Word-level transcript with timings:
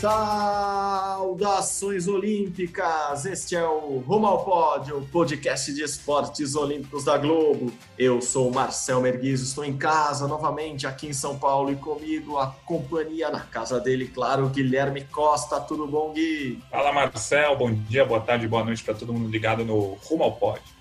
Saudações 0.00 2.08
olímpicas! 2.08 3.26
Este 3.26 3.54
é 3.54 3.62
o 3.62 3.98
Rumo 3.98 4.26
ao 4.26 4.42
Pódio, 4.46 4.96
o 4.96 5.06
podcast 5.06 5.70
de 5.74 5.82
esportes 5.82 6.54
olímpicos 6.54 7.04
da 7.04 7.18
Globo. 7.18 7.70
Eu 7.98 8.22
sou 8.22 8.50
Marcel 8.50 9.02
Merguiz, 9.02 9.42
estou 9.42 9.62
em 9.62 9.76
casa 9.76 10.26
novamente 10.26 10.86
aqui 10.86 11.08
em 11.08 11.12
São 11.12 11.38
Paulo 11.38 11.70
e 11.70 11.76
comigo 11.76 12.38
a 12.38 12.46
companhia 12.64 13.28
na 13.28 13.40
casa 13.40 13.78
dele, 13.78 14.08
claro, 14.08 14.48
Guilherme 14.48 15.04
Costa. 15.04 15.60
Tudo 15.60 15.86
bom, 15.86 16.14
Gui? 16.14 16.62
Fala, 16.70 16.94
Marcel. 16.94 17.58
Bom 17.58 17.70
dia, 17.70 18.02
boa 18.02 18.20
tarde, 18.20 18.48
boa 18.48 18.64
noite 18.64 18.82
para 18.82 18.94
todo 18.94 19.12
mundo 19.12 19.28
ligado 19.28 19.66
no 19.66 19.98
Rumo 20.02 20.24
ao 20.24 20.32
Pódio. 20.32 20.79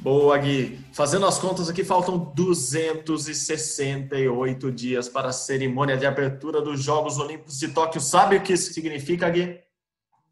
Boa, 0.00 0.38
Gui. 0.38 0.78
Fazendo 0.92 1.26
as 1.26 1.40
contas 1.40 1.68
aqui, 1.68 1.82
faltam 1.82 2.32
268 2.34 4.70
dias 4.70 5.08
para 5.08 5.30
a 5.30 5.32
cerimônia 5.32 5.96
de 5.96 6.06
abertura 6.06 6.62
dos 6.62 6.80
Jogos 6.80 7.18
Olímpicos 7.18 7.58
de 7.58 7.66
Tóquio. 7.68 8.00
Sabe 8.00 8.36
o 8.36 8.40
que 8.40 8.52
isso 8.52 8.72
significa, 8.72 9.28
Gui? 9.28 9.58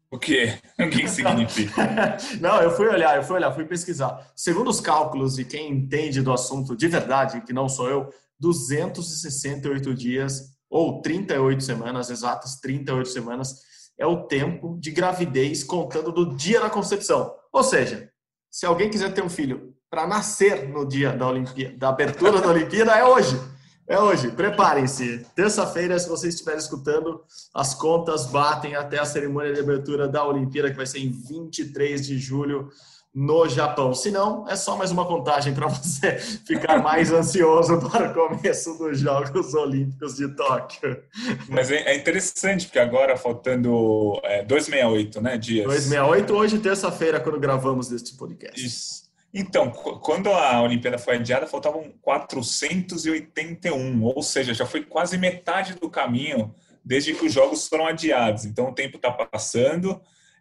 O 0.09 0.17
quê? 0.17 0.57
O 0.79 0.89
que 0.89 1.05
significa? 1.09 2.15
Não, 2.39 2.61
eu 2.61 2.71
fui 2.71 2.87
olhar, 2.87 3.17
eu 3.17 3.23
fui 3.23 3.35
olhar, 3.35 3.51
fui 3.51 3.65
pesquisar. 3.65 4.31
Segundo 4.33 4.69
os 4.69 4.79
cálculos 4.79 5.35
de 5.35 5.43
quem 5.43 5.69
entende 5.69 6.21
do 6.21 6.31
assunto 6.31 6.77
de 6.77 6.87
verdade, 6.87 7.41
que 7.41 7.51
não 7.51 7.67
sou 7.67 7.89
eu, 7.89 8.09
268 8.39 9.93
dias 9.93 10.53
ou 10.69 11.01
38 11.01 11.61
semanas, 11.61 12.09
exatas 12.09 12.57
38 12.61 13.09
semanas, 13.09 13.53
é 13.97 14.05
o 14.05 14.27
tempo 14.27 14.77
de 14.79 14.91
gravidez 14.91 15.61
contando 15.61 16.13
do 16.13 16.37
dia 16.37 16.61
da 16.61 16.69
concepção. 16.69 17.35
Ou 17.51 17.63
seja, 17.63 18.09
se 18.49 18.65
alguém 18.65 18.89
quiser 18.89 19.13
ter 19.13 19.23
um 19.23 19.29
filho 19.29 19.73
para 19.89 20.05
nascer 20.05 20.67
no 20.67 20.85
dia 20.85 21.13
da 21.13 21.27
Olimpíada, 21.27 21.77
da 21.77 21.89
abertura 21.89 22.41
da 22.41 22.49
Olimpíada, 22.49 22.91
é 22.93 23.05
hoje. 23.05 23.39
É 23.87 23.99
hoje. 23.99 24.31
Preparem-se. 24.31 25.25
Terça-feira, 25.33 25.97
se 25.97 26.09
vocês 26.09 26.33
estiverem 26.33 26.59
escutando, 26.59 27.21
as 27.53 27.73
contas 27.73 28.25
batem 28.25 28.75
até 28.75 28.99
a 28.99 29.05
cerimônia 29.05 29.53
de 29.53 29.61
abertura 29.61 30.07
da 30.07 30.25
Olimpíada, 30.25 30.69
que 30.69 30.75
vai 30.75 30.85
ser 30.85 30.99
em 30.99 31.09
23 31.09 32.05
de 32.05 32.17
julho 32.17 32.69
no 33.17 33.49
Japão. 33.49 33.95
Se 33.95 34.11
não, 34.11 34.47
é 34.47 34.55
só 34.55 34.77
mais 34.77 34.91
uma 34.91 35.03
contagem 35.03 35.51
para 35.51 35.65
você 35.65 36.19
ficar 36.45 36.83
mais 36.83 37.11
ansioso 37.11 37.79
para 37.89 38.11
o 38.11 38.13
começo 38.13 38.77
dos 38.77 38.99
Jogos 38.99 39.55
Olímpicos 39.55 40.17
de 40.17 40.27
Tóquio. 40.35 41.01
Mas 41.49 41.71
é 41.71 41.95
interessante, 41.95 42.67
porque 42.67 42.77
agora 42.77 43.17
faltando 43.17 44.21
é, 44.23 44.43
268 44.43 45.19
né, 45.19 45.35
dias. 45.35 45.65
268, 45.65 46.31
hoje, 46.31 46.59
terça-feira, 46.59 47.19
quando 47.19 47.39
gravamos 47.39 47.91
este 47.91 48.15
podcast. 48.15 48.63
Isso. 48.63 49.07
Então, 49.33 49.71
quando 49.71 50.29
a 50.29 50.61
Olimpíada 50.61 50.99
foi 50.99 51.15
adiada, 51.15 51.47
faltavam 51.47 51.91
481, 52.03 54.03
ou 54.03 54.21
seja, 54.21 54.53
já 54.53 54.67
foi 54.67 54.83
quase 54.83 55.17
metade 55.17 55.73
do 55.73 55.89
caminho 55.89 56.53
desde 56.85 57.15
que 57.15 57.25
os 57.25 57.33
jogos 57.33 57.67
foram 57.67 57.87
adiados. 57.87 58.45
Então, 58.45 58.69
o 58.69 58.75
tempo 58.75 58.97
está 58.97 59.11
passando. 59.11 59.99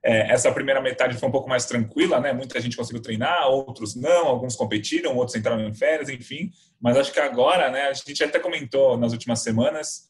É, 0.09 0.33
essa 0.33 0.53
primeira 0.53 0.81
metade 0.81 1.19
foi 1.19 1.29
um 1.29 1.33
pouco 1.33 1.49
mais 1.49 1.67
tranquila, 1.67 2.21
né? 2.21 2.33
Muita 2.33 2.61
gente 2.61 2.77
conseguiu 2.77 3.03
treinar, 3.03 3.49
outros 3.49 3.97
não, 3.97 4.29
alguns 4.29 4.55
competiram, 4.55 5.17
outros 5.17 5.37
entraram 5.37 5.67
em 5.67 5.75
férias, 5.75 6.09
enfim. 6.09 6.53
Mas 6.81 6.97
acho 6.97 7.13
que 7.13 7.19
agora, 7.19 7.73
né? 7.73 7.89
A 7.89 7.93
gente 7.93 8.23
até 8.23 8.39
comentou 8.39 8.97
nas 8.97 9.11
últimas 9.11 9.41
semanas, 9.41 10.09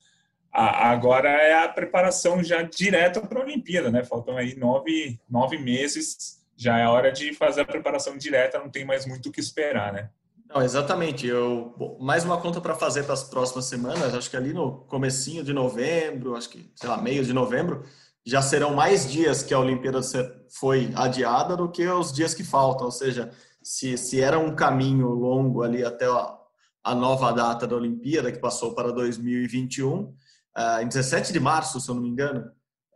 a, 0.52 0.90
agora 0.90 1.30
é 1.30 1.64
a 1.64 1.66
preparação 1.66 2.44
já 2.44 2.60
direta 2.60 3.22
para 3.22 3.40
a 3.40 3.42
Olimpíada, 3.42 3.90
né? 3.90 4.04
Faltam 4.04 4.36
aí 4.36 4.54
nove, 4.54 5.18
nove 5.26 5.56
meses, 5.56 6.44
já 6.54 6.78
é 6.78 6.86
hora 6.86 7.10
de 7.10 7.32
fazer 7.32 7.62
a 7.62 7.64
preparação 7.64 8.18
direta, 8.18 8.58
não 8.58 8.68
tem 8.68 8.84
mais 8.84 9.06
muito 9.06 9.30
o 9.30 9.32
que 9.32 9.40
esperar, 9.40 9.94
né? 9.94 10.10
Não, 10.46 10.62
exatamente. 10.62 11.26
Eu 11.26 11.74
bom, 11.78 11.96
mais 11.98 12.22
uma 12.22 12.38
conta 12.38 12.60
para 12.60 12.74
fazer 12.74 13.04
para 13.04 13.14
as 13.14 13.24
próximas 13.24 13.64
semanas. 13.64 14.14
Acho 14.14 14.28
que 14.28 14.36
ali 14.36 14.52
no 14.52 14.72
comecinho 14.88 15.42
de 15.42 15.54
novembro, 15.54 16.36
acho 16.36 16.50
que 16.50 16.70
sei 16.74 16.86
lá 16.86 16.98
meio 16.98 17.24
de 17.24 17.32
novembro, 17.32 17.82
já 18.26 18.42
serão 18.42 18.74
mais 18.74 19.10
dias 19.10 19.44
que 19.44 19.54
a 19.54 19.58
Olimpíada 19.58 20.00
foi 20.50 20.90
adiada 20.96 21.56
do 21.56 21.70
que 21.70 21.86
os 21.86 22.12
dias 22.12 22.34
que 22.34 22.42
faltam. 22.42 22.86
Ou 22.86 22.92
seja, 22.92 23.30
se, 23.62 23.96
se 23.96 24.20
era 24.20 24.36
um 24.36 24.54
caminho 24.54 25.08
longo 25.10 25.62
ali 25.62 25.84
até 25.84 26.06
a, 26.06 26.36
a 26.82 26.94
nova 26.94 27.30
data 27.32 27.68
da 27.68 27.76
Olimpíada, 27.76 28.32
que 28.32 28.40
passou 28.40 28.74
para 28.74 28.90
2021, 28.90 29.94
uh, 29.94 30.14
eh, 30.56 30.82
em 30.82 30.88
17 30.88 31.32
de 31.32 31.38
março, 31.38 31.80
se 31.80 31.88
eu 31.88 31.94
não 31.94 32.02
me 32.02 32.08
engano, 32.08 32.40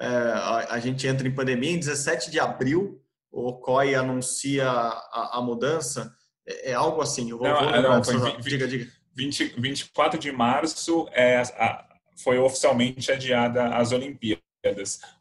uh, 0.02 0.34
a, 0.34 0.74
a, 0.74 0.80
gente 0.80 1.06
entra 1.06 1.26
em 1.26 1.34
pandemia. 1.34 1.70
Em 1.70 1.78
17 1.78 2.28
de 2.28 2.41
abril, 2.41 3.00
o 3.30 3.52
COI 3.52 3.94
anuncia 3.94 4.68
a, 4.68 5.38
a 5.38 5.41
mudança. 5.41 6.12
É, 6.44 6.72
é, 6.72 6.74
algo 6.74 7.00
assim. 7.00 7.30
Eu 7.30 7.38
vou, 7.38 7.47
não, 7.47 7.60
vou 7.60 7.82
não, 7.82 8.04
foi 8.04 8.18
20, 8.18 8.41
diga, 8.42 8.66
diga. 8.66 8.91
20, 9.14 9.60
24 9.60 10.18
de 10.18 10.32
março 10.32 11.08
é, 11.12 11.41
a, 11.41 11.84
foi 12.24 12.38
oficialmente 12.38 13.12
adiada 13.12 13.68
as 13.76 13.92
Olimpíadas. 13.92 14.49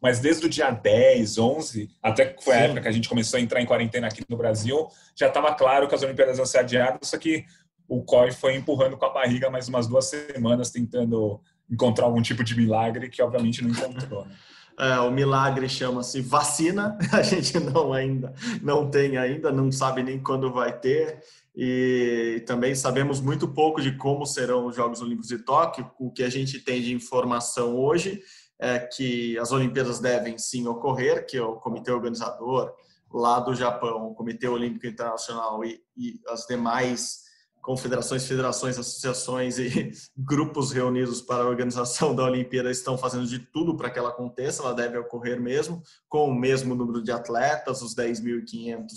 Mas 0.01 0.19
desde 0.19 0.45
o 0.45 0.49
dia 0.49 0.69
10, 0.69 1.37
11, 1.37 1.89
até 2.03 2.25
que 2.25 2.43
foi 2.43 2.53
a 2.53 2.57
Sim. 2.57 2.63
época 2.65 2.81
que 2.81 2.87
a 2.87 2.91
gente 2.91 3.09
começou 3.09 3.37
a 3.37 3.41
entrar 3.41 3.61
em 3.61 3.65
quarentena 3.65 4.07
aqui 4.07 4.23
no 4.27 4.37
Brasil, 4.37 4.87
já 5.15 5.27
estava 5.27 5.53
claro 5.53 5.87
que 5.87 5.95
as 5.95 6.03
Olimpíadas 6.03 6.37
iam 6.37 6.45
ser 6.45 6.59
adiadas, 6.59 7.07
só 7.07 7.17
que 7.17 7.45
o 7.87 8.03
COI 8.03 8.31
foi 8.31 8.55
empurrando 8.55 8.97
com 8.97 9.05
a 9.05 9.09
barriga 9.09 9.49
mais 9.49 9.67
umas 9.67 9.87
duas 9.87 10.05
semanas, 10.05 10.69
tentando 10.71 11.41
encontrar 11.69 12.05
algum 12.05 12.21
tipo 12.21 12.43
de 12.43 12.55
milagre 12.55 13.09
que 13.09 13.21
obviamente 13.21 13.63
não 13.63 13.71
encontrou. 13.71 14.25
Né? 14.25 14.35
É, 14.79 14.97
o 15.01 15.11
milagre 15.11 15.67
chama-se 15.67 16.21
vacina. 16.21 16.97
A 17.11 17.21
gente 17.21 17.59
não 17.59 17.91
ainda 17.91 18.33
não 18.61 18.89
tem 18.89 19.17
ainda, 19.17 19.51
não 19.51 19.69
sabe 19.69 20.01
nem 20.01 20.17
quando 20.17 20.53
vai 20.53 20.71
ter. 20.71 21.21
E 21.53 22.41
também 22.47 22.73
sabemos 22.73 23.19
muito 23.19 23.45
pouco 23.49 23.81
de 23.81 23.91
como 23.97 24.25
serão 24.25 24.67
os 24.67 24.77
Jogos 24.77 25.01
Olímpicos 25.01 25.27
de 25.27 25.39
Tóquio. 25.39 25.91
O 25.99 26.09
que 26.09 26.23
a 26.23 26.29
gente 26.29 26.59
tem 26.59 26.81
de 26.81 26.93
informação 26.93 27.75
hoje 27.75 28.21
é, 28.59 28.79
que 28.79 29.37
as 29.39 29.51
Olimpíadas 29.51 29.99
devem 29.99 30.37
sim 30.37 30.67
ocorrer, 30.67 31.25
que 31.25 31.39
o 31.39 31.55
comitê 31.55 31.91
organizador 31.91 32.73
lá 33.11 33.39
do 33.39 33.55
Japão, 33.55 34.11
o 34.11 34.13
Comitê 34.13 34.47
Olímpico 34.47 34.85
Internacional 34.85 35.63
e, 35.63 35.81
e 35.97 36.19
as 36.27 36.45
demais 36.45 37.29
confederações, 37.61 38.25
federações, 38.25 38.77
associações 38.77 39.57
e 39.57 39.91
grupos 40.17 40.71
reunidos 40.71 41.21
para 41.21 41.43
a 41.43 41.47
organização 41.47 42.15
da 42.15 42.23
Olimpíada 42.23 42.71
estão 42.71 42.97
fazendo 42.97 43.25
de 43.25 43.39
tudo 43.39 43.75
para 43.75 43.89
que 43.89 43.99
ela 43.99 44.09
aconteça, 44.09 44.63
ela 44.63 44.73
deve 44.73 44.97
ocorrer 44.97 45.39
mesmo, 45.39 45.81
com 46.07 46.29
o 46.29 46.35
mesmo 46.35 46.75
número 46.75 47.01
de 47.01 47.11
atletas, 47.11 47.81
os 47.81 47.95
10.500 47.95 48.87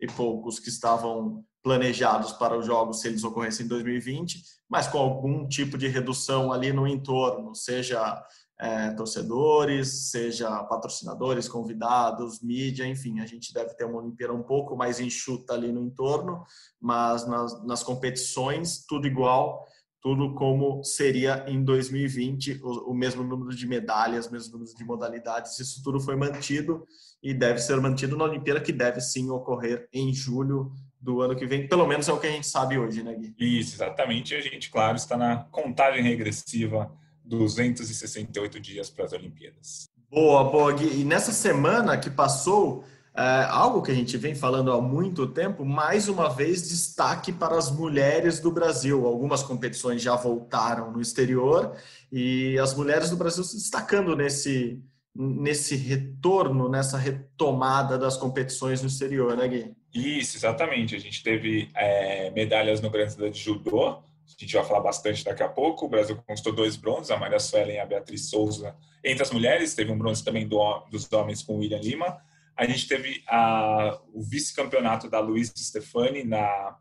e 0.00 0.06
poucos 0.06 0.58
que 0.58 0.68
estavam 0.68 1.44
planejados 1.62 2.32
para 2.32 2.56
os 2.56 2.66
Jogos 2.66 3.00
se 3.00 3.08
eles 3.08 3.24
ocorressem 3.24 3.66
em 3.66 3.68
2020, 3.68 4.42
mas 4.68 4.86
com 4.86 4.98
algum 4.98 5.46
tipo 5.46 5.76
de 5.76 5.88
redução 5.88 6.52
ali 6.52 6.72
no 6.72 6.86
entorno, 6.86 7.54
seja 7.54 8.24
é, 8.60 8.90
torcedores, 8.90 10.10
seja 10.10 10.64
patrocinadores, 10.64 11.48
convidados, 11.48 12.42
mídia, 12.42 12.86
enfim, 12.86 13.20
a 13.20 13.26
gente 13.26 13.52
deve 13.52 13.74
ter 13.74 13.84
uma 13.84 13.98
Olimpíada 13.98 14.34
um 14.34 14.42
pouco 14.42 14.76
mais 14.76 14.98
enxuta 14.98 15.54
ali 15.54 15.70
no 15.70 15.80
entorno, 15.80 16.44
mas 16.80 17.26
nas, 17.26 17.64
nas 17.64 17.82
competições, 17.84 18.84
tudo 18.84 19.06
igual, 19.06 19.64
tudo 20.02 20.34
como 20.34 20.82
seria 20.82 21.44
em 21.48 21.62
2020, 21.62 22.60
o, 22.62 22.90
o 22.90 22.94
mesmo 22.94 23.22
número 23.22 23.54
de 23.54 23.66
medalhas, 23.66 24.28
mesmo 24.28 24.58
número 24.58 24.74
de 24.74 24.84
modalidades, 24.84 25.58
isso 25.60 25.82
tudo 25.82 26.00
foi 26.00 26.16
mantido 26.16 26.84
e 27.22 27.32
deve 27.32 27.60
ser 27.60 27.80
mantido 27.80 28.16
na 28.16 28.24
Olimpíada, 28.24 28.60
que 28.60 28.72
deve 28.72 29.00
sim 29.00 29.30
ocorrer 29.30 29.88
em 29.92 30.12
julho 30.12 30.72
do 31.00 31.20
ano 31.20 31.36
que 31.36 31.46
vem, 31.46 31.68
pelo 31.68 31.86
menos 31.86 32.08
é 32.08 32.12
o 32.12 32.18
que 32.18 32.26
a 32.26 32.30
gente 32.30 32.46
sabe 32.48 32.76
hoje, 32.76 33.04
né, 33.04 33.14
Gui? 33.14 33.34
Isso, 33.38 33.76
exatamente, 33.76 34.34
a 34.34 34.40
gente, 34.40 34.68
claro, 34.68 34.96
está 34.96 35.16
na 35.16 35.44
contagem 35.44 36.02
regressiva 36.02 36.92
268 37.28 38.58
dias 38.58 38.90
para 38.90 39.04
as 39.04 39.12
Olimpíadas. 39.12 39.88
Boa, 40.10 40.44
boa, 40.44 40.72
Gui. 40.72 41.00
E 41.00 41.04
nessa 41.04 41.32
semana 41.32 41.98
que 41.98 42.08
passou, 42.08 42.84
é, 43.14 43.46
algo 43.50 43.82
que 43.82 43.90
a 43.90 43.94
gente 43.94 44.16
vem 44.16 44.34
falando 44.34 44.72
há 44.72 44.80
muito 44.80 45.26
tempo, 45.26 45.64
mais 45.64 46.08
uma 46.08 46.28
vez 46.28 46.68
destaque 46.68 47.30
para 47.32 47.58
as 47.58 47.70
mulheres 47.70 48.40
do 48.40 48.50
Brasil. 48.50 49.06
Algumas 49.06 49.42
competições 49.42 50.00
já 50.00 50.16
voltaram 50.16 50.90
no 50.90 51.00
exterior 51.00 51.76
e 52.10 52.58
as 52.58 52.74
mulheres 52.74 53.10
do 53.10 53.16
Brasil 53.16 53.44
se 53.44 53.56
destacando 53.56 54.16
nesse, 54.16 54.80
nesse 55.14 55.76
retorno, 55.76 56.68
nessa 56.68 56.96
retomada 56.96 57.98
das 57.98 58.16
competições 58.16 58.80
no 58.80 58.88
exterior, 58.88 59.36
né, 59.36 59.48
Gui? 59.48 59.76
Isso, 59.92 60.36
exatamente. 60.36 60.94
A 60.94 60.98
gente 61.00 61.22
teve 61.22 61.70
é, 61.74 62.30
medalhas 62.30 62.80
no 62.80 62.88
Grande 62.88 63.12
Slam 63.12 63.30
de 63.30 63.38
Judô, 63.40 63.98
a 64.36 64.44
gente 64.44 64.54
vai 64.54 64.64
falar 64.64 64.80
bastante 64.80 65.24
daqui 65.24 65.42
a 65.42 65.48
pouco. 65.48 65.86
O 65.86 65.88
Brasil 65.88 66.16
conquistou 66.16 66.52
dois 66.52 66.76
bronzes, 66.76 67.10
a 67.10 67.16
Maria 67.16 67.38
Suelen 67.38 67.76
e 67.76 67.80
a 67.80 67.86
Beatriz 67.86 68.28
Souza 68.28 68.76
entre 69.04 69.22
as 69.22 69.30
mulheres. 69.30 69.74
Teve 69.74 69.90
um 69.90 69.98
bronze 69.98 70.24
também 70.24 70.46
do, 70.46 70.58
dos 70.90 71.10
homens 71.12 71.42
com 71.42 71.54
o 71.54 71.58
William 71.58 71.80
Lima. 71.80 72.20
a 72.56 72.64
gente 72.66 72.86
teve 72.86 73.22
a, 73.28 73.98
o 74.12 74.22
vice-campeonato 74.22 75.08
da 75.08 75.20
Luiz 75.20 75.52
Stefani 75.56 76.24
na 76.24 76.76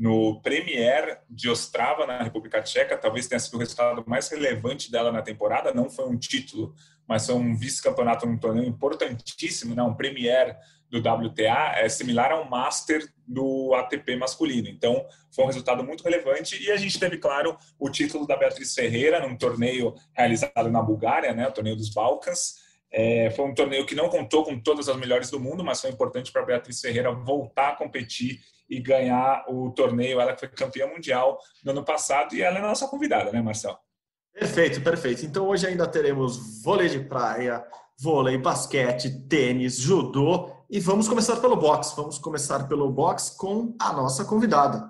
no 0.00 0.40
Premier 0.40 1.20
de 1.28 1.50
Ostrava, 1.50 2.06
na 2.06 2.22
República 2.22 2.62
Tcheca. 2.62 2.96
Talvez 2.96 3.28
tenha 3.28 3.38
sido 3.38 3.56
o 3.56 3.58
resultado 3.58 4.02
mais 4.06 4.30
relevante 4.30 4.90
dela 4.90 5.12
na 5.12 5.20
temporada. 5.20 5.74
Não 5.74 5.90
foi 5.90 6.06
um 6.06 6.16
título, 6.16 6.74
mas 7.06 7.26
foi 7.26 7.34
um 7.34 7.54
vice-campeonato 7.54 8.24
num 8.24 8.38
torneio 8.38 8.66
importantíssimo, 8.66 9.74
né? 9.74 9.82
um 9.82 9.92
Premier 9.92 10.56
do 10.90 10.98
WTA, 10.98 11.74
é 11.76 11.88
similar 11.88 12.32
ao 12.32 12.48
Master 12.48 13.08
do 13.26 13.72
ATP 13.74 14.16
masculino. 14.16 14.68
Então, 14.68 15.06
foi 15.32 15.44
um 15.44 15.46
resultado 15.46 15.84
muito 15.84 16.02
relevante. 16.02 16.60
E 16.62 16.70
a 16.70 16.76
gente 16.76 16.98
teve, 16.98 17.16
claro, 17.16 17.56
o 17.78 17.88
título 17.88 18.26
da 18.26 18.36
Beatriz 18.36 18.74
Ferreira 18.74 19.26
num 19.26 19.36
torneio 19.36 19.94
realizado 20.12 20.68
na 20.70 20.82
Bulgária, 20.82 21.32
né? 21.32 21.46
o 21.46 21.52
torneio 21.52 21.76
dos 21.76 21.90
Balcãs. 21.90 22.54
É, 22.92 23.30
foi 23.30 23.44
um 23.44 23.54
torneio 23.54 23.86
que 23.86 23.94
não 23.94 24.08
contou 24.08 24.44
com 24.44 24.58
todas 24.58 24.88
as 24.88 24.96
melhores 24.96 25.30
do 25.30 25.38
mundo, 25.38 25.62
mas 25.62 25.80
foi 25.80 25.90
importante 25.90 26.32
para 26.32 26.44
Beatriz 26.44 26.80
Ferreira 26.80 27.12
voltar 27.12 27.68
a 27.68 27.76
competir 27.76 28.40
e 28.68 28.80
ganhar 28.80 29.44
o 29.48 29.70
torneio. 29.70 30.20
Ela 30.20 30.36
foi 30.36 30.48
campeã 30.48 30.88
mundial 30.88 31.38
no 31.64 31.70
ano 31.70 31.84
passado 31.84 32.34
e 32.34 32.42
ela 32.42 32.58
é 32.58 32.60
nossa 32.60 32.88
convidada, 32.88 33.30
né, 33.30 33.40
Marcelo? 33.40 33.78
Perfeito, 34.32 34.80
perfeito. 34.80 35.24
Então 35.24 35.46
hoje 35.46 35.66
ainda 35.66 35.86
teremos 35.86 36.62
vôlei 36.62 36.88
de 36.88 37.00
praia, 37.00 37.64
vôlei, 38.00 38.38
basquete, 38.38 39.10
tênis, 39.28 39.76
judô 39.76 40.59
e 40.70 40.78
vamos 40.78 41.08
começar 41.08 41.36
pelo 41.36 41.56
boxe. 41.56 41.96
Vamos 41.96 42.16
começar 42.16 42.68
pelo 42.68 42.88
boxe 42.92 43.36
com 43.36 43.74
a 43.80 43.92
nossa 43.92 44.24
convidada. 44.24 44.88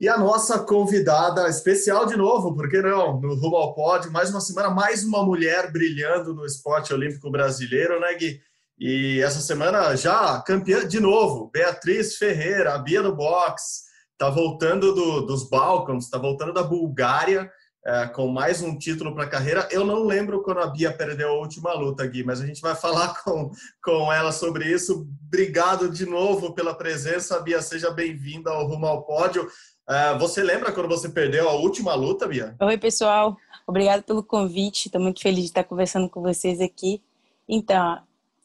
E 0.00 0.08
a 0.08 0.16
nossa 0.16 0.60
convidada 0.60 1.46
especial 1.48 2.06
de 2.06 2.16
novo, 2.16 2.54
por 2.54 2.70
que 2.70 2.80
não? 2.80 3.20
No 3.20 3.34
Rumo 3.34 3.56
ao 3.56 3.74
Pódio, 3.74 4.10
mais 4.10 4.30
uma 4.30 4.40
semana, 4.40 4.70
mais 4.70 5.04
uma 5.04 5.22
mulher 5.22 5.70
brilhando 5.70 6.32
no 6.32 6.46
esporte 6.46 6.94
olímpico 6.94 7.30
brasileiro, 7.30 8.00
né, 8.00 8.14
Gui? 8.14 8.40
E 8.78 9.20
essa 9.20 9.40
semana 9.40 9.94
já 9.94 10.40
campeã 10.40 10.86
de 10.86 11.00
novo, 11.00 11.50
Beatriz 11.52 12.16
Ferreira, 12.16 12.74
a 12.74 12.78
Bia 12.78 13.02
do 13.02 13.14
Box, 13.14 13.82
está 14.12 14.30
voltando 14.30 14.94
do, 14.94 15.20
dos 15.22 15.50
Balcãs, 15.50 16.04
está 16.04 16.16
voltando 16.16 16.52
da 16.52 16.62
Bulgária 16.62 17.50
é, 17.88 18.06
com 18.08 18.28
mais 18.28 18.60
um 18.60 18.76
título 18.76 19.14
para 19.14 19.24
a 19.24 19.28
carreira. 19.28 19.66
Eu 19.70 19.84
não 19.84 20.04
lembro 20.04 20.42
quando 20.42 20.60
a 20.60 20.66
Bia 20.66 20.92
perdeu 20.92 21.30
a 21.30 21.38
última 21.38 21.72
luta, 21.72 22.06
Gui, 22.06 22.22
mas 22.22 22.40
a 22.40 22.46
gente 22.46 22.60
vai 22.60 22.74
falar 22.76 23.22
com, 23.22 23.50
com 23.82 24.12
ela 24.12 24.30
sobre 24.30 24.70
isso. 24.70 25.08
Obrigado 25.26 25.88
de 25.90 26.04
novo 26.04 26.52
pela 26.52 26.74
presença, 26.74 27.40
Bia. 27.40 27.62
Seja 27.62 27.90
bem-vinda 27.90 28.50
ao 28.50 28.66
Rumo 28.66 28.86
ao 28.86 29.02
Pódio. 29.04 29.48
É, 29.88 30.18
você 30.18 30.42
lembra 30.42 30.70
quando 30.70 30.88
você 30.88 31.08
perdeu 31.08 31.48
a 31.48 31.54
última 31.54 31.94
luta, 31.94 32.28
Bia? 32.28 32.54
Oi, 32.60 32.76
pessoal. 32.76 33.36
Obrigado 33.66 34.02
pelo 34.02 34.22
convite. 34.22 34.86
Estou 34.86 35.00
muito 35.00 35.22
feliz 35.22 35.44
de 35.44 35.46
estar 35.46 35.64
conversando 35.64 36.08
com 36.10 36.20
vocês 36.20 36.60
aqui. 36.60 37.02
Então, 37.48 37.98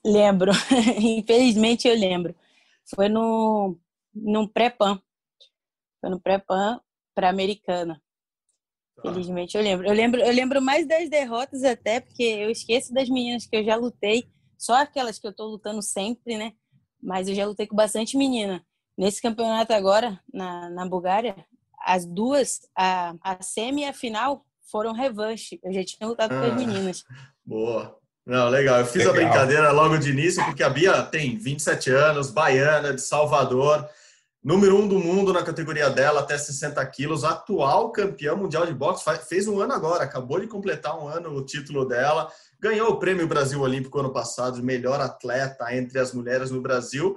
Lembro. 0.05 0.51
Infelizmente 0.99 1.87
eu 1.87 1.95
lembro. 1.95 2.35
Foi 2.93 3.07
no, 3.07 3.77
no 4.13 4.47
pré-pan. 4.49 5.01
Foi 6.01 6.09
no 6.09 6.19
pré-pan 6.19 6.81
para 7.15 7.29
Americana. 7.29 8.01
Tá. 8.95 9.11
Felizmente 9.11 9.57
eu 9.57 9.63
lembro. 9.63 9.87
Eu 9.87 9.93
lembro. 9.93 10.21
Eu 10.21 10.33
lembro 10.33 10.61
mais 10.61 10.87
das 10.87 11.09
derrotas 11.09 11.63
até, 11.63 11.99
porque 11.99 12.23
eu 12.23 12.49
esqueço 12.49 12.93
das 12.93 13.09
meninas 13.09 13.45
que 13.45 13.55
eu 13.55 13.63
já 13.63 13.75
lutei. 13.75 14.25
Só 14.57 14.75
aquelas 14.75 15.19
que 15.19 15.27
eu 15.27 15.33
tô 15.33 15.45
lutando 15.45 15.81
sempre, 15.81 16.37
né? 16.37 16.53
Mas 17.01 17.27
eu 17.27 17.35
já 17.35 17.45
lutei 17.45 17.67
com 17.67 17.75
bastante 17.75 18.17
menina. 18.17 18.63
Nesse 18.97 19.21
campeonato 19.21 19.73
agora, 19.73 20.19
na, 20.31 20.69
na 20.69 20.87
Bulgária, 20.87 21.35
as 21.85 22.05
duas, 22.05 22.61
a, 22.77 23.15
a 23.21 23.41
semi 23.41 23.81
e 23.81 23.85
a 23.85 23.93
final, 23.93 24.45
foram 24.71 24.93
revanche. 24.93 25.59
Eu 25.63 25.73
já 25.73 25.83
tinha 25.83 26.07
lutado 26.07 26.31
ah, 26.31 26.39
com 26.39 26.45
as 26.45 26.51
ah, 26.51 26.55
meninas. 26.55 27.03
Boa. 27.45 27.97
Não, 28.25 28.47
legal. 28.47 28.79
Eu 28.79 28.85
fiz 28.85 29.05
legal. 29.05 29.13
a 29.13 29.17
brincadeira 29.17 29.71
logo 29.71 29.97
de 29.97 30.11
início, 30.11 30.43
porque 30.45 30.63
a 30.63 30.69
Bia 30.69 31.03
tem 31.03 31.37
27 31.37 31.89
anos, 31.91 32.31
baiana, 32.31 32.93
de 32.93 33.01
Salvador, 33.01 33.87
número 34.43 34.75
um 34.77 34.87
do 34.87 34.99
mundo 34.99 35.31
na 35.31 35.41
categoria 35.41 35.89
dela, 35.89 36.19
até 36.19 36.37
60 36.37 36.85
quilos, 36.87 37.23
atual 37.23 37.91
campeã 37.91 38.35
mundial 38.35 38.65
de 38.65 38.73
boxe, 38.73 39.05
fez 39.27 39.47
um 39.47 39.61
ano 39.61 39.73
agora, 39.73 40.03
acabou 40.03 40.39
de 40.39 40.47
completar 40.47 40.99
um 41.01 41.07
ano 41.07 41.29
o 41.29 41.45
título 41.45 41.85
dela, 41.85 42.29
ganhou 42.59 42.89
o 42.89 42.99
Prêmio 42.99 43.25
Brasil 43.27 43.61
Olímpico 43.61 43.99
ano 43.99 44.11
passado, 44.11 44.61
melhor 44.61 44.99
atleta 44.99 45.73
entre 45.73 45.97
as 45.97 46.13
mulheres 46.13 46.51
no 46.51 46.61
Brasil. 46.61 47.15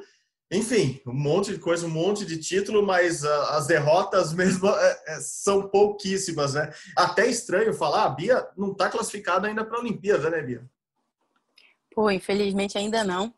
Enfim, 0.52 1.00
um 1.04 1.12
monte 1.12 1.52
de 1.52 1.58
coisa, 1.58 1.86
um 1.86 1.90
monte 1.90 2.24
de 2.24 2.38
título, 2.38 2.80
mas 2.80 3.24
uh, 3.24 3.28
as 3.50 3.66
derrotas 3.66 4.32
mesmo 4.32 4.68
é, 4.68 5.20
são 5.20 5.68
pouquíssimas, 5.68 6.54
né? 6.54 6.72
Até 6.96 7.26
estranho 7.26 7.74
falar, 7.74 8.04
a 8.04 8.08
Bia 8.10 8.46
não 8.56 8.70
está 8.70 8.88
classificada 8.88 9.48
ainda 9.48 9.64
para 9.64 9.78
a 9.78 9.80
Olimpíada, 9.80 10.30
né, 10.30 10.40
Bia? 10.40 10.64
Pô, 11.92 12.08
infelizmente 12.10 12.78
ainda 12.78 13.02
não. 13.02 13.34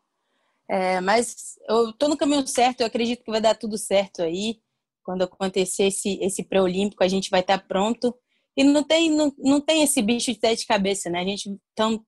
É, 0.69 1.01
mas 1.01 1.57
eu 1.67 1.91
tô 1.93 2.07
no 2.07 2.17
caminho 2.17 2.45
certo, 2.45 2.81
eu 2.81 2.87
acredito 2.87 3.23
que 3.23 3.31
vai 3.31 3.41
dar 3.41 3.55
tudo 3.55 3.77
certo 3.77 4.21
aí. 4.21 4.61
Quando 5.03 5.23
acontecer 5.23 5.85
esse, 5.85 6.19
esse 6.21 6.43
pré-olímpico, 6.43 7.03
a 7.03 7.07
gente 7.07 7.29
vai 7.31 7.39
estar 7.41 7.57
tá 7.57 7.65
pronto. 7.65 8.15
E 8.55 8.63
não 8.63 8.83
tem, 8.83 9.09
não, 9.09 9.33
não 9.39 9.59
tem 9.59 9.81
esse 9.83 10.01
bicho 10.01 10.31
de 10.31 10.39
sete 10.39 10.67
cabeça, 10.67 11.09
né? 11.09 11.21
A 11.21 11.23
gente 11.23 11.49
então, 11.73 12.05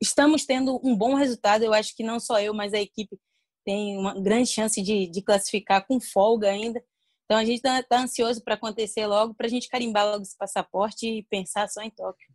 estamos 0.00 0.44
tendo 0.46 0.80
um 0.84 0.96
bom 0.96 1.14
resultado. 1.14 1.64
Eu 1.64 1.74
acho 1.74 1.96
que 1.96 2.04
não 2.04 2.20
só 2.20 2.40
eu, 2.40 2.54
mas 2.54 2.72
a 2.72 2.80
equipe 2.80 3.18
tem 3.64 3.96
uma 3.98 4.14
grande 4.20 4.50
chance 4.50 4.80
de, 4.82 5.08
de 5.08 5.22
classificar 5.22 5.86
com 5.86 6.00
folga 6.00 6.50
ainda. 6.50 6.84
Então 7.24 7.38
a 7.38 7.44
gente 7.44 7.56
está 7.56 7.82
tá 7.82 8.02
ansioso 8.02 8.42
para 8.44 8.54
acontecer 8.54 9.06
logo, 9.06 9.34
para 9.34 9.46
a 9.46 9.50
gente 9.50 9.68
carimbar 9.68 10.06
logo 10.06 10.22
esse 10.22 10.36
passaporte 10.36 11.06
e 11.06 11.22
pensar 11.24 11.68
só 11.68 11.82
em 11.82 11.90
Tóquio. 11.90 12.33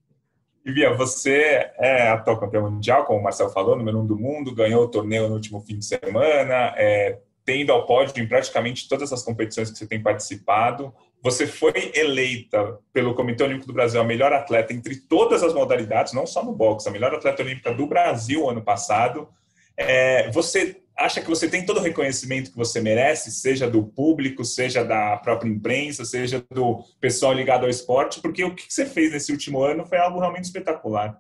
Vivia, 0.63 0.94
você 0.94 1.71
é 1.77 2.09
atual 2.09 2.39
campeão 2.39 2.69
mundial, 2.69 3.06
como 3.06 3.19
o 3.19 3.23
Marcelo 3.23 3.50
falou, 3.50 3.75
número 3.75 4.00
um 4.00 4.06
do 4.06 4.17
mundo, 4.17 4.53
ganhou 4.53 4.83
o 4.83 4.88
torneio 4.88 5.27
no 5.27 5.35
último 5.35 5.61
fim 5.61 5.77
de 5.77 5.85
semana, 5.85 6.73
é, 6.77 7.17
tendo 7.45 7.71
ao 7.71 7.85
pódio 7.85 8.21
em 8.21 8.27
praticamente 8.27 8.88
todas 8.88 9.11
as 9.11 9.23
competições 9.23 9.71
que 9.71 9.77
você 9.77 9.88
tem 9.88 10.01
participado. 10.01 10.94
Você 11.21 11.47
foi 11.47 11.91
eleita 11.95 12.77
pelo 12.94 13.13
Comitê 13.15 13.44
Olímpico 13.44 13.67
do 13.67 13.73
Brasil 13.73 14.00
a 14.00 14.03
melhor 14.03 14.31
atleta 14.31 14.73
entre 14.73 14.95
todas 14.95 15.44
as 15.44 15.53
modalidades, 15.53 16.13
não 16.13 16.27
só 16.27 16.44
no 16.44 16.53
boxe, 16.53 16.88
a 16.88 16.91
melhor 16.91 17.13
atleta 17.13 17.41
olímpica 17.41 17.73
do 17.73 17.88
Brasil 17.88 18.50
ano 18.50 18.61
passado. 18.61 19.27
É, 19.75 20.29
você 20.31 20.81
acha 20.99 21.21
que 21.21 21.29
você 21.29 21.49
tem 21.49 21.65
todo 21.65 21.77
o 21.77 21.81
reconhecimento 21.81 22.51
que 22.51 22.57
você 22.57 22.81
merece, 22.81 23.31
seja 23.31 23.69
do 23.69 23.87
público, 23.87 24.43
seja 24.43 24.83
da 24.83 25.15
própria 25.17 25.49
imprensa, 25.49 26.03
seja 26.03 26.45
do 26.51 26.83
pessoal 26.99 27.33
ligado 27.33 27.63
ao 27.63 27.69
esporte, 27.69 28.19
porque 28.19 28.43
o 28.43 28.53
que 28.53 28.71
você 28.71 28.85
fez 28.85 29.13
nesse 29.13 29.31
último 29.31 29.63
ano 29.63 29.85
foi 29.85 29.97
algo 29.97 30.19
realmente 30.19 30.43
espetacular. 30.43 31.19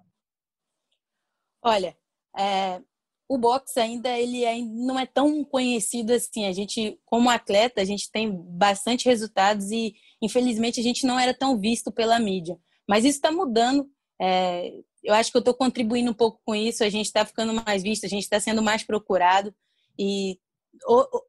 Olha, 1.63 1.95
é, 2.37 2.81
o 3.27 3.37
boxe 3.37 3.79
ainda 3.79 4.09
ele 4.17 4.45
ainda 4.45 4.85
não 4.85 4.99
é 4.99 5.05
tão 5.05 5.45
conhecido 5.45 6.11
assim. 6.11 6.45
A 6.45 6.51
gente, 6.51 6.99
como 7.05 7.29
atleta, 7.29 7.81
a 7.81 7.85
gente 7.85 8.11
tem 8.11 8.29
bastante 8.29 9.05
resultados 9.05 9.71
e 9.71 9.95
infelizmente 10.21 10.81
a 10.81 10.83
gente 10.83 11.05
não 11.05 11.17
era 11.17 11.33
tão 11.33 11.57
visto 11.57 11.89
pela 11.89 12.19
mídia. 12.19 12.59
Mas 12.87 13.05
isso 13.05 13.17
está 13.17 13.31
mudando. 13.31 13.89
É, 14.21 14.73
eu 15.01 15.13
acho 15.13 15.31
que 15.31 15.37
eu 15.37 15.39
estou 15.39 15.53
contribuindo 15.53 16.11
um 16.11 16.13
pouco 16.13 16.41
com 16.45 16.53
isso. 16.53 16.83
A 16.83 16.89
gente 16.89 17.05
está 17.05 17.25
ficando 17.25 17.53
mais 17.65 17.81
visto, 17.81 18.05
a 18.05 18.09
gente 18.09 18.23
está 18.23 18.41
sendo 18.41 18.61
mais 18.61 18.83
procurado 18.83 19.55
e 19.99 20.39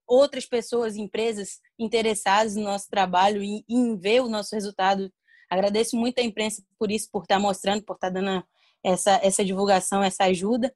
outras 0.07 0.47
pessoas, 0.47 0.97
empresas 0.97 1.59
interessadas 1.77 2.55
no 2.55 2.63
nosso 2.63 2.89
trabalho 2.89 3.43
e 3.43 3.65
em 3.69 3.97
ver 3.97 4.23
o 4.23 4.29
nosso 4.29 4.55
resultado. 4.55 5.13
Agradeço 5.51 5.97
muito 5.97 6.21
a 6.21 6.23
imprensa 6.23 6.63
por 6.79 6.91
isso, 6.91 7.09
por 7.11 7.23
estar 7.23 7.41
mostrando, 7.41 7.83
por 7.83 7.95
estar 7.95 8.11
dando 8.11 8.45
essa, 8.85 9.19
essa 9.23 9.45
divulgação, 9.45 10.03
essa 10.03 10.25
ajuda. 10.25 10.73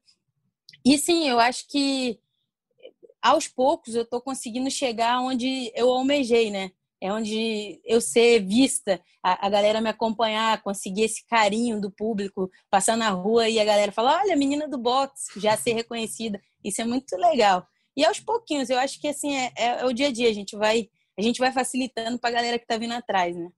E 0.85 0.97
sim, 0.97 1.27
eu 1.27 1.39
acho 1.39 1.67
que 1.69 2.19
aos 3.21 3.47
poucos 3.47 3.95
eu 3.95 4.03
estou 4.03 4.21
conseguindo 4.21 4.69
chegar 4.69 5.19
onde 5.21 5.71
eu 5.73 5.89
almejei, 5.89 6.51
né? 6.51 6.71
É 7.01 7.11
onde 7.11 7.79
eu 7.85 7.99
ser 7.99 8.45
vista, 8.45 9.01
a, 9.23 9.47
a, 9.47 9.49
galera 9.49 9.81
me 9.81 9.89
acompanhar, 9.89 10.61
conseguir 10.61 11.03
esse 11.03 11.25
carinho 11.27 11.79
do 11.79 11.91
público, 11.91 12.49
passar 12.69 12.95
na 12.95 13.09
rua 13.09 13.49
e 13.49 13.59
a 13.59 13.65
galera 13.65 13.91
falar: 13.91 14.21
olha, 14.21 14.35
menina 14.35 14.67
do 14.67 14.77
boxe, 14.77 15.39
já 15.39 15.57
ser 15.57 15.73
reconhecida. 15.73 16.41
Isso 16.63 16.81
é 16.81 16.85
muito 16.85 17.15
legal. 17.17 17.67
E 17.95 18.05
aos 18.05 18.19
pouquinhos, 18.19 18.69
eu 18.69 18.77
acho 18.77 18.99
que 18.99 19.07
assim 19.07 19.35
é, 19.35 19.51
é, 19.57 19.65
é 19.81 19.85
o 19.85 19.93
dia 19.93 20.07
a 20.07 20.11
dia, 20.11 20.29
a 20.29 20.33
gente 20.33 20.55
vai, 20.55 20.89
a 21.17 21.21
gente 21.21 21.39
vai 21.39 21.51
facilitando 21.51 22.19
para 22.19 22.29
a 22.29 22.33
galera 22.33 22.57
que 22.57 22.65
está 22.65 22.77
vindo 22.77 22.93
atrás, 22.93 23.35
né? 23.35 23.49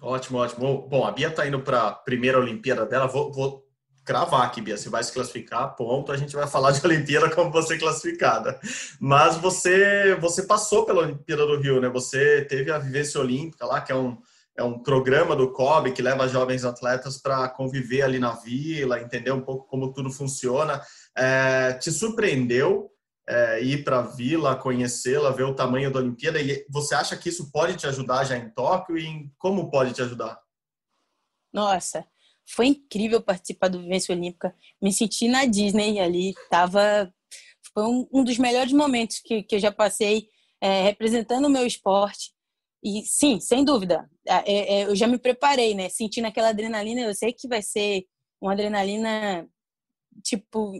Ótimo, 0.00 0.38
ótimo. 0.38 0.88
Bom, 0.88 1.06
a 1.06 1.12
Bia 1.12 1.28
está 1.28 1.46
indo 1.46 1.60
para 1.60 1.88
a 1.88 1.92
primeira 1.92 2.38
Olimpíada 2.38 2.84
dela. 2.84 3.06
Vou, 3.06 3.32
vou, 3.32 3.62
cravar 4.04 4.42
aqui, 4.42 4.60
Bia. 4.60 4.76
Você 4.76 4.88
vai 4.88 5.02
se 5.02 5.12
classificar, 5.12 5.74
ponto. 5.76 6.12
A 6.12 6.16
gente 6.16 6.34
vai 6.34 6.46
falar 6.46 6.72
de 6.72 6.82
Olimpíada 6.86 7.30
como 7.30 7.50
você 7.50 7.78
classificada. 7.78 8.58
Mas 9.00 9.36
você, 9.36 10.16
você 10.16 10.42
passou 10.42 10.84
pela 10.84 11.02
Olimpíada 11.02 11.46
do 11.46 11.60
Rio, 11.60 11.80
né? 11.80 11.88
Você 11.88 12.44
teve 12.44 12.70
a 12.70 12.78
vivência 12.78 13.20
olímpica 13.20 13.64
lá, 13.64 13.80
que 13.80 13.92
é 13.92 13.94
um, 13.94 14.18
é 14.56 14.62
um 14.62 14.78
programa 14.78 15.36
do 15.36 15.52
COB 15.52 15.92
que 15.92 16.02
leva 16.02 16.28
jovens 16.28 16.64
atletas 16.64 17.20
para 17.20 17.48
conviver 17.48 18.02
ali 18.02 18.18
na 18.18 18.32
vila, 18.32 19.00
entender 19.00 19.32
um 19.32 19.40
pouco 19.40 19.66
como 19.66 19.92
tudo 19.92 20.10
funciona. 20.10 20.80
É, 21.16 21.74
te 21.74 21.90
surpreendeu 21.90 22.90
é, 23.28 23.62
ir 23.62 23.84
para 23.84 24.00
a 24.00 24.02
vila, 24.02 24.56
conhecê-la, 24.56 25.30
ver 25.30 25.44
o 25.44 25.54
tamanho 25.54 25.92
da 25.92 26.00
Olimpíada. 26.00 26.40
E 26.40 26.64
você 26.68 26.94
acha 26.94 27.16
que 27.16 27.28
isso 27.28 27.50
pode 27.50 27.76
te 27.76 27.86
ajudar 27.86 28.24
já 28.24 28.36
em 28.36 28.50
Tóquio 28.50 28.98
e 28.98 29.30
como 29.38 29.70
pode 29.70 29.92
te 29.92 30.02
ajudar? 30.02 30.40
Nossa, 31.52 32.06
foi 32.48 32.66
incrível 32.68 33.22
participar 33.22 33.68
do 33.68 33.80
Vivência 33.80 34.14
Olímpica. 34.14 34.54
Me 34.80 34.92
senti 34.92 35.28
na 35.28 35.44
Disney 35.44 36.00
ali, 36.00 36.34
tava 36.50 37.12
Foi 37.72 37.84
um, 37.84 38.08
um 38.12 38.24
dos 38.24 38.38
melhores 38.38 38.72
momentos 38.72 39.20
que, 39.20 39.42
que 39.42 39.56
eu 39.56 39.60
já 39.60 39.70
passei 39.70 40.28
é, 40.60 40.82
representando 40.82 41.46
o 41.46 41.50
meu 41.50 41.66
esporte. 41.66 42.32
E 42.84 43.02
sim, 43.04 43.38
sem 43.38 43.64
dúvida, 43.64 44.10
é, 44.26 44.80
é, 44.80 44.84
eu 44.86 44.96
já 44.96 45.06
me 45.06 45.18
preparei, 45.18 45.74
né? 45.74 45.88
Sentindo 45.88 46.26
aquela 46.26 46.48
adrenalina, 46.48 47.02
eu 47.02 47.14
sei 47.14 47.32
que 47.32 47.46
vai 47.46 47.62
ser 47.62 48.04
uma 48.40 48.52
adrenalina 48.52 49.48
tipo 50.22 50.72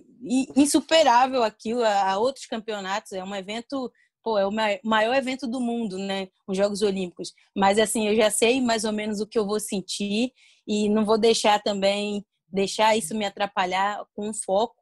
insuperável 0.57 1.43
aquilo 1.43 1.85
a, 1.85 2.19
outros 2.19 2.47
campeonatos. 2.47 3.13
É 3.13 3.23
um 3.23 3.35
evento, 3.35 3.93
pô, 4.23 4.39
é 4.39 4.47
o 4.47 4.53
maior 4.85 5.15
evento 5.15 5.47
do 5.47 5.61
mundo, 5.61 5.99
né? 5.99 6.29
Os 6.47 6.57
Jogos 6.57 6.83
Olímpicos. 6.83 7.33
Mas 7.57 7.79
assim, 7.79 8.09
eu 8.09 8.17
já 8.17 8.31
sei 8.31 8.61
mais 8.61 8.85
ou 8.85 8.93
menos 8.93 9.21
o 9.21 9.27
que 9.27 9.39
eu 9.39 9.47
vou 9.47 9.61
sentir 9.61 10.33
e 10.67 10.89
não 10.89 11.05
vou 11.05 11.19
deixar 11.19 11.63
também 11.63 12.25
deixar 12.53 12.97
isso 12.97 13.15
me 13.15 13.25
atrapalhar 13.25 14.05
com 14.15 14.33
foco. 14.35 14.77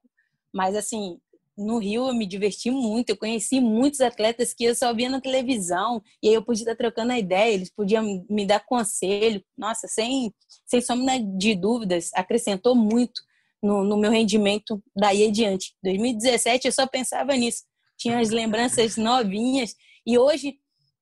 Mas 0.53 0.75
assim, 0.75 1.19
no 1.57 1.79
Rio 1.79 2.09
eu 2.09 2.15
me 2.15 2.27
diverti 2.27 2.71
muito, 2.71 3.11
eu 3.11 3.17
conheci 3.17 3.61
muitos 3.61 4.01
atletas 4.01 4.53
que 4.53 4.65
eu 4.65 4.75
só 4.75 4.93
via 4.93 5.09
na 5.09 5.21
televisão, 5.21 6.03
e 6.23 6.29
aí 6.29 6.35
eu 6.35 6.45
podia 6.45 6.63
estar 6.63 6.75
trocando 6.75 7.13
a 7.13 7.19
ideia, 7.19 7.53
eles 7.53 7.71
podiam 7.71 8.25
me 8.29 8.47
dar 8.47 8.65
conselho. 8.65 9.43
Nossa, 9.57 9.87
sem, 9.87 10.35
sem 10.67 10.81
sombra 10.81 11.19
de 11.21 11.55
dúvidas, 11.55 12.11
acrescentou 12.15 12.75
muito 12.75 13.23
no, 13.63 13.85
no 13.85 13.97
meu 13.97 14.11
rendimento 14.11 14.83
daí 14.95 15.27
adiante. 15.27 15.75
2017 15.83 16.67
eu 16.67 16.73
só 16.73 16.87
pensava 16.87 17.35
nisso, 17.35 17.65
tinha 17.99 18.19
as 18.19 18.31
lembranças 18.31 18.97
novinhas, 18.97 19.75
e 20.07 20.19
hoje 20.19 20.59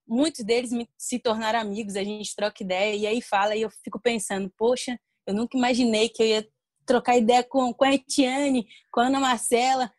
muitos 0.07 0.45
deles 0.45 0.71
se 0.97 1.19
tornaram 1.19 1.61
amigos, 1.61 1.97
a 1.97 2.03
gente 2.03 2.35
troca 2.35 2.63
ideia, 2.63 2.97
e 2.97 3.07
aí 3.07 3.21
fala, 3.21 3.55
e 3.55 3.63
eu 3.63 3.71
fico 3.85 4.01
pensando, 4.01 4.51
poxa, 4.57 4.99
eu 5.27 5.35
nunca 5.35 5.57
imaginei 5.57 6.09
que 6.09 6.23
eu 6.23 6.27
ia 6.27 6.49
trocar 6.87 7.17
ideia 7.17 7.45
com, 7.45 7.73
com 7.75 7.85
a 7.85 7.95
Etiane, 7.95 8.67
com 8.91 9.01
a 9.01 9.07
Ana 9.07 9.21
Marcela, 9.21 9.93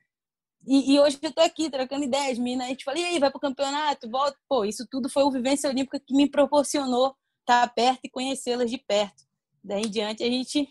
e, 0.68 0.94
e, 0.94 1.00
hoje 1.00 1.18
eu 1.22 1.32
tô 1.32 1.42
aqui 1.42 1.70
trocando 1.70 2.04
ideias, 2.04 2.38
mina. 2.38 2.66
A 2.66 2.68
gente 2.68 2.84
fala, 2.84 3.00
e 3.00 3.06
aí, 3.06 3.20
vai 3.20 3.32
pro 3.32 3.40
campeonato, 3.40 4.10
volta. 4.10 4.38
Pô, 4.48 4.66
isso 4.66 4.86
tudo 4.90 5.10
foi 5.10 5.24
o 5.24 5.32
Vivência 5.32 5.70
Olímpica 5.70 6.00
que 6.00 6.14
me 6.14 6.30
proporcionou 6.30 7.16
estar 7.40 7.68
perto 7.74 8.02
e 8.04 8.10
conhecê-las 8.10 8.70
de 8.70 8.78
perto. 8.78 9.24
Daí 9.64 9.84
em 9.84 9.90
diante 9.90 10.24
a 10.24 10.28
gente 10.28 10.68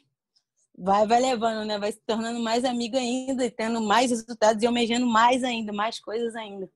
vai, 0.78 1.06
vai 1.06 1.20
levando, 1.20 1.66
né? 1.66 1.78
Vai 1.78 1.92
se 1.92 2.00
tornando 2.06 2.40
mais 2.40 2.64
amigo 2.64 2.96
ainda, 2.96 3.44
e 3.44 3.50
tendo 3.50 3.80
mais 3.80 4.10
resultados 4.10 4.62
e 4.62 4.66
almejando 4.66 5.06
mais 5.06 5.42
ainda, 5.42 5.72
mais 5.72 5.98
coisas 5.98 6.34
ainda. 6.36 6.68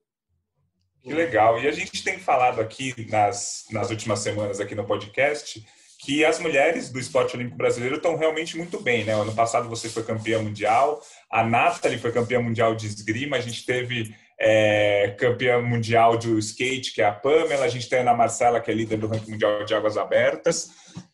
Que 1.03 1.13
legal. 1.13 1.61
E 1.61 1.67
a 1.67 1.73
gente 1.73 2.03
tem 2.03 2.19
falado 2.19 2.61
aqui 2.61 3.07
nas, 3.11 3.65
nas 3.71 3.91
últimas 3.91 4.21
semanas 4.21 4.61
aqui 4.61 4.75
no 4.75 4.85
podcast 4.85 5.65
que 5.99 6.25
as 6.25 6.41
mulheres 6.41 6.91
do 6.91 6.99
esporte 6.99 7.37
olímpico 7.37 7.57
brasileiro 7.57 7.95
estão 7.95 8.17
realmente 8.17 8.57
muito 8.57 8.81
bem, 8.81 9.05
né? 9.05 9.15
Ano 9.15 9.33
passado 9.33 9.69
você 9.69 9.89
foi 9.89 10.03
campeã 10.03 10.43
mundial, 10.43 11.01
a 11.31 11.45
Nathalie 11.45 11.99
foi 11.99 12.11
campeã 12.11 12.41
mundial 12.41 12.75
de 12.75 12.89
esgrima, 12.89 13.37
a 13.37 13.41
gente 13.41 13.65
teve 13.65 14.13
é, 14.39 15.15
campeã 15.17 15.63
mundial 15.63 16.19
do 16.19 16.37
skate, 16.41 16.93
que 16.93 17.01
é 17.01 17.05
a 17.05 17.13
Pamela, 17.13 17.65
a 17.65 17.69
gente 17.69 17.89
tem 17.89 18.01
a 18.01 18.03
Ana 18.03 18.15
Marcela, 18.15 18.61
que 18.61 18.69
é 18.69 18.75
líder 18.75 18.99
do 18.99 19.07
ranking 19.07 19.31
mundial 19.31 19.65
de 19.65 19.75
águas 19.75 19.97
abertas. 19.97 20.71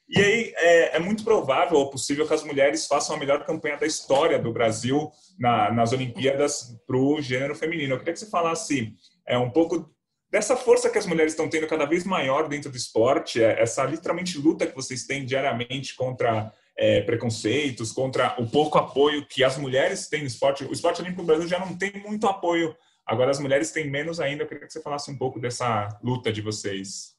E 0.09 0.19
aí 0.19 0.53
é, 0.57 0.97
é 0.97 0.99
muito 0.99 1.23
provável 1.23 1.77
ou 1.79 1.91
possível 1.91 2.27
que 2.27 2.33
as 2.33 2.43
mulheres 2.43 2.87
façam 2.87 3.15
a 3.15 3.19
melhor 3.19 3.45
campanha 3.45 3.77
da 3.77 3.87
história 3.87 4.39
do 4.39 4.53
Brasil 4.53 5.11
na, 5.39 5.71
nas 5.71 5.93
Olimpíadas 5.93 6.75
para 6.87 6.97
o 6.97 7.21
gênero 7.21 7.55
feminino. 7.55 7.95
Eu 7.95 7.99
queria 7.99 8.15
que 8.15 8.21
você 8.21 8.31
falasse 8.31 8.95
é, 9.27 9.37
um 9.37 9.51
pouco 9.51 9.95
dessa 10.31 10.57
força 10.57 10.89
que 10.89 10.97
as 10.97 11.07
mulheres 11.07 11.33
estão 11.33 11.49
tendo 11.49 11.67
cada 11.67 11.85
vez 11.85 12.05
maior 12.05 12.49
dentro 12.49 12.71
do 12.71 12.77
esporte, 12.77 13.43
é, 13.43 13.61
essa 13.61 13.85
literalmente 13.85 14.39
luta 14.39 14.67
que 14.67 14.75
vocês 14.75 15.05
têm 15.05 15.27
diariamente 15.27 15.95
contra 15.95 16.53
é, 16.77 17.03
preconceitos, 17.03 17.93
contra 17.93 18.35
o 18.39 18.49
pouco 18.49 18.79
apoio 18.79 19.27
que 19.27 19.45
as 19.45 19.59
mulheres 19.59 20.09
têm 20.09 20.21
no 20.21 20.27
esporte. 20.27 20.65
O 20.65 20.73
esporte 20.73 21.03
olímpico 21.03 21.23
no 21.23 21.27
Brasil 21.27 21.49
já 21.49 21.59
não 21.59 21.77
tem 21.77 21.93
muito 22.07 22.27
apoio, 22.27 22.75
agora 23.05 23.31
as 23.31 23.41
mulheres 23.41 23.73
têm 23.73 23.91
menos 23.91 24.21
ainda. 24.21 24.45
Eu 24.45 24.49
queria 24.49 24.67
que 24.67 24.73
você 24.73 24.81
falasse 24.81 25.11
um 25.11 25.19
pouco 25.19 25.39
dessa 25.39 25.89
luta 26.03 26.33
de 26.33 26.41
vocês. 26.41 27.18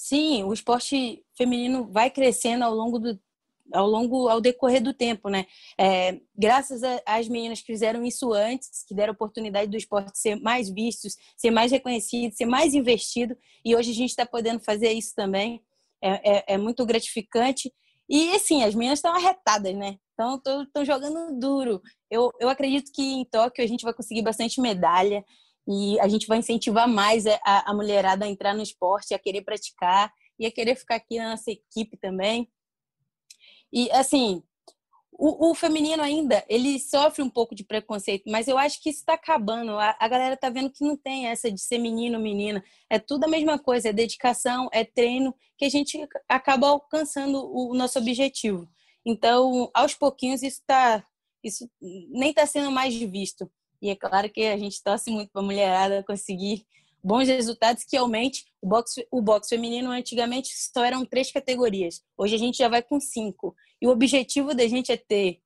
Sim, 0.00 0.44
o 0.44 0.52
esporte 0.52 1.24
feminino 1.36 1.88
vai 1.90 2.08
crescendo 2.08 2.62
ao 2.62 2.72
longo 2.72 3.00
do, 3.00 3.18
ao 3.72 3.84
longo, 3.84 4.28
ao 4.28 4.40
decorrer 4.40 4.80
do 4.80 4.94
tempo, 4.94 5.28
né? 5.28 5.44
É, 5.76 6.20
graças 6.36 6.82
às 7.04 7.26
meninas 7.26 7.60
que 7.60 7.66
fizeram 7.66 8.04
isso 8.04 8.32
antes, 8.32 8.84
que 8.86 8.94
deram 8.94 9.12
oportunidade 9.12 9.68
do 9.68 9.76
esporte 9.76 10.16
ser 10.16 10.36
mais 10.36 10.70
visto, 10.70 11.08
ser 11.36 11.50
mais 11.50 11.72
reconhecido, 11.72 12.32
ser 12.32 12.46
mais 12.46 12.74
investido, 12.74 13.36
e 13.64 13.74
hoje 13.74 13.90
a 13.90 13.94
gente 13.94 14.10
está 14.10 14.24
podendo 14.24 14.60
fazer 14.60 14.92
isso 14.92 15.12
também. 15.16 15.60
É, 16.00 16.36
é, 16.36 16.44
é, 16.54 16.56
muito 16.56 16.86
gratificante. 16.86 17.74
E, 18.08 18.30
assim, 18.36 18.62
as 18.62 18.76
meninas 18.76 19.00
estão 19.00 19.12
arretadas, 19.12 19.74
né? 19.74 19.98
Estão 20.12 20.84
jogando 20.84 21.36
duro. 21.40 21.82
Eu, 22.08 22.30
eu 22.38 22.48
acredito 22.48 22.92
que 22.94 23.02
em 23.02 23.24
Tóquio 23.24 23.64
a 23.64 23.66
gente 23.66 23.82
vai 23.82 23.92
conseguir 23.92 24.22
bastante 24.22 24.60
medalha 24.60 25.24
e 25.68 26.00
a 26.00 26.08
gente 26.08 26.26
vai 26.26 26.38
incentivar 26.38 26.88
mais 26.88 27.26
a, 27.26 27.70
a 27.70 27.74
mulherada 27.74 28.24
a 28.24 28.28
entrar 28.28 28.54
no 28.54 28.62
esporte, 28.62 29.12
a 29.12 29.18
querer 29.18 29.42
praticar 29.42 30.10
e 30.38 30.46
a 30.46 30.50
querer 30.50 30.74
ficar 30.76 30.94
aqui 30.94 31.18
na 31.18 31.30
nossa 31.30 31.50
equipe 31.50 31.94
também. 31.98 32.50
E, 33.70 33.90
assim, 33.90 34.42
o, 35.12 35.50
o, 35.50 35.54
feminino 35.54 36.02
ainda, 36.02 36.42
ele 36.48 36.78
sofre 36.80 37.22
um 37.22 37.28
pouco 37.28 37.54
de 37.54 37.64
preconceito, 37.64 38.30
mas 38.30 38.48
eu 38.48 38.56
acho 38.56 38.82
que 38.82 38.88
isso 38.88 39.00
está 39.00 39.12
acabando. 39.12 39.72
A, 39.72 39.94
a 40.00 40.08
galera 40.08 40.34
está 40.34 40.48
vendo 40.48 40.70
que 40.70 40.82
não 40.82 40.96
tem 40.96 41.26
essa 41.26 41.52
de 41.52 41.60
ser 41.60 41.76
menino, 41.76 42.18
menina. 42.18 42.64
É 42.88 42.98
tudo 42.98 43.24
a 43.24 43.28
mesma 43.28 43.58
coisa, 43.58 43.90
é 43.90 43.92
dedicação, 43.92 44.70
é 44.72 44.84
treino, 44.84 45.34
que 45.58 45.66
a 45.66 45.68
gente 45.68 45.98
acaba 46.26 46.68
alcançando 46.68 47.40
o, 47.40 47.72
o 47.72 47.74
nosso 47.74 47.98
objetivo. 47.98 48.66
Então, 49.04 49.70
aos 49.74 49.94
pouquinhos, 49.94 50.42
isso 50.42 50.62
tá, 50.66 51.04
isso 51.44 51.68
nem 51.80 52.30
está 52.30 52.46
sendo 52.46 52.70
mais 52.70 52.94
visto. 52.94 53.50
E 53.80 53.90
é 53.90 53.96
claro 53.96 54.30
que 54.30 54.42
a 54.46 54.56
gente 54.56 54.82
torce 54.82 55.10
muito 55.10 55.30
para 55.30 55.40
a 55.40 55.44
mulherada 55.44 56.04
conseguir 56.04 56.66
bons 57.02 57.28
resultados 57.28 57.84
que 57.84 57.96
aumente. 57.96 58.44
O 58.60 58.68
boxe, 58.68 59.06
o 59.10 59.22
boxe 59.22 59.50
feminino 59.50 59.90
antigamente 59.90 60.50
só 60.54 60.84
eram 60.84 61.04
três 61.04 61.30
categorias. 61.30 62.02
Hoje 62.16 62.34
a 62.34 62.38
gente 62.38 62.58
já 62.58 62.68
vai 62.68 62.82
com 62.82 63.00
cinco. 63.00 63.54
E 63.80 63.86
o 63.86 63.90
objetivo 63.90 64.54
da 64.54 64.66
gente 64.66 64.90
é 64.90 64.96
ter 64.96 65.40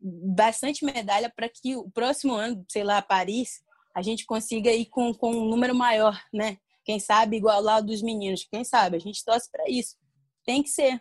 bastante 0.00 0.84
medalha 0.84 1.32
para 1.34 1.48
que 1.48 1.76
o 1.76 1.90
próximo 1.90 2.34
ano, 2.34 2.64
sei 2.68 2.84
lá, 2.84 3.00
Paris, 3.02 3.62
a 3.94 4.02
gente 4.02 4.26
consiga 4.26 4.70
ir 4.70 4.86
com, 4.86 5.12
com 5.14 5.30
um 5.30 5.48
número 5.48 5.74
maior, 5.74 6.20
né? 6.32 6.58
Quem 6.84 7.00
sabe 7.00 7.36
igual 7.36 7.60
lá 7.60 7.80
dos 7.80 8.02
meninos. 8.02 8.46
Quem 8.50 8.62
sabe? 8.62 8.96
A 8.96 9.00
gente 9.00 9.24
torce 9.24 9.50
para 9.50 9.68
isso. 9.68 9.96
Tem 10.44 10.62
que 10.62 10.68
ser. 10.70 11.00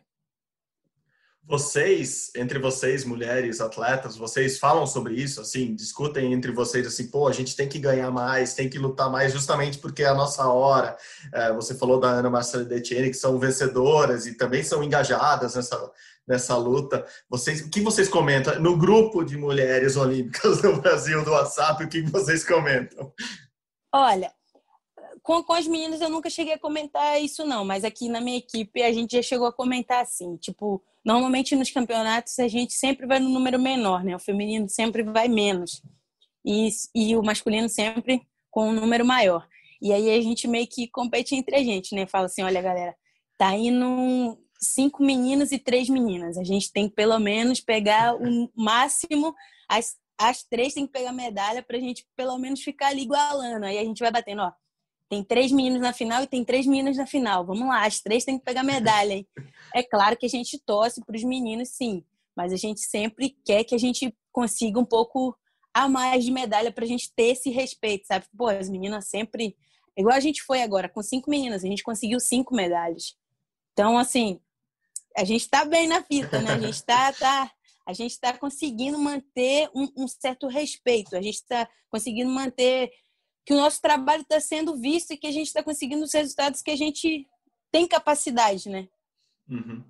Vocês, 1.48 2.32
entre 2.36 2.58
vocês, 2.58 3.06
mulheres, 3.06 3.62
atletas, 3.62 4.18
vocês 4.18 4.58
falam 4.58 4.88
sobre 4.88 5.14
isso, 5.14 5.40
assim, 5.40 5.76
discutem 5.76 6.34
entre 6.34 6.52
vocês, 6.52 6.88
assim, 6.88 7.06
pô, 7.06 7.28
a 7.28 7.32
gente 7.32 7.56
tem 7.56 7.70
que 7.70 7.78
ganhar 7.78 8.10
mais, 8.10 8.56
tem 8.56 8.68
que 8.68 8.80
lutar 8.80 9.12
mais, 9.12 9.32
justamente 9.32 9.78
porque 9.78 10.02
é 10.02 10.08
a 10.08 10.16
nossa 10.16 10.48
hora. 10.48 10.98
É, 11.32 11.54
você 11.54 11.76
falou 11.76 12.00
da 12.00 12.08
Ana 12.08 12.32
Marcela 12.32 12.64
Detiene, 12.64 13.12
que 13.12 13.18
são 13.18 13.38
vencedoras 13.38 14.26
e 14.26 14.34
também 14.34 14.64
são 14.64 14.84
engajadas 14.84 15.54
nessa, 15.54 15.92
nessa 16.28 16.58
luta. 16.58 17.06
Vocês, 17.30 17.62
o 17.62 17.70
que 17.70 17.82
vocês 17.82 18.10
comentam? 18.10 18.60
No 18.60 18.76
grupo 18.76 19.24
de 19.24 19.38
mulheres 19.38 19.96
olímpicas 19.96 20.62
do 20.64 20.82
Brasil, 20.82 21.24
do 21.24 21.30
WhatsApp, 21.30 21.84
o 21.84 21.88
que 21.88 22.02
vocês 22.02 22.44
comentam? 22.44 23.14
Olha, 23.94 24.32
com, 25.26 25.44
com 25.44 25.54
as 25.54 25.68
meninas 25.68 26.00
eu 26.00 26.10
nunca 26.10 26.30
cheguei 26.30 26.54
a 26.54 26.60
comentar 26.60 27.22
isso, 27.22 27.46
não, 27.46 27.66
mas 27.66 27.84
aqui 27.84 28.08
na 28.08 28.22
minha 28.22 28.38
equipe 28.38 28.82
a 28.82 28.94
gente 28.94 29.16
já 29.16 29.22
chegou 29.22 29.48
a 29.48 29.54
comentar 29.54 30.02
assim, 30.02 30.38
tipo 30.38 30.82
Normalmente 31.06 31.56
nos 31.56 31.70
campeonatos 31.70 32.40
a 32.40 32.48
gente 32.48 32.74
sempre 32.74 33.06
vai 33.06 33.20
no 33.20 33.30
número 33.30 33.60
menor, 33.60 34.04
né? 34.04 34.16
O 34.16 34.20
feminino 34.20 34.68
sempre 34.68 35.04
vai 35.04 35.28
menos 35.28 35.84
e, 36.44 36.68
e 36.96 37.16
o 37.16 37.22
masculino 37.22 37.70
sempre 37.70 38.28
com 38.50 38.70
um 38.70 38.74
número 38.74 39.06
maior. 39.06 39.48
E 39.80 39.94
aí 39.94 40.10
a 40.10 40.20
gente 40.20 40.48
meio 40.48 40.66
que 40.66 40.88
compete 40.88 41.36
entre 41.36 41.58
a 41.58 41.64
gente, 41.64 41.94
né? 41.94 42.08
Fala 42.08 42.26
assim, 42.26 42.42
olha 42.42 42.60
galera, 42.60 42.96
tá 43.38 43.56
indo 43.56 44.36
cinco 44.60 45.04
meninos 45.04 45.52
e 45.52 45.60
três 45.60 45.90
meninas. 45.90 46.40
A 46.40 46.44
gente 46.44 46.74
tem 46.74 46.90
que 46.90 46.96
pelo 46.96 47.20
menos 47.20 47.62
pegar 47.62 48.16
o 48.16 48.50
máximo, 48.56 49.36
as, 49.70 49.96
as 50.18 50.42
três 50.42 50.74
tem 50.74 50.88
que 50.88 50.94
pegar 50.94 51.12
medalha 51.12 51.62
pra 51.62 51.78
gente 51.78 52.04
pelo 52.16 52.36
menos 52.40 52.64
ficar 52.64 52.88
ali 52.88 53.04
igualando. 53.04 53.68
Aí 53.68 53.78
a 53.78 53.84
gente 53.84 54.00
vai 54.00 54.12
batendo, 54.12 54.42
ó, 54.42 54.52
tem 55.10 55.24
três 55.24 55.52
meninos 55.52 55.80
na 55.80 55.94
final 55.94 56.24
e 56.24 56.28
tem 56.28 56.44
três 56.44 56.66
meninas 56.66 56.98
na 56.98 57.06
final. 57.06 57.46
Vamos 57.46 57.68
lá, 57.68 57.86
as 57.86 58.00
três 58.00 58.24
têm 58.24 58.38
que 58.38 58.46
pegar 58.46 58.64
medalha, 58.64 59.14
hein? 59.14 59.28
É 59.74 59.84
claro 59.84 60.18
que 60.18 60.26
a 60.26 60.30
gente 60.30 60.60
torce 60.60 61.04
para 61.04 61.16
os 61.16 61.24
meninos, 61.24 61.70
sim, 61.70 62.04
mas 62.36 62.52
a 62.52 62.58
gente 62.58 62.82
sempre 62.82 63.38
quer 63.46 63.64
que 63.64 63.76
a 63.76 63.78
gente 63.78 64.16
consiga 64.32 64.80
um 64.80 64.86
pouco 64.86 65.38
a 65.74 65.88
mais 65.88 66.24
de 66.24 66.32
medalha 66.32 66.72
para 66.72 66.86
a 66.86 66.88
gente 66.88 67.12
ter 67.14 67.32
esse 67.32 67.50
respeito, 67.50 68.08
sabe? 68.08 68.26
Pô, 68.36 68.48
as 68.48 68.70
meninas 68.70 69.08
sempre. 69.08 69.56
Igual 69.98 70.16
a 70.16 70.20
gente 70.20 70.42
foi 70.42 70.62
agora, 70.62 70.90
com 70.90 71.02
cinco 71.02 71.30
meninas, 71.30 71.64
a 71.64 71.68
gente 71.68 71.84
conseguiu 71.84 72.20
cinco 72.20 72.56
medalhas. 72.56 73.16
Então, 73.74 73.98
assim, 73.98 74.40
a 75.16 75.24
gente 75.24 75.42
está 75.42 75.64
bem 75.66 75.88
na 75.88 76.02
fita, 76.02 76.42
né? 76.42 76.52
A 76.52 76.60
gente 76.60 76.76
está 76.76 77.14
tá, 77.14 77.52
a 77.86 77.94
gente 77.94 78.12
está 78.12 78.38
conseguindo 78.38 78.98
manter 78.98 79.70
um, 79.74 79.88
um 79.96 80.08
certo 80.08 80.48
respeito, 80.48 81.16
a 81.16 81.22
gente 81.22 81.36
está 81.36 81.68
conseguindo 81.90 82.30
manter 82.30 82.92
que 83.46 83.54
o 83.54 83.58
nosso 83.58 83.82
trabalho 83.82 84.24
está 84.24 84.40
sendo 84.40 84.76
visto 84.76 85.12
e 85.12 85.18
que 85.18 85.28
a 85.28 85.32
gente 85.32 85.48
está 85.48 85.62
conseguindo 85.62 86.04
os 86.04 86.14
resultados 86.14 86.62
que 86.62 86.72
a 86.72 86.76
gente 86.76 87.28
tem 87.72 87.88
capacidade, 87.88 88.70
né? 88.70 88.88
Uhum. 89.50 89.84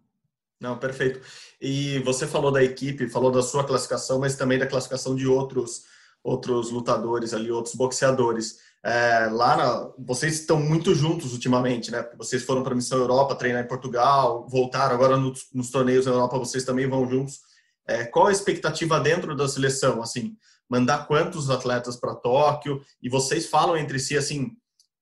Não, 0.60 0.78
perfeito. 0.78 1.22
E 1.62 2.00
você 2.00 2.28
falou 2.28 2.52
da 2.52 2.64
equipe, 2.64 3.10
falou 3.10 3.32
da 3.32 3.42
sua 3.42 3.64
classificação, 3.64 4.20
mas 4.20 4.36
também 4.36 4.60
da 4.60 4.68
classificação 4.68 5.16
de 5.16 5.28
outros 5.28 5.84
outros 6.26 6.72
lutadores 6.72 7.36
ali, 7.36 7.52
outros 7.52 7.76
boxeadores. 7.76 8.58
É, 8.84 9.30
lá 9.32 9.56
na, 9.56 9.92
vocês 10.00 10.40
estão 10.40 10.60
muito 10.60 10.96
juntos 10.96 11.34
ultimamente, 11.34 11.92
né? 11.92 12.04
Vocês 12.18 12.44
foram 12.44 12.64
para 12.64 12.74
a 12.74 12.76
Missão 12.76 12.98
Europa 12.98 13.36
treinar 13.36 13.64
em 13.64 13.68
Portugal, 13.68 14.48
voltaram 14.50 14.96
agora 14.96 15.18
nos, 15.18 15.48
nos 15.54 15.70
torneios 15.70 16.08
na 16.08 16.14
Europa, 16.14 16.40
vocês 16.40 16.66
também 16.66 16.90
vão 16.90 17.08
juntos. 17.08 17.42
É, 17.88 18.06
qual 18.06 18.26
a 18.28 18.32
expectativa 18.32 19.00
dentro 19.00 19.36
da 19.36 19.48
seleção? 19.48 20.02
Assim, 20.02 20.36
mandar 20.70 21.08
quantos 21.08 21.50
atletas 21.50 21.96
para 21.96 22.16
Tóquio? 22.16 22.84
E 23.02 23.10
vocês 23.10 23.48
falam 23.48 23.78
entre 23.78 24.00
si 24.00 24.18
assim, 24.18 24.56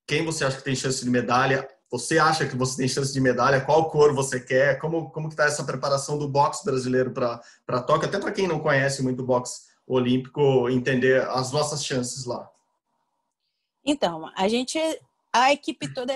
quem 0.07 0.23
você 0.25 0.45
acha 0.45 0.57
que 0.57 0.63
tem 0.63 0.75
chance 0.75 1.03
de 1.03 1.09
medalha? 1.09 1.67
Você 1.91 2.17
acha 2.17 2.47
que 2.47 2.55
você 2.55 2.77
tem 2.77 2.87
chance 2.87 3.13
de 3.13 3.21
medalha? 3.21 3.61
Qual 3.61 3.89
cor 3.89 4.13
você 4.13 4.39
quer? 4.39 4.79
Como 4.79 5.11
como 5.11 5.27
que 5.27 5.33
está 5.33 5.45
essa 5.45 5.63
preparação 5.63 6.17
do 6.17 6.27
boxe 6.27 6.65
brasileiro 6.65 7.11
para 7.11 7.81
Tóquio? 7.81 8.07
Até 8.07 8.19
para 8.19 8.31
quem 8.31 8.47
não 8.47 8.59
conhece 8.59 9.03
muito 9.03 9.23
boxe 9.23 9.73
olímpico, 9.85 10.69
entender 10.69 11.21
as 11.29 11.51
nossas 11.51 11.85
chances 11.85 12.25
lá. 12.25 12.49
Então, 13.85 14.31
a 14.35 14.47
gente, 14.47 14.79
a 15.31 15.51
equipe 15.51 15.93
toda, 15.93 16.13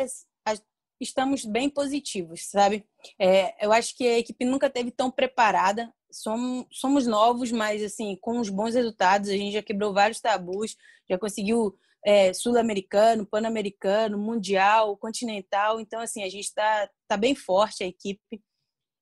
estamos 0.99 1.45
bem 1.45 1.69
positivos, 1.69 2.45
sabe? 2.45 2.85
É, 3.19 3.65
eu 3.65 3.71
acho 3.71 3.95
que 3.95 4.07
a 4.07 4.19
equipe 4.19 4.45
nunca 4.45 4.69
teve 4.69 4.89
tão 4.89 5.11
preparada. 5.11 5.93
Somos, 6.11 6.65
somos 6.71 7.05
novos, 7.05 7.51
mas 7.51 7.83
assim, 7.83 8.15
com 8.21 8.39
os 8.39 8.49
bons 8.49 8.73
resultados, 8.73 9.29
a 9.29 9.33
gente 9.33 9.53
já 9.53 9.61
quebrou 9.61 9.93
vários 9.93 10.19
tabus, 10.19 10.75
já 11.09 11.17
conseguiu 11.17 11.77
é, 12.05 12.33
sul-americano, 12.33 13.25
pan-americano, 13.25 14.17
mundial, 14.17 14.95
continental. 14.97 15.79
Então, 15.79 15.99
assim, 15.99 16.23
a 16.23 16.29
gente 16.29 16.45
está 16.45 16.89
tá 17.07 17.17
bem 17.17 17.35
forte 17.35 17.83
a 17.83 17.87
equipe. 17.87 18.41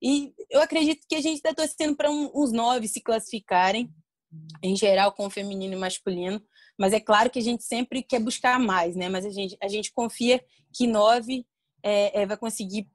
E 0.01 0.33
eu 0.49 0.61
acredito 0.61 1.05
que 1.07 1.15
a 1.15 1.21
gente 1.21 1.37
está 1.37 1.53
torcendo 1.53 1.95
para 1.95 2.11
um, 2.11 2.31
uns 2.33 2.51
nove 2.51 2.87
se 2.87 3.01
classificarem, 3.01 3.93
em 4.61 4.75
geral, 4.75 5.11
com 5.13 5.27
o 5.27 5.29
feminino 5.29 5.73
e 5.73 5.79
masculino. 5.79 6.41
Mas 6.77 6.93
é 6.93 6.99
claro 6.99 7.29
que 7.29 7.39
a 7.39 7.41
gente 7.41 7.63
sempre 7.63 8.03
quer 8.03 8.19
buscar 8.19 8.59
mais, 8.59 8.95
né? 8.95 9.07
Mas 9.07 9.25
a 9.25 9.29
gente, 9.29 9.57
a 9.61 9.67
gente 9.67 9.91
confia 9.91 10.43
que 10.73 10.87
nove 10.87 11.45
é, 11.81 12.21
é, 12.21 12.25
vai 12.25 12.37
conseguir 12.37 12.89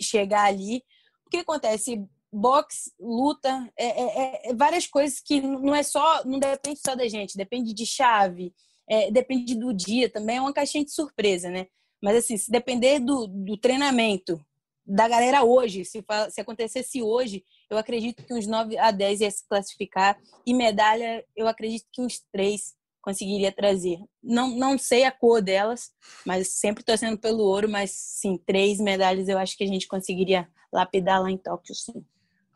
chegar 0.00 0.44
ali. 0.44 0.82
O 1.26 1.30
que 1.30 1.38
acontece? 1.38 2.04
Boxe, 2.32 2.92
luta, 2.98 3.72
é, 3.78 3.86
é, 3.86 4.50
é, 4.50 4.54
várias 4.54 4.86
coisas 4.86 5.20
que 5.20 5.40
não 5.40 5.74
é 5.74 5.82
só, 5.82 6.24
não 6.24 6.38
depende 6.38 6.80
só 6.84 6.94
da 6.94 7.08
gente, 7.08 7.36
depende 7.36 7.72
de 7.72 7.86
chave, 7.86 8.52
é, 8.88 9.10
depende 9.10 9.54
do 9.54 9.72
dia 9.72 10.08
também, 10.08 10.36
é 10.36 10.40
uma 10.40 10.52
caixinha 10.52 10.84
de 10.84 10.92
surpresa, 10.92 11.50
né? 11.50 11.66
Mas 12.02 12.16
assim, 12.16 12.36
se 12.36 12.50
depender 12.50 12.98
do, 12.98 13.26
do 13.26 13.56
treinamento 13.56 14.40
da 14.86 15.08
galera 15.08 15.42
hoje, 15.42 15.84
se, 15.84 16.04
se 16.30 16.40
acontecesse 16.40 17.02
hoje, 17.02 17.44
eu 17.68 17.76
acredito 17.76 18.24
que 18.24 18.32
uns 18.32 18.46
9 18.46 18.78
a 18.78 18.90
10 18.90 19.20
ia 19.20 19.30
se 19.30 19.46
classificar 19.48 20.16
e 20.46 20.54
medalha, 20.54 21.24
eu 21.34 21.48
acredito 21.48 21.86
que 21.92 22.00
uns 22.00 22.20
3 22.32 22.76
conseguiria 23.06 23.52
trazer. 23.52 24.00
Não, 24.22 24.50
não 24.50 24.76
sei 24.76 25.04
a 25.04 25.12
cor 25.12 25.40
delas, 25.40 25.92
mas 26.24 26.48
sempre 26.48 26.84
torcendo 26.84 27.16
pelo 27.18 27.44
ouro, 27.44 27.68
mas 27.68 27.92
sim, 27.92 28.36
três 28.44 28.80
medalhas 28.80 29.28
eu 29.28 29.38
acho 29.38 29.56
que 29.56 29.64
a 29.64 29.66
gente 29.66 29.86
conseguiria 29.86 30.48
lapidar 30.72 31.22
lá 31.22 31.30
em 31.30 31.38
Tóquio, 31.38 31.74
sim. 31.74 32.04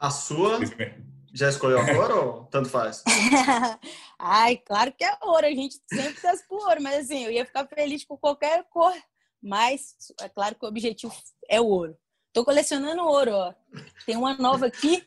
A 0.01 0.11
sua? 0.11 0.59
Já 1.33 1.51
escolheu 1.51 1.79
a 1.79 1.87
cor 1.87 2.11
ou 2.11 2.45
tanto 2.47 2.71
faz? 2.71 3.05
Ai, 4.19 4.57
claro 4.57 4.93
que 4.93 5.05
é 5.05 5.15
ouro, 5.23 5.47
a 5.47 5.51
gente 5.51 5.77
sempre 5.93 6.21
torce 6.21 6.49
por 6.49 6.67
ouro, 6.67 6.83
mas 6.83 7.05
assim, 7.05 7.25
eu 7.25 7.31
ia 7.31 7.45
ficar 7.45 7.67
feliz 7.69 8.03
com 8.05 8.17
qualquer 8.17 8.65
cor, 8.71 8.95
mas 9.43 9.95
é 10.21 10.29
claro 10.29 10.55
que 10.55 10.65
o 10.65 10.69
objetivo 10.69 11.15
é 11.49 11.61
o 11.61 11.67
ouro. 11.67 11.97
Tô 12.33 12.45
colecionando 12.45 13.03
ouro, 13.03 13.33
ó. 13.33 13.55
Tem 14.07 14.17
uma 14.17 14.35
nova 14.35 14.67
aqui. 14.67 15.05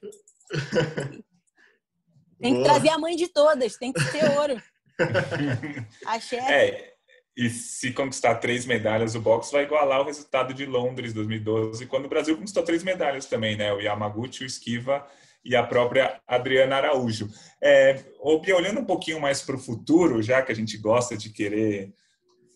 Tem 2.39 2.53
que 2.53 2.59
Boa. 2.59 2.63
trazer 2.63 2.89
a 2.89 2.99
mãe 2.99 3.15
de 3.15 3.27
todas, 3.27 3.77
tem 3.77 3.91
que 3.91 4.01
ser 4.01 4.29
ouro. 4.37 4.61
Axé. 6.05 6.37
É, 6.37 6.92
e 7.35 7.49
se 7.49 7.91
conquistar 7.91 8.35
três 8.35 8.65
medalhas, 8.65 9.15
o 9.15 9.21
boxe 9.21 9.51
vai 9.51 9.63
igualar 9.63 10.01
o 10.01 10.05
resultado 10.05 10.53
de 10.53 10.65
Londres 10.65 11.13
2012, 11.13 11.87
quando 11.87 12.05
o 12.05 12.09
Brasil 12.09 12.37
conquistou 12.37 12.63
três 12.63 12.83
medalhas 12.83 13.25
também, 13.25 13.55
né? 13.55 13.73
O 13.73 13.81
Yamaguchi, 13.81 14.43
o 14.43 14.45
Esquiva 14.45 15.05
e 15.43 15.55
a 15.55 15.63
própria 15.63 16.21
Adriana 16.27 16.77
Araújo. 16.77 17.27
É, 17.61 17.99
olhando 18.21 18.81
um 18.81 18.85
pouquinho 18.85 19.19
mais 19.19 19.41
para 19.41 19.55
o 19.55 19.59
futuro, 19.59 20.21
já 20.21 20.41
que 20.41 20.51
a 20.51 20.55
gente 20.55 20.77
gosta 20.77 21.17
de 21.17 21.29
querer 21.31 21.93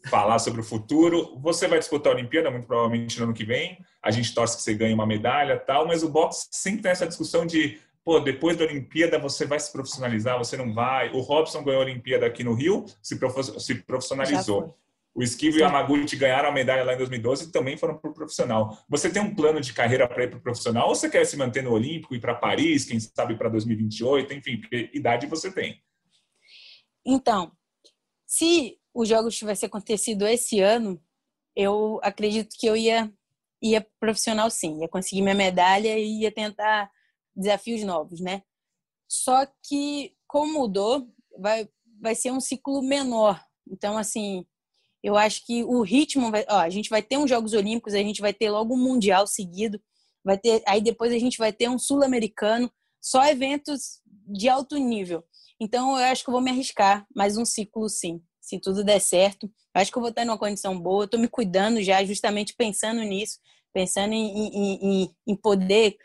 falar 0.07 0.39
sobre 0.39 0.61
o 0.61 0.63
futuro, 0.63 1.37
você 1.39 1.67
vai 1.67 1.79
disputar 1.79 2.13
a 2.13 2.15
Olimpíada 2.15 2.49
muito 2.49 2.67
provavelmente 2.67 3.17
no 3.17 3.25
ano 3.25 3.33
que 3.33 3.43
vem. 3.43 3.77
A 4.01 4.11
gente 4.11 4.33
torce 4.33 4.55
que 4.55 4.63
você 4.63 4.73
ganhe 4.73 4.93
uma 4.93 5.05
medalha, 5.05 5.59
tal, 5.59 5.87
mas 5.87 6.03
o 6.03 6.09
boxe 6.09 6.47
sempre 6.51 6.83
tem 6.83 6.91
essa 6.91 7.07
discussão 7.07 7.45
de 7.45 7.79
pô, 8.07 8.21
depois 8.21 8.55
da 8.55 8.63
Olimpíada 8.63 9.19
você 9.19 9.45
vai 9.45 9.59
se 9.59 9.69
profissionalizar, 9.69 10.37
você 10.37 10.55
não 10.55 10.73
vai. 10.73 11.11
O 11.11 11.19
Robson 11.19 11.61
ganhou 11.61 11.81
a 11.81 11.83
Olimpíada 11.83 12.25
aqui 12.25 12.41
no 12.41 12.53
Rio, 12.53 12.85
se, 13.01 13.19
se 13.59 13.75
profissionalizou. 13.83 14.77
O 15.13 15.21
Esquivo 15.21 15.57
e 15.57 15.59
o 15.59 15.63
Yamaguchi 15.63 16.15
ganharam 16.15 16.47
a 16.47 16.51
medalha 16.53 16.85
lá 16.85 16.93
em 16.93 16.97
2012 16.97 17.43
e 17.43 17.51
também 17.51 17.75
foram 17.75 17.97
para 17.97 18.09
o 18.09 18.13
profissional. 18.13 18.77
Você 18.87 19.09
tem 19.09 19.21
um 19.21 19.35
plano 19.35 19.59
de 19.59 19.73
carreira 19.73 20.07
para 20.07 20.23
ir 20.23 20.29
para 20.29 20.39
o 20.39 20.41
profissional 20.41 20.87
ou 20.87 20.95
você 20.95 21.09
quer 21.09 21.25
se 21.25 21.35
manter 21.35 21.61
no 21.61 21.73
Olímpico, 21.73 22.15
ir 22.15 22.21
para 22.21 22.33
Paris, 22.33 22.85
quem 22.85 22.97
sabe 22.97 23.35
para 23.35 23.49
2028, 23.49 24.33
enfim, 24.35 24.61
que 24.61 24.89
idade 24.93 25.27
você 25.27 25.51
tem? 25.51 25.83
Então, 27.05 27.51
se 28.25 28.77
os 28.93 29.09
Jogos 29.09 29.35
tivesse 29.35 29.65
acontecido 29.65 30.25
esse 30.25 30.61
ano, 30.61 30.97
eu 31.53 31.99
acredito 32.01 32.55
que 32.57 32.67
eu 32.67 32.77
ia 32.77 33.11
ia 33.61 33.85
profissional 33.99 34.49
sim, 34.49 34.79
ia 34.79 34.87
conseguir 34.87 35.23
minha 35.23 35.35
medalha 35.35 35.97
e 35.97 36.21
ia 36.21 36.31
tentar 36.31 36.89
desafios 37.37 37.83
novos, 37.83 38.19
né? 38.19 38.41
Só 39.07 39.47
que, 39.63 40.13
como 40.27 40.59
mudou, 40.59 41.07
vai, 41.37 41.69
vai 42.01 42.15
ser 42.15 42.31
um 42.31 42.41
ciclo 42.41 42.81
menor. 42.81 43.41
Então, 43.69 43.97
assim, 43.97 44.45
eu 45.03 45.15
acho 45.15 45.45
que 45.45 45.63
o 45.63 45.81
ritmo 45.81 46.31
vai. 46.31 46.45
Ó, 46.49 46.57
a 46.57 46.69
gente 46.69 46.89
vai 46.89 47.01
ter 47.01 47.17
uns 47.17 47.29
Jogos 47.29 47.53
Olímpicos, 47.53 47.93
a 47.93 47.99
gente 47.99 48.19
vai 48.19 48.33
ter 48.33 48.49
logo 48.49 48.73
um 48.73 48.77
Mundial 48.77 49.27
seguido, 49.27 49.79
vai 50.23 50.37
ter, 50.37 50.61
aí 50.67 50.81
depois 50.81 51.13
a 51.13 51.19
gente 51.19 51.37
vai 51.37 51.53
ter 51.53 51.69
um 51.69 51.79
Sul-Americano, 51.79 52.69
só 53.01 53.23
eventos 53.25 54.01
de 54.05 54.49
alto 54.49 54.75
nível. 54.77 55.23
Então, 55.59 55.97
eu 55.97 56.05
acho 56.05 56.23
que 56.23 56.29
eu 56.29 56.33
vou 56.33 56.41
me 56.41 56.51
arriscar 56.51 57.05
mais 57.15 57.37
um 57.37 57.45
ciclo, 57.45 57.87
sim, 57.87 58.21
se 58.41 58.59
tudo 58.59 58.83
der 58.83 58.99
certo. 58.99 59.49
Acho 59.73 59.91
que 59.91 59.97
eu 59.97 60.01
vou 60.01 60.09
estar 60.09 60.25
numa 60.25 60.37
condição 60.37 60.79
boa, 60.79 61.03
eu 61.03 61.05
estou 61.05 61.19
me 61.19 61.27
cuidando 61.27 61.81
já, 61.81 62.03
justamente 62.03 62.53
pensando 62.55 63.01
nisso, 63.01 63.39
pensando 63.73 64.13
em, 64.13 64.49
em, 64.49 64.73
em, 64.81 65.15
em 65.27 65.35
poder 65.35 65.97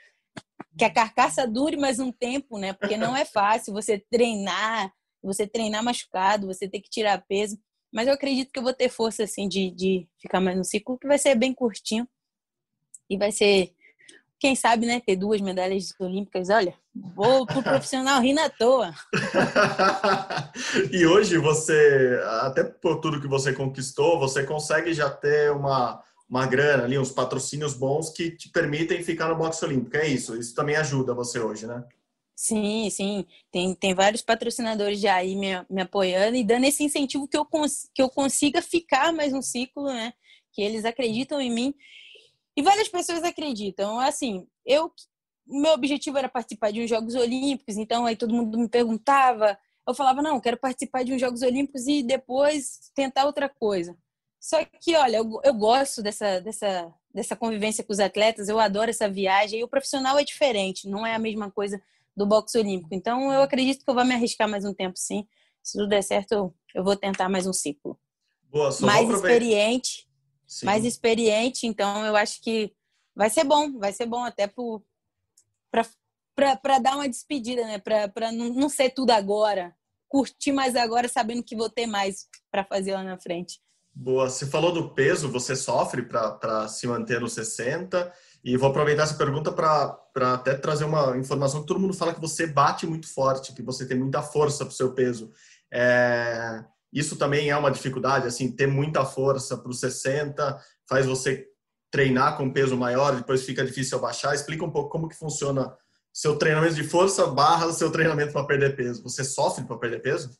que 0.76 0.84
a 0.84 0.90
carcaça 0.90 1.46
dure 1.46 1.76
mais 1.76 1.98
um 1.98 2.10
tempo, 2.10 2.58
né? 2.58 2.72
Porque 2.72 2.96
não 2.96 3.16
é 3.16 3.24
fácil 3.24 3.72
você 3.72 3.98
treinar, 4.10 4.92
você 5.22 5.46
treinar 5.46 5.84
machucado, 5.84 6.46
você 6.46 6.68
ter 6.68 6.80
que 6.80 6.90
tirar 6.90 7.22
peso. 7.28 7.58
Mas 7.92 8.08
eu 8.08 8.14
acredito 8.14 8.50
que 8.50 8.58
eu 8.58 8.62
vou 8.62 8.72
ter 8.72 8.88
força, 8.88 9.24
assim, 9.24 9.46
de, 9.46 9.70
de 9.70 10.08
ficar 10.20 10.40
mais 10.40 10.56
no 10.56 10.64
ciclo, 10.64 10.98
que 10.98 11.06
vai 11.06 11.18
ser 11.18 11.34
bem 11.34 11.52
curtinho. 11.52 12.08
E 13.08 13.18
vai 13.18 13.30
ser, 13.30 13.74
quem 14.40 14.56
sabe, 14.56 14.86
né? 14.86 15.00
Ter 15.00 15.16
duas 15.16 15.42
medalhas 15.42 15.92
olímpicas. 16.00 16.48
Olha, 16.48 16.74
vou 17.14 17.46
pro 17.46 17.62
profissional 17.62 18.22
rindo 18.22 18.40
à 18.40 18.48
toa. 18.48 18.94
e 20.90 21.04
hoje 21.04 21.36
você, 21.36 22.18
até 22.40 22.64
por 22.64 23.00
tudo 23.00 23.20
que 23.20 23.28
você 23.28 23.52
conquistou, 23.52 24.18
você 24.18 24.42
consegue 24.44 24.94
já 24.94 25.10
ter 25.10 25.52
uma 25.52 26.02
uma 26.32 26.46
grana 26.46 26.84
ali, 26.84 26.98
uns 26.98 27.10
patrocínios 27.10 27.74
bons 27.74 28.08
que 28.08 28.30
te 28.30 28.48
permitem 28.48 29.04
ficar 29.04 29.28
no 29.28 29.36
boxe 29.36 29.62
olímpico. 29.66 29.98
É 29.98 30.08
isso, 30.08 30.34
isso 30.34 30.54
também 30.54 30.76
ajuda 30.76 31.12
você 31.12 31.38
hoje, 31.38 31.66
né? 31.66 31.84
Sim, 32.34 32.88
sim. 32.88 33.26
Tem, 33.50 33.74
tem 33.74 33.94
vários 33.94 34.22
patrocinadores 34.22 34.98
já 34.98 35.16
aí 35.16 35.36
me, 35.36 35.48
me 35.68 35.82
apoiando 35.82 36.34
e 36.34 36.42
dando 36.42 36.64
esse 36.64 36.82
incentivo 36.82 37.28
que 37.28 37.36
eu, 37.36 37.44
cons, 37.44 37.90
que 37.94 38.00
eu 38.00 38.08
consiga 38.08 38.62
ficar 38.62 39.12
mais 39.12 39.34
um 39.34 39.42
ciclo, 39.42 39.84
né? 39.84 40.14
Que 40.54 40.62
eles 40.62 40.86
acreditam 40.86 41.38
em 41.38 41.52
mim. 41.52 41.74
E 42.56 42.62
várias 42.62 42.88
pessoas 42.88 43.22
acreditam. 43.22 44.00
Assim, 44.00 44.46
eu 44.64 44.90
meu 45.46 45.72
objetivo 45.72 46.16
era 46.16 46.30
participar 46.30 46.72
de 46.72 46.80
uns 46.80 46.88
Jogos 46.88 47.14
Olímpicos, 47.14 47.76
então 47.76 48.06
aí 48.06 48.16
todo 48.16 48.32
mundo 48.32 48.56
me 48.56 48.68
perguntava, 48.68 49.58
eu 49.86 49.92
falava, 49.92 50.22
não, 50.22 50.40
quero 50.40 50.56
participar 50.56 51.04
de 51.04 51.12
uns 51.12 51.20
Jogos 51.20 51.42
Olímpicos 51.42 51.86
e 51.86 52.02
depois 52.02 52.90
tentar 52.94 53.26
outra 53.26 53.50
coisa. 53.50 53.94
Só 54.42 54.64
que, 54.64 54.96
olha, 54.96 55.18
eu, 55.18 55.40
eu 55.44 55.54
gosto 55.54 56.02
dessa, 56.02 56.40
dessa, 56.40 56.92
dessa 57.14 57.36
convivência 57.36 57.84
com 57.84 57.92
os 57.92 58.00
atletas, 58.00 58.48
eu 58.48 58.58
adoro 58.58 58.90
essa 58.90 59.08
viagem. 59.08 59.60
E 59.60 59.64
o 59.64 59.68
profissional 59.68 60.18
é 60.18 60.24
diferente, 60.24 60.88
não 60.88 61.06
é 61.06 61.14
a 61.14 61.18
mesma 61.18 61.48
coisa 61.48 61.80
do 62.16 62.26
boxe 62.26 62.58
olímpico. 62.58 62.92
Então, 62.92 63.32
eu 63.32 63.40
acredito 63.42 63.84
que 63.84 63.88
eu 63.88 63.94
vou 63.94 64.04
me 64.04 64.14
arriscar 64.14 64.48
mais 64.48 64.64
um 64.64 64.74
tempo, 64.74 64.98
sim. 64.98 65.28
Se 65.62 65.78
tudo 65.78 65.88
der 65.88 66.02
certo, 66.02 66.52
eu, 66.74 66.82
vou 66.82 66.96
tentar 66.96 67.28
mais 67.28 67.46
um 67.46 67.52
ciclo. 67.52 67.96
Boa, 68.50 68.76
mais 68.80 69.08
experiente, 69.08 70.08
sim. 70.44 70.66
mais 70.66 70.84
experiente. 70.84 71.64
Então, 71.64 72.04
eu 72.04 72.16
acho 72.16 72.42
que 72.42 72.74
vai 73.14 73.30
ser 73.30 73.44
bom, 73.44 73.78
vai 73.78 73.92
ser 73.92 74.06
bom 74.06 74.24
até 74.24 74.52
para 75.70 76.78
dar 76.80 76.96
uma 76.96 77.08
despedida, 77.08 77.62
né? 77.64 77.78
Para 77.78 78.32
não, 78.32 78.48
não 78.48 78.68
ser 78.68 78.90
tudo 78.90 79.12
agora. 79.12 79.72
Curtir 80.08 80.50
mais 80.50 80.74
agora, 80.74 81.08
sabendo 81.08 81.44
que 81.44 81.54
vou 81.54 81.70
ter 81.70 81.86
mais 81.86 82.26
para 82.50 82.64
fazer 82.64 82.92
lá 82.92 83.04
na 83.04 83.16
frente. 83.16 83.62
Boa. 83.94 84.28
Você 84.28 84.46
falou 84.46 84.72
do 84.72 84.90
peso, 84.90 85.28
você 85.28 85.54
sofre 85.54 86.02
para 86.02 86.66
se 86.68 86.86
manter 86.86 87.20
nos 87.20 87.34
60. 87.34 88.12
E 88.44 88.56
vou 88.56 88.70
aproveitar 88.70 89.04
essa 89.04 89.14
pergunta 89.14 89.52
para 89.52 90.32
até 90.34 90.54
trazer 90.54 90.84
uma 90.84 91.16
informação 91.16 91.60
que 91.60 91.66
todo 91.66 91.78
mundo 91.78 91.94
fala 91.94 92.12
que 92.12 92.20
você 92.20 92.46
bate 92.46 92.86
muito 92.86 93.06
forte, 93.06 93.52
que 93.52 93.62
você 93.62 93.86
tem 93.86 93.96
muita 93.96 94.20
força 94.20 94.64
para 94.64 94.72
o 94.72 94.76
seu 94.76 94.92
peso. 94.92 95.30
É, 95.72 96.64
isso 96.92 97.16
também 97.16 97.50
é 97.50 97.56
uma 97.56 97.70
dificuldade, 97.70 98.26
assim, 98.26 98.50
ter 98.50 98.66
muita 98.66 99.04
força 99.04 99.56
para 99.56 99.70
os 99.70 99.78
60 99.78 100.60
faz 100.88 101.06
você 101.06 101.46
treinar 101.90 102.36
com 102.36 102.52
peso 102.52 102.76
maior, 102.76 103.14
depois 103.14 103.44
fica 103.44 103.64
difícil 103.64 103.96
abaixar. 103.98 104.34
Explica 104.34 104.64
um 104.64 104.70
pouco 104.70 104.90
como 104.90 105.08
que 105.08 105.16
funciona 105.16 105.74
seu 106.12 106.36
treinamento 106.36 106.74
de 106.74 106.84
força 106.84 107.26
barra 107.26 107.72
seu 107.72 107.90
treinamento 107.90 108.32
para 108.32 108.46
perder 108.46 108.76
peso. 108.76 109.02
Você 109.02 109.24
sofre 109.24 109.64
para 109.64 109.78
perder 109.78 110.02
peso? 110.02 110.30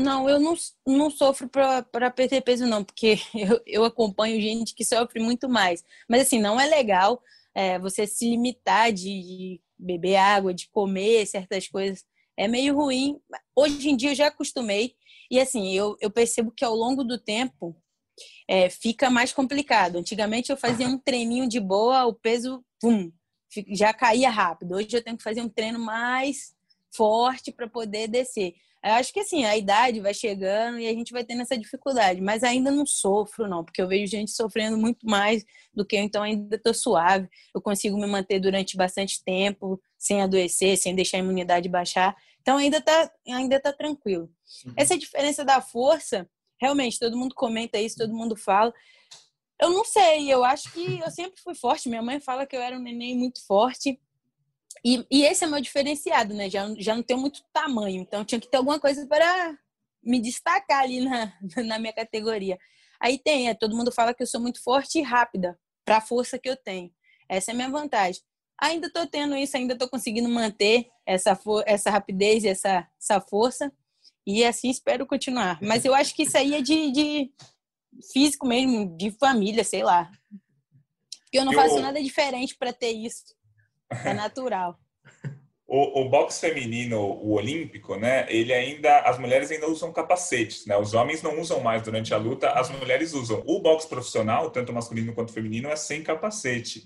Não, 0.00 0.28
eu 0.28 0.40
não, 0.40 0.54
não 0.86 1.10
sofro 1.10 1.48
para 1.48 2.10
perder 2.10 2.40
peso, 2.40 2.66
não, 2.66 2.82
porque 2.82 3.18
eu, 3.34 3.60
eu 3.66 3.84
acompanho 3.84 4.40
gente 4.40 4.74
que 4.74 4.84
sofre 4.84 5.20
muito 5.22 5.48
mais. 5.48 5.84
Mas, 6.08 6.22
assim, 6.22 6.40
não 6.40 6.60
é 6.60 6.66
legal 6.66 7.22
é, 7.54 7.78
você 7.78 8.06
se 8.06 8.28
limitar 8.28 8.92
de 8.92 9.60
beber 9.78 10.16
água, 10.16 10.54
de 10.54 10.68
comer 10.68 11.26
certas 11.26 11.68
coisas. 11.68 12.04
É 12.36 12.48
meio 12.48 12.74
ruim. 12.74 13.20
Hoje 13.54 13.90
em 13.90 13.96
dia 13.96 14.10
eu 14.10 14.14
já 14.14 14.28
acostumei. 14.28 14.94
E, 15.30 15.38
assim, 15.38 15.72
eu, 15.72 15.96
eu 16.00 16.10
percebo 16.10 16.50
que 16.50 16.64
ao 16.64 16.74
longo 16.74 17.04
do 17.04 17.18
tempo 17.18 17.76
é, 18.48 18.68
fica 18.70 19.10
mais 19.10 19.32
complicado. 19.32 19.96
Antigamente 19.96 20.50
eu 20.50 20.56
fazia 20.56 20.88
um 20.88 20.98
treininho 20.98 21.48
de 21.48 21.60
boa, 21.60 22.06
o 22.06 22.14
peso, 22.14 22.64
pum, 22.80 23.12
já 23.68 23.92
caía 23.92 24.30
rápido. 24.30 24.76
Hoje 24.76 24.88
eu 24.92 25.02
tenho 25.02 25.16
que 25.16 25.22
fazer 25.22 25.42
um 25.42 25.48
treino 25.48 25.78
mais 25.78 26.54
forte 26.92 27.52
para 27.52 27.68
poder 27.68 28.08
descer. 28.08 28.54
Eu 28.82 28.92
acho 28.94 29.12
que 29.12 29.20
assim, 29.20 29.44
a 29.44 29.56
idade 29.56 30.00
vai 30.00 30.14
chegando 30.14 30.78
e 30.78 30.88
a 30.88 30.92
gente 30.92 31.12
vai 31.12 31.22
tendo 31.22 31.42
essa 31.42 31.56
dificuldade, 31.56 32.20
mas 32.20 32.42
ainda 32.42 32.70
não 32.70 32.86
sofro, 32.86 33.46
não, 33.46 33.62
porque 33.62 33.82
eu 33.82 33.86
vejo 33.86 34.10
gente 34.10 34.30
sofrendo 34.30 34.78
muito 34.78 35.06
mais 35.06 35.44
do 35.74 35.84
que 35.84 35.96
eu, 35.96 36.02
então 36.02 36.22
ainda 36.22 36.56
estou 36.56 36.72
suave. 36.72 37.28
Eu 37.54 37.60
consigo 37.60 37.98
me 37.98 38.06
manter 38.06 38.40
durante 38.40 38.78
bastante 38.78 39.22
tempo, 39.22 39.80
sem 39.98 40.22
adoecer, 40.22 40.78
sem 40.78 40.94
deixar 40.94 41.18
a 41.18 41.20
imunidade 41.20 41.68
baixar. 41.68 42.16
Então 42.40 42.56
ainda 42.56 42.78
está 42.78 43.12
ainda 43.28 43.60
tá 43.60 43.72
tranquilo. 43.72 44.30
Uhum. 44.64 44.72
Essa 44.76 44.96
diferença 44.96 45.44
da 45.44 45.60
força, 45.60 46.28
realmente, 46.58 46.98
todo 46.98 47.18
mundo 47.18 47.34
comenta 47.34 47.78
isso, 47.78 47.98
todo 47.98 48.14
mundo 48.14 48.34
fala. 48.34 48.72
Eu 49.60 49.68
não 49.70 49.84
sei, 49.84 50.32
eu 50.32 50.42
acho 50.42 50.72
que 50.72 51.00
eu 51.00 51.10
sempre 51.10 51.38
fui 51.38 51.54
forte. 51.54 51.88
Minha 51.88 52.02
mãe 52.02 52.18
fala 52.18 52.46
que 52.46 52.56
eu 52.56 52.62
era 52.62 52.78
um 52.78 52.82
neném 52.82 53.14
muito 53.14 53.44
forte. 53.46 54.00
E, 54.84 55.04
e 55.10 55.24
esse 55.24 55.44
é 55.44 55.46
meu 55.46 55.60
diferenciado, 55.60 56.34
né? 56.34 56.48
Já, 56.48 56.66
já 56.78 56.94
não 56.94 57.02
tenho 57.02 57.20
muito 57.20 57.42
tamanho, 57.52 58.00
então 58.00 58.24
tinha 58.24 58.40
que 58.40 58.48
ter 58.48 58.56
alguma 58.56 58.80
coisa 58.80 59.06
para 59.06 59.58
me 60.02 60.20
destacar 60.20 60.82
ali 60.82 61.00
na, 61.00 61.32
na 61.64 61.78
minha 61.78 61.92
categoria. 61.92 62.58
Aí 63.00 63.18
tem, 63.18 63.48
é, 63.48 63.54
todo 63.54 63.76
mundo 63.76 63.92
fala 63.92 64.14
que 64.14 64.22
eu 64.22 64.26
sou 64.26 64.40
muito 64.40 64.62
forte 64.62 64.98
e 64.98 65.02
rápida 65.02 65.58
para 65.84 65.98
a 65.98 66.00
força 66.00 66.38
que 66.38 66.48
eu 66.48 66.56
tenho. 66.56 66.90
Essa 67.28 67.50
é 67.50 67.54
a 67.54 67.56
minha 67.56 67.70
vantagem. 67.70 68.22
Ainda 68.60 68.88
estou 68.88 69.06
tendo 69.06 69.34
isso, 69.36 69.56
ainda 69.56 69.72
estou 69.72 69.88
conseguindo 69.88 70.28
manter 70.28 70.86
essa, 71.06 71.38
essa 71.64 71.90
rapidez 71.90 72.44
e 72.44 72.48
essa, 72.48 72.86
essa 73.00 73.20
força. 73.20 73.72
E 74.26 74.44
assim 74.44 74.68
espero 74.68 75.06
continuar. 75.06 75.58
Mas 75.62 75.84
eu 75.84 75.94
acho 75.94 76.14
que 76.14 76.24
isso 76.24 76.36
aí 76.36 76.54
é 76.54 76.60
de, 76.60 76.92
de 76.92 77.32
físico 78.12 78.46
mesmo, 78.46 78.96
de 78.96 79.10
família, 79.12 79.64
sei 79.64 79.82
lá. 79.82 80.10
Eu 81.32 81.44
não 81.44 81.52
eu... 81.52 81.58
faço 81.58 81.80
nada 81.80 82.02
diferente 82.02 82.54
para 82.56 82.72
ter 82.72 82.90
isso. 82.90 83.24
É 84.04 84.14
natural. 84.14 84.78
O, 85.72 86.00
o 86.00 86.08
boxe 86.08 86.40
feminino, 86.40 86.98
o 87.00 87.34
olímpico, 87.34 87.94
né? 87.94 88.26
Ele 88.28 88.52
ainda, 88.52 89.02
as 89.02 89.20
mulheres 89.20 89.52
ainda 89.52 89.68
usam 89.68 89.92
capacetes, 89.92 90.66
né? 90.66 90.76
Os 90.76 90.94
homens 90.94 91.22
não 91.22 91.40
usam 91.40 91.60
mais 91.60 91.80
durante 91.80 92.12
a 92.12 92.16
luta, 92.16 92.50
as 92.50 92.68
mulheres 92.70 93.12
usam. 93.12 93.40
O 93.46 93.60
boxe 93.60 93.88
profissional, 93.88 94.50
tanto 94.50 94.72
masculino 94.72 95.14
quanto 95.14 95.32
feminino, 95.32 95.68
é 95.68 95.76
sem 95.76 96.02
capacete. 96.02 96.82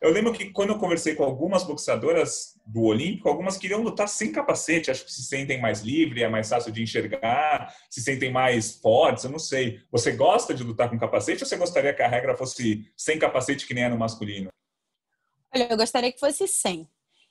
Eu 0.00 0.12
lembro 0.12 0.32
que 0.32 0.50
quando 0.50 0.70
eu 0.70 0.78
conversei 0.78 1.16
com 1.16 1.24
algumas 1.24 1.64
boxeadoras 1.64 2.54
do 2.64 2.82
Olímpico, 2.82 3.28
algumas 3.28 3.56
queriam 3.56 3.82
lutar 3.82 4.08
sem 4.08 4.30
capacete, 4.30 4.88
acho 4.88 5.04
que 5.04 5.12
se 5.12 5.24
sentem 5.24 5.60
mais 5.60 5.80
livre, 5.80 6.22
é 6.22 6.28
mais 6.28 6.48
fácil 6.48 6.70
de 6.70 6.80
enxergar, 6.80 7.74
se 7.90 8.00
sentem 8.00 8.30
mais 8.30 8.76
fortes, 8.76 9.24
eu 9.24 9.30
não 9.30 9.40
sei. 9.40 9.80
Você 9.90 10.12
gosta 10.12 10.54
de 10.54 10.62
lutar 10.62 10.88
com 10.88 10.96
capacete 10.96 11.42
ou 11.42 11.48
você 11.48 11.56
gostaria 11.56 11.92
que 11.92 12.02
a 12.02 12.08
regra 12.08 12.36
fosse 12.36 12.88
sem 12.96 13.18
capacete 13.18 13.66
que 13.66 13.74
nem 13.74 13.82
é 13.82 13.88
no 13.88 13.98
masculino? 13.98 14.48
Olha, 15.54 15.68
eu 15.70 15.76
gostaria 15.76 16.12
que 16.12 16.20
fosse 16.20 16.46
100. 16.46 16.88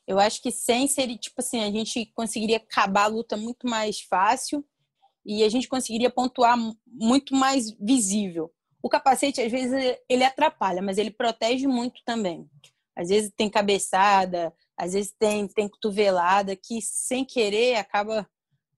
Eu 0.07 0.19
acho 0.19 0.41
que 0.41 0.51
100 0.51 0.87
seria, 0.87 1.17
tipo 1.17 1.35
assim, 1.39 1.63
a 1.63 1.69
gente 1.71 2.05
conseguiria 2.15 2.57
acabar 2.57 3.03
a 3.03 3.07
luta 3.07 3.35
muito 3.35 3.67
mais 3.67 3.99
fácil 3.99 4.65
e 5.25 5.43
a 5.43 5.49
gente 5.49 5.67
conseguiria 5.67 6.09
pontuar 6.09 6.57
muito 6.85 7.35
mais 7.35 7.71
visível. 7.71 8.51
O 8.81 8.89
capacete, 8.89 9.41
às 9.41 9.51
vezes, 9.51 9.97
ele 10.07 10.23
atrapalha, 10.23 10.81
mas 10.81 10.97
ele 10.97 11.11
protege 11.11 11.67
muito 11.67 12.01
também. 12.05 12.49
Às 12.95 13.09
vezes 13.09 13.31
tem 13.35 13.49
cabeçada, 13.49 14.53
às 14.77 14.93
vezes 14.93 15.13
tem, 15.19 15.47
tem 15.47 15.67
cotovelada, 15.67 16.55
que 16.55 16.81
sem 16.81 17.25
querer 17.25 17.75
acaba 17.75 18.27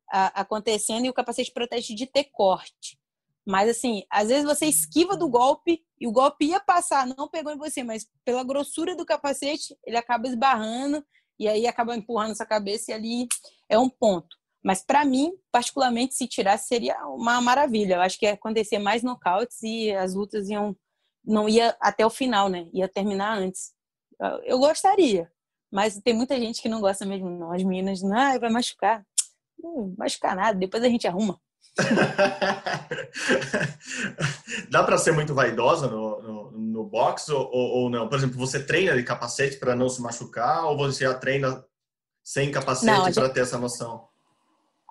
acontecendo 0.10 1.06
e 1.06 1.10
o 1.10 1.14
capacete 1.14 1.52
protege 1.52 1.94
de 1.94 2.08
ter 2.08 2.26
corte. 2.26 2.99
Mas, 3.50 3.68
assim, 3.68 4.04
às 4.12 4.28
vezes 4.28 4.46
você 4.46 4.68
esquiva 4.68 5.18
do 5.18 5.28
golpe 5.28 5.84
e 6.00 6.06
o 6.06 6.12
golpe 6.12 6.46
ia 6.46 6.60
passar, 6.60 7.08
não 7.08 7.28
pegou 7.28 7.52
em 7.52 7.58
você, 7.58 7.84
mas 7.84 8.08
pela 8.24 8.44
grossura 8.44 8.96
do 8.96 9.04
capacete, 9.04 9.76
ele 9.84 9.98
acaba 9.98 10.28
esbarrando 10.28 11.04
e 11.40 11.48
aí 11.48 11.66
acaba 11.66 11.96
empurrando 11.96 12.38
sua 12.38 12.46
cabeça 12.46 12.92
e 12.92 12.94
ali 12.94 13.28
é 13.68 13.80
um 13.80 13.90
ponto. 13.90 14.38
Mas 14.64 14.84
para 14.84 15.04
mim, 15.04 15.34
particularmente, 15.52 16.14
se 16.14 16.28
tirasse 16.28 16.68
seria 16.68 16.96
uma 17.08 17.42
maravilha. 17.42 17.96
Eu 17.96 18.02
acho 18.02 18.20
que 18.20 18.28
ia 18.28 18.34
acontecer 18.34 18.78
mais 18.78 19.02
nocautes 19.02 19.64
e 19.64 19.92
as 19.94 20.14
lutas 20.14 20.48
iam 20.48 20.78
não 21.26 21.50
ia 21.50 21.76
até 21.82 22.06
o 22.06 22.10
final, 22.12 22.50
né? 22.50 22.70
Ia 22.72 22.88
terminar 22.88 23.36
antes. 23.36 23.74
Eu 24.44 24.60
gostaria, 24.60 25.28
mas 25.72 26.00
tem 26.00 26.14
muita 26.14 26.40
gente 26.40 26.62
que 26.62 26.70
não 26.70 26.82
gosta 26.82 27.04
mesmo. 27.04 27.32
Não. 27.32 27.52
As 27.52 27.64
meninas, 27.64 28.04
não, 28.04 28.16
ah, 28.16 28.38
vai 28.38 28.52
machucar. 28.52 29.04
Não 29.58 29.96
machucar 29.98 30.36
nada, 30.36 30.60
depois 30.60 30.84
a 30.84 30.88
gente 30.88 31.08
arruma. 31.08 31.42
Dá 34.70 34.84
para 34.84 34.98
ser 34.98 35.14
muito 35.14 35.34
vaidosa 35.34 35.88
no, 35.88 36.22
no, 36.22 36.52
no 36.52 36.84
boxe 36.84 37.32
ou, 37.32 37.50
ou, 37.52 37.90
não? 37.90 38.08
Por 38.08 38.18
exemplo, 38.18 38.38
você 38.38 38.64
treina 38.64 38.96
de 38.96 39.04
capacete 39.04 39.58
para 39.58 39.76
não 39.76 39.90
se 39.90 40.02
machucar 40.02 40.66
ou 40.66 40.78
você 40.78 41.06
já 41.06 41.14
treina 41.14 41.64
sem 42.24 42.52
capacete 42.52 43.14
para 43.14 43.30
ter 43.30 43.42
essa 43.42 43.58
noção? 43.58 44.08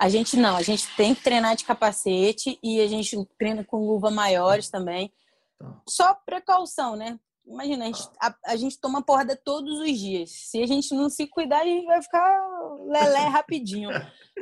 A 0.01 0.09
gente 0.09 0.37
não, 0.37 0.57
a 0.57 0.63
gente 0.63 0.87
tem 0.97 1.15
que 1.15 1.23
treinar 1.23 1.57
de 1.57 1.65
capacete 1.65 2.59
e 2.63 2.81
a 2.81 2.87
gente 2.87 3.17
treina 3.37 3.65
com 3.65 3.87
luva 3.87 4.11
maiores 4.11 4.71
também. 4.71 5.13
Tá. 5.59 5.81
Só 5.89 6.15
precaução, 6.15 6.95
né? 6.95 7.19
Imagina, 7.49 7.85
a 7.85 7.87
gente, 7.87 8.09
a, 8.21 8.35
a 8.47 8.57
gente 8.57 8.79
toma 8.79 9.03
porrada 9.03 9.35
todos 9.35 9.81
os 9.81 9.99
dias. 9.99 10.31
Se 10.31 10.63
a 10.63 10.67
gente 10.67 10.95
não 10.95 11.09
se 11.09 11.27
cuidar, 11.27 11.61
a 11.61 11.65
gente 11.65 11.87
vai 11.87 12.03
ficar 12.03 12.39
lelé 12.87 13.27
rapidinho. 13.27 13.89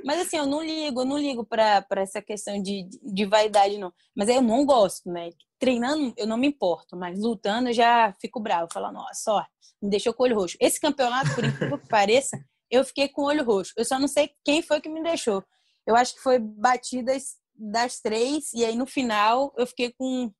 Mas 0.05 0.21
assim, 0.21 0.37
eu 0.37 0.47
não 0.47 0.63
ligo, 0.63 1.01
eu 1.01 1.05
não 1.05 1.17
ligo 1.17 1.45
pra, 1.45 1.83
pra 1.83 2.03
essa 2.03 2.21
questão 2.21 2.61
de, 2.61 2.89
de 3.03 3.25
vaidade, 3.25 3.79
não. 3.79 3.93
Mas 4.15 4.29
eu 4.29 4.43
não 4.43 4.67
gosto, 4.67 5.09
né? 5.11 5.31
Treinando, 5.59 6.13
eu 6.17 6.27
não 6.27 6.37
me 6.37 6.49
importo, 6.49 6.97
mas 6.97 7.21
lutando 7.21 7.69
eu 7.69 7.73
já 7.73 8.13
fico 8.21 8.41
bravo. 8.41 8.69
Falo, 8.73 8.91
nossa, 8.93 9.33
ó, 9.33 9.45
me 9.81 9.89
deixou 9.89 10.13
com 10.13 10.25
o 10.25 10.27
olho 10.27 10.37
roxo. 10.37 10.57
Esse 10.61 10.81
campeonato, 10.81 11.33
por 11.35 11.45
incrível 11.45 11.79
que 11.79 11.89
pareça, 11.89 12.37
eu 12.71 12.85
fiquei 12.85 13.09
com 13.09 13.23
o 13.23 13.27
olho 13.27 13.45
roxo. 13.45 13.73
Eu 13.77 13.85
só 13.85 13.99
não 13.99 14.09
sei 14.09 14.31
quem 14.45 14.63
foi 14.63 14.81
que 14.81 14.89
me 14.89 15.03
deixou. 15.03 15.45
Eu 15.87 15.95
acho 15.95 16.15
que 16.15 16.21
foi 16.21 16.39
batidas 16.41 17.37
das 17.55 18.01
três, 18.01 18.53
e 18.53 18.65
aí 18.65 18.77
no 18.77 18.87
final 18.87 19.55
eu 19.57 19.67
fiquei 19.67 19.93
com, 19.97 20.31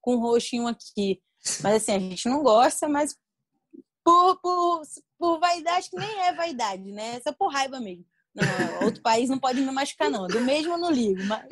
com 0.00 0.14
um 0.14 0.20
roxinho 0.20 0.68
aqui. 0.68 1.20
Mas 1.62 1.76
assim, 1.82 1.92
a 1.92 1.98
gente 1.98 2.28
não 2.28 2.42
gosta, 2.42 2.88
mas 2.88 3.16
por, 4.04 4.40
por, 4.40 4.82
por 5.18 5.40
vaidade, 5.40 5.90
que 5.90 5.96
nem 5.96 6.20
é 6.20 6.32
vaidade, 6.32 6.92
né? 6.92 7.16
Essa 7.16 7.32
por 7.32 7.52
raiva 7.52 7.80
mesmo. 7.80 8.04
Não, 8.34 8.84
outro 8.86 9.02
país 9.02 9.28
não 9.28 9.38
pode 9.38 9.60
me 9.60 9.70
machucar, 9.70 10.10
não. 10.10 10.26
Do 10.26 10.40
mesmo 10.40 10.72
eu 10.72 10.78
não 10.78 10.90
ligo, 10.90 11.22
mas 11.24 11.44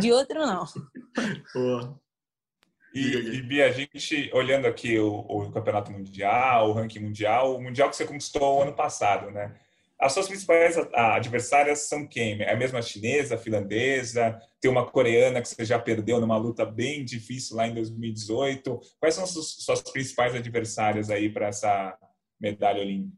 de 0.00 0.12
outro 0.12 0.46
não. 0.46 0.64
Boa. 1.52 2.00
E, 2.94 3.00
e 3.00 3.42
Bia, 3.42 3.66
a 3.66 3.72
gente 3.72 4.30
olhando 4.32 4.66
aqui 4.66 4.98
o, 4.98 5.20
o, 5.28 5.52
campeonato 5.52 5.92
mundial, 5.92 6.70
o 6.70 6.72
ranking 6.72 6.98
mundial, 7.00 7.56
o 7.56 7.62
mundial 7.62 7.88
que 7.88 7.96
você 7.96 8.04
conquistou 8.04 8.62
ano 8.62 8.74
passado, 8.74 9.30
né? 9.30 9.56
As 10.00 10.14
suas 10.14 10.26
principais 10.26 10.78
adversárias 10.94 11.80
são 11.80 12.06
quem? 12.06 12.40
É 12.40 12.52
a 12.52 12.56
mesma 12.56 12.80
chinesa, 12.80 13.36
finlandesa? 13.36 14.40
Tem 14.58 14.70
uma 14.70 14.90
coreana 14.90 15.42
que 15.42 15.48
você 15.48 15.62
já 15.62 15.78
perdeu 15.78 16.18
numa 16.18 16.38
luta 16.38 16.64
bem 16.64 17.04
difícil 17.04 17.56
lá 17.56 17.68
em 17.68 17.74
2018. 17.74 18.80
Quais 18.98 19.14
são 19.14 19.24
as 19.24 19.30
suas 19.30 19.82
principais 19.82 20.34
adversárias 20.34 21.10
aí 21.10 21.28
para 21.28 21.48
essa 21.48 21.98
medalha 22.40 22.80
olímpica? 22.80 23.14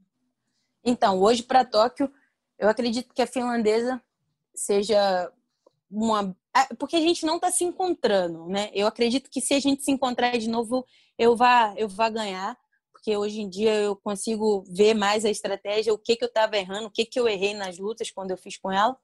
Então, 0.84 1.20
hoje 1.20 1.44
para 1.44 1.64
Tóquio, 1.64 2.10
eu 2.58 2.68
acredito 2.68 3.14
que 3.14 3.22
a 3.22 3.26
finlandesa 3.28 4.02
seja 4.52 5.30
uma. 5.88 6.36
Porque 6.78 6.96
a 6.96 7.00
gente 7.00 7.24
não 7.24 7.36
está 7.36 7.50
se 7.52 7.62
encontrando, 7.62 8.48
né? 8.48 8.70
Eu 8.74 8.88
acredito 8.88 9.30
que 9.30 9.40
se 9.40 9.54
a 9.54 9.60
gente 9.60 9.84
se 9.84 9.92
encontrar 9.92 10.36
de 10.36 10.48
novo, 10.48 10.84
eu 11.16 11.36
vá, 11.36 11.72
eu 11.76 11.88
vá 11.88 12.08
ganhar 12.08 12.58
porque 13.02 13.16
hoje 13.16 13.40
em 13.40 13.48
dia 13.48 13.74
eu 13.74 13.96
consigo 13.96 14.62
ver 14.68 14.94
mais 14.94 15.24
a 15.24 15.30
estratégia, 15.30 15.92
o 15.92 15.98
que, 15.98 16.14
que 16.14 16.22
eu 16.22 16.28
estava 16.28 16.56
errando, 16.56 16.86
o 16.86 16.90
que, 16.90 17.04
que 17.04 17.18
eu 17.18 17.26
errei 17.26 17.52
nas 17.52 17.76
lutas 17.76 18.12
quando 18.12 18.30
eu 18.30 18.36
fiz 18.36 18.56
com 18.56 18.70
ela. 18.70 18.96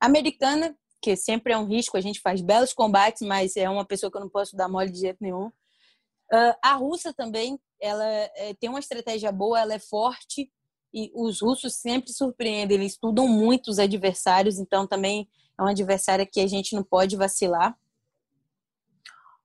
Americana, 0.00 0.76
que 1.00 1.16
sempre 1.16 1.52
é 1.52 1.58
um 1.58 1.66
risco, 1.66 1.96
a 1.96 2.00
gente 2.00 2.20
faz 2.20 2.40
belos 2.40 2.72
combates, 2.72 3.26
mas 3.26 3.56
é 3.56 3.68
uma 3.68 3.84
pessoa 3.84 4.12
que 4.12 4.16
eu 4.16 4.20
não 4.20 4.28
posso 4.28 4.54
dar 4.54 4.68
mole 4.68 4.92
de 4.92 5.00
jeito 5.00 5.18
nenhum. 5.20 5.46
Uh, 5.46 6.54
a 6.62 6.76
russa 6.76 7.12
também, 7.12 7.58
ela 7.80 8.06
é, 8.06 8.54
tem 8.60 8.70
uma 8.70 8.78
estratégia 8.78 9.32
boa, 9.32 9.60
ela 9.60 9.74
é 9.74 9.80
forte, 9.80 10.48
E 10.94 11.10
os 11.12 11.40
russos 11.40 11.74
sempre 11.74 12.12
surpreendem, 12.12 12.76
eles 12.76 12.92
estudam 12.92 13.26
muito 13.26 13.72
os 13.72 13.80
adversários, 13.80 14.60
então 14.60 14.86
também 14.86 15.28
é 15.58 15.62
um 15.62 15.66
adversário 15.66 16.28
que 16.30 16.40
a 16.40 16.46
gente 16.46 16.76
não 16.76 16.84
pode 16.84 17.16
vacilar. 17.16 17.76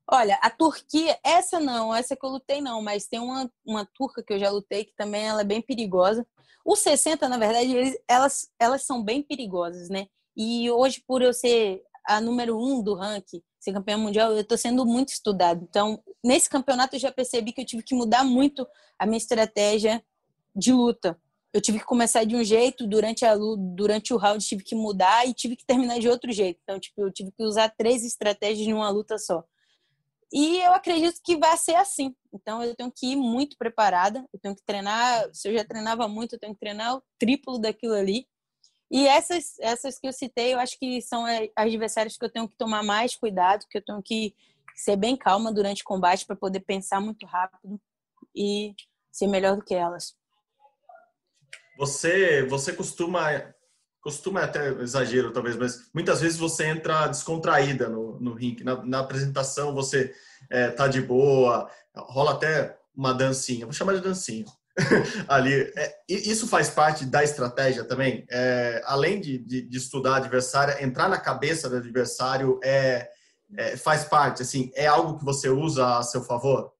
Olha, 0.10 0.40
a 0.42 0.50
Turquia, 0.50 1.20
essa 1.22 1.60
não, 1.60 1.94
essa 1.94 2.16
que 2.16 2.26
eu 2.26 2.30
lutei 2.30 2.62
não, 2.62 2.82
mas 2.82 3.08
tem 3.08 3.20
uma, 3.20 3.52
uma 3.66 3.86
turca 3.86 4.24
que 4.24 4.34
eu 4.34 4.40
já 4.40 4.50
lutei 4.50 4.86
que 4.86 4.96
também 4.96 5.26
ela 5.26 5.42
é 5.42 5.44
bem 5.44 5.62
perigosa. 5.62 6.26
Os 6.66 6.80
60, 6.80 7.28
na 7.28 7.38
verdade, 7.38 7.76
eles, 7.76 7.98
elas, 8.08 8.50
elas 8.58 8.84
são 8.84 9.04
bem 9.04 9.22
perigosas, 9.22 9.90
né? 9.90 10.08
E 10.36 10.70
hoje, 10.72 11.04
por 11.06 11.22
eu 11.22 11.34
ser 11.34 11.82
a 12.06 12.22
número 12.22 12.58
um 12.58 12.82
do 12.82 12.94
ranking, 12.94 13.42
ser 13.60 13.74
campeã 13.74 13.98
mundial, 13.98 14.32
eu 14.32 14.40
estou 14.40 14.58
sendo 14.58 14.86
muito 14.86 15.10
estudado. 15.10 15.66
Então, 15.70 16.02
nesse 16.24 16.50
campeonato 16.50 16.96
eu 16.96 17.00
já 17.00 17.12
percebi 17.12 17.52
que 17.52 17.60
eu 17.60 17.66
tive 17.66 17.84
que 17.84 17.94
mudar 17.94 18.24
muito 18.24 18.66
a 18.98 19.06
minha 19.06 19.18
estratégia 19.18 20.02
de 20.56 20.72
luta. 20.72 21.20
Eu 21.54 21.60
tive 21.60 21.80
que 21.80 21.86
começar 21.86 22.24
de 22.24 22.36
um 22.36 22.44
jeito, 22.44 22.88
durante, 22.88 23.26
a, 23.26 23.36
durante 23.76 24.14
o 24.14 24.18
round 24.18 24.46
tive 24.46 24.64
que 24.64 24.76
mudar 24.76 25.28
e 25.28 25.34
tive 25.34 25.56
que 25.56 25.66
terminar 25.66 26.00
de 26.00 26.08
outro 26.08 26.32
jeito. 26.32 26.60
Então, 26.64 26.80
tipo, 26.80 27.02
eu 27.02 27.12
tive 27.12 27.32
que 27.32 27.44
usar 27.44 27.74
três 27.78 28.06
estratégias 28.06 28.68
em 28.68 28.74
uma 28.74 28.90
luta 28.90 29.18
só. 29.18 29.44
E 30.32 30.60
eu 30.60 30.74
acredito 30.74 31.22
que 31.24 31.38
vai 31.38 31.56
ser 31.58 31.76
assim. 31.76 32.14
Então 32.34 32.62
eu 32.62 32.76
tenho 32.76 32.92
que 32.92 33.14
ir 33.14 33.16
muito 33.16 33.58
preparada, 33.58 34.26
eu 34.34 34.40
tenho 34.40 34.56
que 34.56 34.64
treinar, 34.64 35.30
se 35.34 35.48
eu 35.48 35.54
já 35.54 35.64
treinava 35.64 36.08
muito, 36.08 36.36
eu 36.36 36.40
tenho 36.40 36.54
que 36.54 36.60
treinar 36.60 36.96
o 36.96 37.04
triplo 37.18 37.58
daquilo 37.58 37.94
ali. 37.94 38.28
E 38.90 39.08
essas 39.08 39.58
essas 39.60 40.00
que 40.00 40.08
eu 40.08 40.14
citei, 40.14 40.54
eu 40.54 40.60
acho 40.60 40.78
que 40.78 41.02
são 41.02 41.26
as 41.26 41.50
adversárias 41.56 42.18
que 42.18 42.26
eu 42.26 42.32
tenho 42.32 42.48
que 42.48 42.58
tomar 42.58 42.84
mais 42.84 43.16
cuidado, 43.16 43.66
que 43.70 43.78
eu 43.78 43.84
tenho 43.84 44.02
que 44.02 44.36
ser 44.76 44.96
bem 44.96 45.16
calma 45.16 45.52
durante 45.52 45.82
o 45.82 45.86
combate 45.86 46.26
para 46.26 46.36
poder 46.36 46.60
pensar 46.62 47.02
muito 47.02 47.26
rápido 47.26 47.80
e 48.36 48.76
ser 49.12 49.28
melhor 49.28 49.56
do 49.56 49.64
que 49.64 49.74
elas. 49.74 50.16
Você 51.78 52.46
você 52.48 52.74
costuma 52.74 53.32
costuma 54.02 54.42
até 54.42 54.70
exagero 54.82 55.32
talvez, 55.32 55.56
mas 55.58 55.90
muitas 55.94 56.22
vezes 56.22 56.38
você 56.38 56.66
entra 56.66 57.08
descontraída 57.08 57.90
no, 57.90 58.20
no 58.20 58.34
ringue. 58.34 58.64
Na, 58.64 58.84
na 58.86 59.00
apresentação 59.00 59.74
você 59.74 60.14
é, 60.50 60.70
tá 60.70 60.88
de 60.88 61.02
boa, 61.02 61.70
rola 61.96 62.32
até 62.32 62.78
uma 62.96 63.14
dancinha, 63.14 63.66
vou 63.66 63.74
chamar 63.74 63.94
de 63.94 64.02
dancinha. 64.02 64.46
ali, 65.28 65.54
é, 65.76 65.98
isso 66.08 66.48
faz 66.48 66.70
parte 66.70 67.06
da 67.06 67.24
estratégia 67.24 67.84
também. 67.84 68.26
É, 68.30 68.82
além 68.86 69.20
de, 69.20 69.38
de, 69.40 69.62
de, 69.64 69.78
estudar 69.78 70.18
adversário, 70.18 70.84
entrar 70.84 71.10
na 71.10 71.20
cabeça 71.20 71.70
do 71.70 71.78
adversário 71.78 72.60
é, 72.64 73.10
é, 73.58 73.76
faz 73.76 74.04
parte. 74.04 74.42
Assim, 74.42 74.72
é 74.76 74.86
algo 74.86 75.18
que 75.18 75.26
você 75.26 75.50
usa 75.50 75.98
a 75.98 76.04
seu 76.04 76.24
favor. 76.24 76.72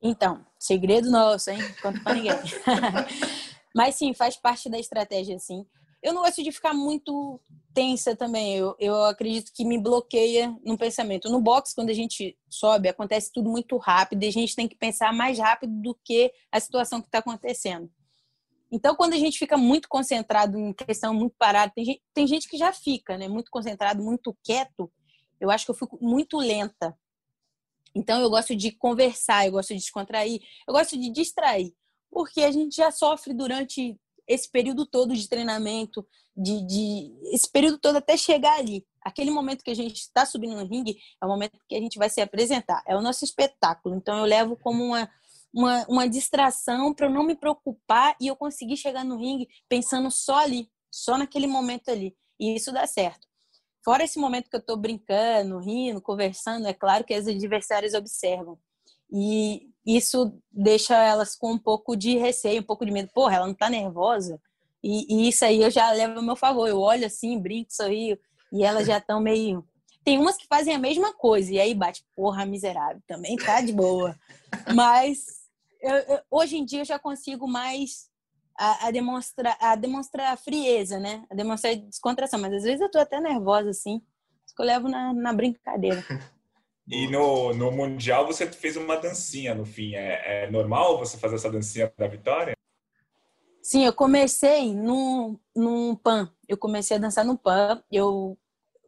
Então, 0.00 0.46
segredo 0.58 1.10
nosso, 1.10 1.50
hein? 1.50 1.60
Conta 1.82 2.00
pra 2.00 2.14
ninguém. 2.14 2.32
Mas 3.74 3.96
sim, 3.96 4.14
faz 4.14 4.36
parte 4.36 4.68
da 4.68 4.78
estratégia, 4.78 5.36
assim. 5.36 5.66
Eu 6.02 6.12
não 6.12 6.22
gosto 6.22 6.42
de 6.42 6.52
ficar 6.52 6.72
muito 6.72 7.40
tensa 7.74 8.14
também. 8.14 8.56
Eu, 8.56 8.76
eu 8.78 9.04
acredito 9.04 9.52
que 9.52 9.64
me 9.64 9.78
bloqueia 9.78 10.56
no 10.64 10.78
pensamento. 10.78 11.28
No 11.28 11.40
box, 11.40 11.74
quando 11.74 11.90
a 11.90 11.94
gente 11.94 12.36
sobe, 12.48 12.88
acontece 12.88 13.32
tudo 13.32 13.50
muito 13.50 13.76
rápido 13.76 14.22
e 14.22 14.28
a 14.28 14.32
gente 14.32 14.54
tem 14.54 14.68
que 14.68 14.76
pensar 14.76 15.12
mais 15.12 15.38
rápido 15.38 15.72
do 15.82 15.98
que 16.04 16.32
a 16.52 16.60
situação 16.60 17.00
que 17.00 17.08
está 17.08 17.18
acontecendo. 17.18 17.90
Então, 18.70 18.94
quando 18.94 19.14
a 19.14 19.18
gente 19.18 19.38
fica 19.38 19.56
muito 19.56 19.88
concentrado 19.88 20.58
em 20.58 20.72
questão 20.72 21.14
muito 21.14 21.34
parado, 21.38 21.72
tem 21.74 21.84
gente, 21.84 22.02
tem 22.14 22.26
gente 22.26 22.48
que 22.48 22.56
já 22.56 22.72
fica, 22.72 23.16
né? 23.16 23.26
Muito 23.26 23.50
concentrado, 23.50 24.02
muito 24.02 24.36
quieto. 24.44 24.92
Eu 25.40 25.50
acho 25.50 25.64
que 25.64 25.70
eu 25.70 25.74
fico 25.74 25.98
muito 26.00 26.36
lenta. 26.36 26.96
Então, 27.94 28.20
eu 28.20 28.28
gosto 28.28 28.54
de 28.54 28.70
conversar, 28.70 29.46
eu 29.46 29.52
gosto 29.52 29.70
de 29.70 29.80
descontrair, 29.80 30.40
eu 30.66 30.74
gosto 30.74 30.98
de 30.98 31.10
distrair 31.10 31.74
porque 32.10 32.42
a 32.42 32.50
gente 32.50 32.76
já 32.76 32.90
sofre 32.90 33.34
durante 33.34 33.98
esse 34.26 34.50
período 34.50 34.84
todo 34.84 35.14
de 35.14 35.28
treinamento, 35.28 36.06
de, 36.36 36.64
de 36.66 37.12
esse 37.32 37.50
período 37.50 37.78
todo 37.78 37.96
até 37.96 38.16
chegar 38.16 38.58
ali. 38.58 38.86
Aquele 39.02 39.30
momento 39.30 39.64
que 39.64 39.70
a 39.70 39.74
gente 39.74 39.96
está 39.96 40.26
subindo 40.26 40.54
no 40.54 40.66
ringue 40.66 40.98
é 41.20 41.24
o 41.24 41.28
momento 41.28 41.58
que 41.66 41.74
a 41.74 41.80
gente 41.80 41.98
vai 41.98 42.10
se 42.10 42.20
apresentar, 42.20 42.82
é 42.86 42.96
o 42.96 43.00
nosso 43.00 43.24
espetáculo. 43.24 43.96
Então 43.96 44.18
eu 44.18 44.24
levo 44.24 44.56
como 44.56 44.84
uma, 44.84 45.10
uma, 45.52 45.86
uma 45.88 46.08
distração 46.08 46.92
para 46.92 47.06
eu 47.06 47.10
não 47.10 47.24
me 47.24 47.34
preocupar 47.34 48.14
e 48.20 48.26
eu 48.26 48.36
conseguir 48.36 48.76
chegar 48.76 49.04
no 49.04 49.16
ringue 49.16 49.48
pensando 49.68 50.10
só 50.10 50.38
ali, 50.38 50.70
só 50.90 51.16
naquele 51.16 51.46
momento 51.46 51.90
ali. 51.90 52.14
E 52.38 52.54
isso 52.54 52.70
dá 52.70 52.86
certo. 52.86 53.26
Fora 53.84 54.04
esse 54.04 54.18
momento 54.18 54.50
que 54.50 54.56
eu 54.56 54.60
estou 54.60 54.76
brincando, 54.76 55.58
rindo, 55.58 56.02
conversando, 56.02 56.66
é 56.68 56.74
claro 56.74 57.04
que 57.04 57.14
as 57.14 57.26
adversárias 57.26 57.94
observam. 57.94 58.58
E 59.10 59.70
isso 59.96 60.32
deixa 60.52 60.94
elas 61.02 61.34
com 61.34 61.52
um 61.52 61.58
pouco 61.58 61.96
de 61.96 62.18
receio, 62.18 62.60
um 62.60 62.64
pouco 62.64 62.84
de 62.84 62.92
medo. 62.92 63.10
Porra, 63.14 63.36
ela 63.36 63.46
não 63.46 63.54
tá 63.54 63.70
nervosa? 63.70 64.40
E, 64.82 65.06
e 65.08 65.28
isso 65.28 65.44
aí 65.44 65.62
eu 65.62 65.70
já 65.70 65.90
levo 65.90 66.18
ao 66.18 66.22
meu 66.22 66.36
favor. 66.36 66.68
Eu 66.68 66.78
olho 66.78 67.06
assim, 67.06 67.38
brinco, 67.38 67.72
sorrio, 67.72 68.18
e 68.52 68.62
elas 68.62 68.86
já 68.86 68.98
estão 68.98 69.20
meio. 69.20 69.66
Tem 70.04 70.18
umas 70.18 70.36
que 70.36 70.46
fazem 70.46 70.74
a 70.74 70.78
mesma 70.78 71.12
coisa, 71.12 71.52
e 71.52 71.60
aí 71.60 71.74
bate, 71.74 72.04
porra, 72.14 72.46
miserável, 72.46 73.02
também 73.06 73.36
tá 73.36 73.60
de 73.60 73.72
boa. 73.72 74.14
Mas 74.74 75.24
eu, 75.80 75.94
eu, 75.94 76.20
hoje 76.30 76.56
em 76.56 76.64
dia 76.64 76.80
eu 76.80 76.84
já 76.84 76.98
consigo 76.98 77.46
mais 77.46 78.08
a, 78.58 78.88
a, 78.88 78.90
demonstrar, 78.90 79.56
a 79.60 79.76
demonstrar 79.76 80.36
frieza, 80.36 80.98
né? 80.98 81.24
A 81.30 81.34
demonstrar 81.34 81.74
descontração. 81.76 82.38
Mas 82.40 82.52
às 82.52 82.62
vezes 82.62 82.80
eu 82.80 82.90
tô 82.90 82.98
até 82.98 83.20
nervosa, 83.20 83.70
assim. 83.70 84.02
Isso 84.44 84.54
que 84.54 84.62
eu 84.62 84.66
levo 84.66 84.88
na, 84.88 85.12
na 85.14 85.32
brincadeira. 85.32 86.04
E 86.90 87.06
no, 87.06 87.52
no 87.52 87.70
Mundial 87.70 88.26
você 88.26 88.50
fez 88.50 88.76
uma 88.76 88.96
dancinha 88.96 89.54
no 89.54 89.64
fim. 89.64 89.94
É, 89.94 90.44
é 90.44 90.50
normal 90.50 90.98
você 90.98 91.18
fazer 91.18 91.34
essa 91.34 91.50
dancinha 91.50 91.92
da 91.96 92.08
vitória? 92.08 92.56
Sim, 93.62 93.84
eu 93.84 93.92
comecei 93.92 94.74
num, 94.74 95.38
num 95.54 95.94
PAN. 95.94 96.32
Eu 96.48 96.56
comecei 96.56 96.96
a 96.96 97.00
dançar 97.00 97.24
no 97.24 97.36
PAN. 97.36 97.82
Eu 97.92 98.38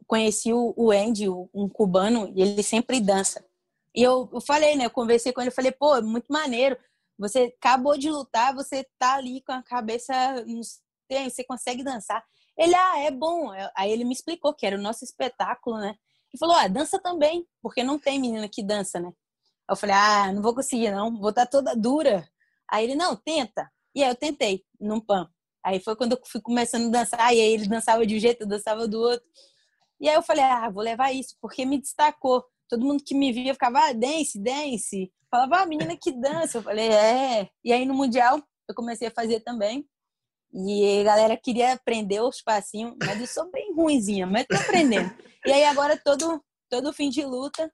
conheci 0.07 0.51
o, 0.51 0.73
o 0.75 0.91
Andy, 0.91 1.29
um 1.29 1.69
cubano, 1.69 2.31
e 2.35 2.41
ele 2.41 2.63
sempre 2.63 2.99
dança. 2.99 3.45
E 3.95 4.01
eu, 4.01 4.27
eu 4.33 4.41
falei, 4.41 4.75
né? 4.75 4.85
Eu 4.85 4.89
conversei 4.89 5.31
com 5.31 5.39
ele, 5.39 5.49
eu 5.49 5.55
falei, 5.55 5.71
pô, 5.71 5.95
é 5.95 6.01
muito 6.01 6.25
maneiro. 6.29 6.75
Você 7.19 7.53
acabou 7.57 7.97
de 7.97 8.09
lutar, 8.09 8.55
você 8.55 8.83
tá 8.97 9.15
ali 9.15 9.41
com 9.41 9.51
a 9.51 9.61
cabeça 9.61 10.13
você 11.29 11.43
consegue 11.43 11.83
dançar. 11.83 12.23
Ele, 12.57 12.73
ah, 12.73 12.99
é 12.99 13.11
bom. 13.11 13.51
Aí 13.75 13.91
ele 13.91 14.03
me 14.03 14.13
explicou 14.13 14.53
que 14.53 14.65
era 14.65 14.77
o 14.77 14.81
nosso 14.81 15.03
espetáculo, 15.03 15.77
né? 15.77 15.95
E 16.33 16.37
falou: 16.37 16.55
ah, 16.55 16.67
dança 16.67 16.99
também, 16.99 17.45
porque 17.61 17.83
não 17.83 17.99
tem 17.99 18.19
menina 18.19 18.47
que 18.47 18.63
dança, 18.63 18.99
né? 18.99 19.11
Eu 19.69 19.75
falei: 19.75 19.95
ah, 19.95 20.31
não 20.33 20.41
vou 20.41 20.55
conseguir, 20.55 20.91
não, 20.91 21.17
vou 21.17 21.29
estar 21.29 21.45
toda 21.45 21.75
dura. 21.75 22.27
Aí 22.69 22.85
ele: 22.85 22.95
não, 22.95 23.15
tenta. 23.15 23.69
E 23.95 24.03
aí 24.03 24.09
eu 24.09 24.15
tentei, 24.15 24.63
num 24.79 24.99
pan. 24.99 25.29
Aí 25.63 25.79
foi 25.79 25.95
quando 25.95 26.13
eu 26.13 26.21
fui 26.25 26.41
começando 26.41 26.87
a 26.87 26.99
dançar, 26.99 27.33
e 27.35 27.41
aí 27.41 27.53
ele 27.53 27.67
dançava 27.67 28.05
de 28.05 28.15
um 28.15 28.19
jeito, 28.19 28.41
eu 28.41 28.47
dançava 28.47 28.87
do 28.87 28.99
outro. 28.99 29.25
E 29.99 30.09
aí 30.09 30.15
eu 30.15 30.23
falei: 30.23 30.43
ah, 30.43 30.69
vou 30.69 30.83
levar 30.83 31.11
isso, 31.13 31.35
porque 31.41 31.65
me 31.65 31.79
destacou. 31.79 32.43
Todo 32.69 32.85
mundo 32.85 33.03
que 33.05 33.15
me 33.15 33.31
via 33.31 33.53
ficava: 33.53 33.79
ah, 33.79 33.93
dance, 33.93 34.39
dance. 34.39 35.11
Falava: 35.29 35.61
ah, 35.61 35.65
menina 35.65 35.95
que 35.97 36.11
dança. 36.11 36.57
Eu 36.59 36.63
falei: 36.63 36.89
é. 36.89 37.49
E 37.63 37.71
aí 37.73 37.85
no 37.85 37.93
Mundial 37.93 38.41
eu 38.67 38.75
comecei 38.75 39.07
a 39.07 39.11
fazer 39.11 39.41
também. 39.41 39.87
E 40.53 40.99
a 40.99 41.03
galera 41.03 41.37
queria 41.37 41.73
aprender 41.73 42.21
os 42.21 42.41
passinhos, 42.41 42.95
mas 43.01 43.19
eu 43.19 43.27
sou 43.27 43.49
bem 43.51 43.73
ruimzinha, 43.73 44.27
mas 44.27 44.45
tô 44.45 44.55
aprendendo. 44.55 45.11
E 45.45 45.51
aí 45.51 45.63
agora 45.63 45.97
todo, 45.97 46.43
todo 46.69 46.93
fim 46.93 47.09
de 47.09 47.23
luta 47.23 47.71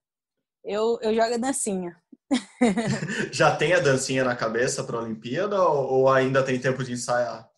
eu, 0.68 1.00
eu 1.02 1.16
jogo 1.16 1.34
a 1.34 1.38
dancinha. 1.38 1.96
Já 3.32 3.56
tem 3.56 3.74
a 3.74 3.80
dancinha 3.80 4.24
na 4.24 4.36
cabeça 4.36 4.84
para 4.84 4.98
a 4.98 5.02
Olimpíada 5.02 5.62
ou, 5.63 5.94
ou, 5.94 6.10
ainda 6.10 6.44
tem 6.44 6.60
tempo 6.60 6.84
de 6.84 6.92
ensaiar? 6.92 7.50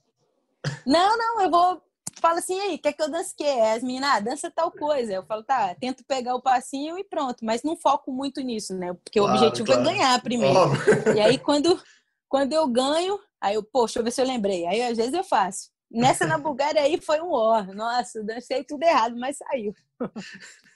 Não, 0.85 1.17
não, 1.17 1.41
eu 1.41 1.49
vou. 1.49 1.81
Falo 2.21 2.37
assim, 2.37 2.59
aí, 2.59 2.77
quer 2.77 2.93
que 2.93 3.01
eu 3.01 3.09
dance 3.09 3.33
o 3.33 3.37
quê? 3.37 3.45
As 3.45 3.81
meninas, 3.81 4.09
ah, 4.11 4.19
dança 4.19 4.51
tal 4.53 4.71
coisa. 4.71 5.13
Eu 5.13 5.25
falo, 5.25 5.41
tá, 5.41 5.73
tento 5.79 6.03
pegar 6.05 6.35
o 6.35 6.41
passinho 6.41 6.99
e 6.99 7.03
pronto, 7.03 7.43
mas 7.43 7.63
não 7.63 7.77
foco 7.77 8.11
muito 8.11 8.41
nisso, 8.41 8.75
né? 8.75 8.93
Porque 8.93 9.19
claro, 9.19 9.33
o 9.33 9.37
objetivo 9.37 9.71
é 9.71 9.75
claro. 9.75 9.89
é 9.89 9.93
ganhar 9.93 10.21
primeiro. 10.21 10.59
Óbvio. 10.59 11.15
E 11.15 11.19
aí, 11.19 11.37
quando, 11.39 11.81
quando 12.27 12.53
eu 12.53 12.67
ganho, 12.67 13.17
aí 13.41 13.55
eu, 13.55 13.63
poxa, 13.63 13.93
deixa 13.93 13.99
eu 13.99 14.03
ver 14.03 14.11
se 14.11 14.21
eu 14.21 14.25
lembrei. 14.25 14.65
Aí 14.65 14.81
às 14.81 14.97
vezes 14.97 15.13
eu 15.13 15.23
faço. 15.23 15.69
Nessa 15.91 16.27
na 16.27 16.37
Bulgária 16.37 16.81
aí 16.81 16.99
foi 17.01 17.19
um 17.19 17.31
ó. 17.31 17.63
Nossa, 17.63 18.23
dancei 18.23 18.63
tudo 18.63 18.83
errado, 18.83 19.17
mas 19.17 19.37
saiu. 19.37 19.73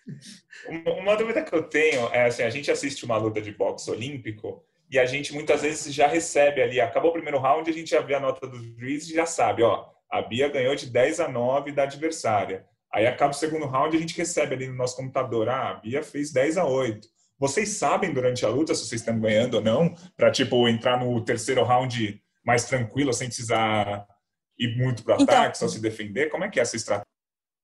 Uma 0.99 1.15
dúvida 1.15 1.43
que 1.43 1.55
eu 1.55 1.63
tenho 1.63 2.07
é 2.07 2.25
assim, 2.25 2.43
a 2.43 2.49
gente 2.49 2.69
assiste 2.69 3.05
uma 3.05 3.15
luta 3.15 3.41
de 3.41 3.51
boxe 3.51 3.89
olímpico 3.89 4.61
e 4.91 4.99
a 4.99 5.05
gente 5.05 5.33
muitas 5.33 5.61
vezes 5.61 5.93
já 5.93 6.07
recebe 6.07 6.61
ali, 6.61 6.81
acabou 6.81 7.09
o 7.09 7.13
primeiro 7.13 7.39
round, 7.39 7.69
a 7.69 7.73
gente 7.73 7.89
já 7.89 8.01
vê 8.01 8.15
a 8.15 8.19
nota 8.19 8.45
do 8.45 8.61
juiz 8.61 9.09
e 9.09 9.13
já 9.13 9.25
sabe, 9.25 9.63
ó, 9.63 9.85
a 10.11 10.21
Bia 10.21 10.49
ganhou 10.49 10.75
de 10.75 10.87
10 10.87 11.21
a 11.21 11.27
9 11.27 11.71
da 11.71 11.83
adversária. 11.83 12.65
Aí 12.93 13.07
acaba 13.07 13.31
o 13.31 13.35
segundo 13.35 13.65
round 13.65 13.95
e 13.95 13.97
a 13.97 14.01
gente 14.01 14.15
recebe 14.15 14.53
ali 14.53 14.67
no 14.67 14.75
nosso 14.75 14.95
computador, 14.95 15.49
ah, 15.49 15.69
a 15.69 15.73
Bia 15.75 16.03
fez 16.03 16.31
10 16.31 16.57
a 16.57 16.65
8. 16.65 17.07
Vocês 17.39 17.69
sabem 17.69 18.13
durante 18.13 18.45
a 18.45 18.49
luta 18.49 18.75
se 18.75 18.85
vocês 18.85 19.01
estão 19.01 19.19
ganhando 19.19 19.55
ou 19.55 19.61
não, 19.61 19.95
para 20.15 20.29
tipo 20.29 20.67
entrar 20.67 21.03
no 21.03 21.19
terceiro 21.25 21.63
round 21.63 22.21
mais 22.45 22.65
tranquilo, 22.65 23.13
sem 23.13 23.27
precisar 23.27 24.07
ir 24.57 24.77
muito 24.77 25.03
para 25.03 25.17
o 25.17 25.21
então, 25.21 25.35
ataque, 25.35 25.57
só 25.57 25.67
se 25.67 25.79
defender? 25.79 26.29
Como 26.29 26.43
é 26.43 26.49
que 26.49 26.59
é 26.59 26.61
essa 26.61 26.75
estratégia? 26.75 27.07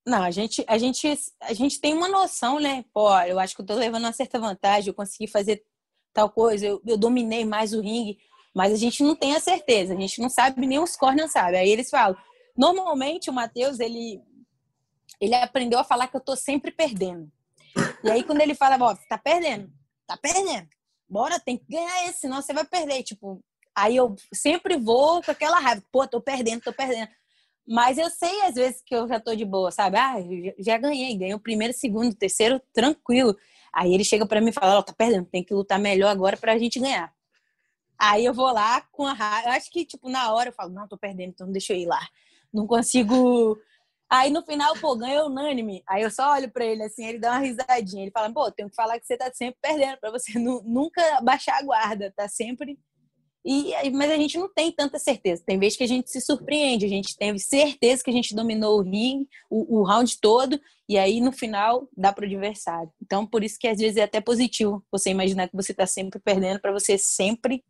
Não, 0.05 0.23
a 0.23 0.31
gente, 0.31 0.63
a 0.67 0.77
gente, 0.77 1.07
a 1.41 1.53
gente 1.53 1.79
tem 1.79 1.93
uma 1.93 2.07
noção, 2.07 2.59
né? 2.59 2.83
Pô, 2.93 3.11
eu 3.21 3.39
acho 3.39 3.55
que 3.55 3.61
eu 3.61 3.65
tô 3.65 3.75
levando 3.75 4.05
uma 4.05 4.13
certa 4.13 4.39
vantagem, 4.39 4.89
eu 4.89 4.93
consegui 4.93 5.27
fazer 5.27 5.63
tal 6.13 6.29
coisa, 6.29 6.65
eu, 6.65 6.81
eu 6.85 6.97
dominei 6.97 7.45
mais 7.45 7.73
o 7.73 7.81
ringue. 7.81 8.17
Mas 8.55 8.73
a 8.73 8.75
gente 8.75 9.03
não 9.03 9.15
tem 9.15 9.35
a 9.35 9.39
certeza, 9.39 9.93
a 9.93 9.99
gente 9.99 10.19
não 10.19 10.29
sabe, 10.29 10.65
nem 10.65 10.79
os 10.79 10.95
cor 10.95 11.15
não 11.15 11.27
sabe. 11.27 11.57
Aí 11.57 11.69
eles 11.69 11.89
falam. 11.89 12.17
Normalmente 12.57 13.29
o 13.29 13.33
Matheus, 13.33 13.79
ele, 13.79 14.21
ele 15.21 15.35
aprendeu 15.35 15.79
a 15.79 15.83
falar 15.83 16.07
que 16.07 16.17
eu 16.17 16.21
tô 16.21 16.35
sempre 16.35 16.71
perdendo. 16.71 17.31
E 18.03 18.09
aí 18.09 18.23
quando 18.23 18.41
ele 18.41 18.55
fala, 18.55 18.83
ó, 18.83 18.95
tá 19.07 19.17
perdendo, 19.17 19.71
tá 20.07 20.17
perdendo. 20.17 20.67
Bora, 21.07 21.39
tem 21.39 21.57
que 21.57 21.65
ganhar 21.69 22.07
esse, 22.07 22.21
senão 22.21 22.41
você 22.41 22.53
vai 22.53 22.65
perder. 22.65 23.03
Tipo, 23.03 23.39
aí 23.83 23.95
eu 23.95 24.15
sempre 24.33 24.77
vou 24.77 25.21
com 25.23 25.31
aquela 25.31 25.59
raiva, 25.59 25.83
pô, 25.91 26.07
tô 26.07 26.21
perdendo, 26.21 26.61
tô 26.61 26.73
perdendo. 26.73 27.09
Mas 27.67 27.97
eu 27.97 28.09
sei 28.09 28.41
às 28.41 28.55
vezes 28.55 28.81
que 28.83 28.95
eu 28.95 29.07
já 29.07 29.19
tô 29.19 29.35
de 29.35 29.45
boa, 29.45 29.71
sabe? 29.71 29.97
Ah, 29.97 30.15
já 30.57 30.77
ganhei, 30.77 31.15
ganhei 31.15 31.35
o 31.35 31.39
primeiro, 31.39 31.73
segundo, 31.73 32.15
terceiro, 32.15 32.59
tranquilo. 32.73 33.37
Aí 33.71 33.93
ele 33.93 34.03
chega 34.03 34.25
para 34.25 34.41
mim 34.41 34.49
e 34.49 34.53
fala, 34.53 34.79
ó, 34.79 34.81
tá 34.81 34.91
perdendo, 34.91 35.25
tem 35.25 35.43
que 35.43 35.53
lutar 35.53 35.77
melhor 35.77 36.09
agora 36.09 36.35
pra 36.35 36.57
gente 36.57 36.79
ganhar. 36.79 37.13
Aí 37.99 38.25
eu 38.25 38.33
vou 38.33 38.51
lá 38.51 38.81
com 38.91 39.05
a 39.05 39.13
raiva. 39.13 39.49
Eu 39.49 39.53
acho 39.53 39.69
que, 39.69 39.85
tipo, 39.85 40.09
na 40.09 40.33
hora 40.33 40.49
eu 40.49 40.53
falo, 40.53 40.71
não, 40.71 40.87
tô 40.87 40.97
perdendo, 40.97 41.29
então 41.29 41.51
deixa 41.51 41.73
eu 41.73 41.77
ir 41.77 41.85
lá. 41.85 41.99
Não 42.51 42.65
consigo. 42.65 43.59
Aí 44.09 44.31
no 44.31 44.41
final, 44.41 44.73
pô, 44.77 44.95
ganha 44.95 45.25
unânime. 45.25 45.83
Aí 45.87 46.01
eu 46.01 46.09
só 46.09 46.31
olho 46.33 46.49
pra 46.49 46.65
ele 46.65 46.81
assim, 46.81 47.05
ele 47.05 47.19
dá 47.19 47.31
uma 47.33 47.39
risadinha. 47.39 48.03
Ele 48.03 48.11
fala, 48.11 48.33
pô, 48.33 48.49
tenho 48.51 48.69
que 48.69 48.75
falar 48.75 48.99
que 48.99 49.05
você 49.05 49.17
tá 49.17 49.31
sempre 49.33 49.59
perdendo, 49.61 49.99
pra 49.99 50.09
você 50.09 50.39
nunca 50.39 51.21
baixar 51.21 51.59
a 51.59 51.61
guarda, 51.61 52.11
tá 52.15 52.27
sempre. 52.27 52.79
E, 53.45 53.89
mas 53.91 54.11
a 54.11 54.17
gente 54.17 54.37
não 54.37 54.51
tem 54.51 54.71
tanta 54.71 54.99
certeza. 54.99 55.43
Tem 55.45 55.57
vezes 55.57 55.77
que 55.77 55.83
a 55.83 55.87
gente 55.87 56.11
se 56.11 56.19
surpreende, 56.19 56.85
a 56.85 56.89
gente 56.89 57.15
teve 57.17 57.39
certeza 57.39 58.03
que 58.03 58.09
a 58.09 58.13
gente 58.13 58.35
dominou 58.35 58.79
o 58.79 58.83
ring, 58.83 59.27
o, 59.49 59.79
o 59.79 59.83
round 59.83 60.19
todo, 60.19 60.59
e 60.87 60.97
aí 60.97 61.21
no 61.21 61.31
final 61.31 61.87
dá 61.95 62.11
pro 62.11 62.25
adversário. 62.25 62.91
Então, 63.01 63.25
por 63.25 63.43
isso 63.43 63.57
que 63.57 63.67
às 63.67 63.79
vezes 63.79 63.97
é 63.97 64.03
até 64.03 64.19
positivo 64.19 64.83
você 64.91 65.09
imaginar 65.09 65.47
que 65.47 65.55
você 65.55 65.73
tá 65.73 65.85
sempre 65.85 66.19
perdendo 66.19 66.59
para 66.59 66.71
você 66.71 66.97
sempre 66.97 67.63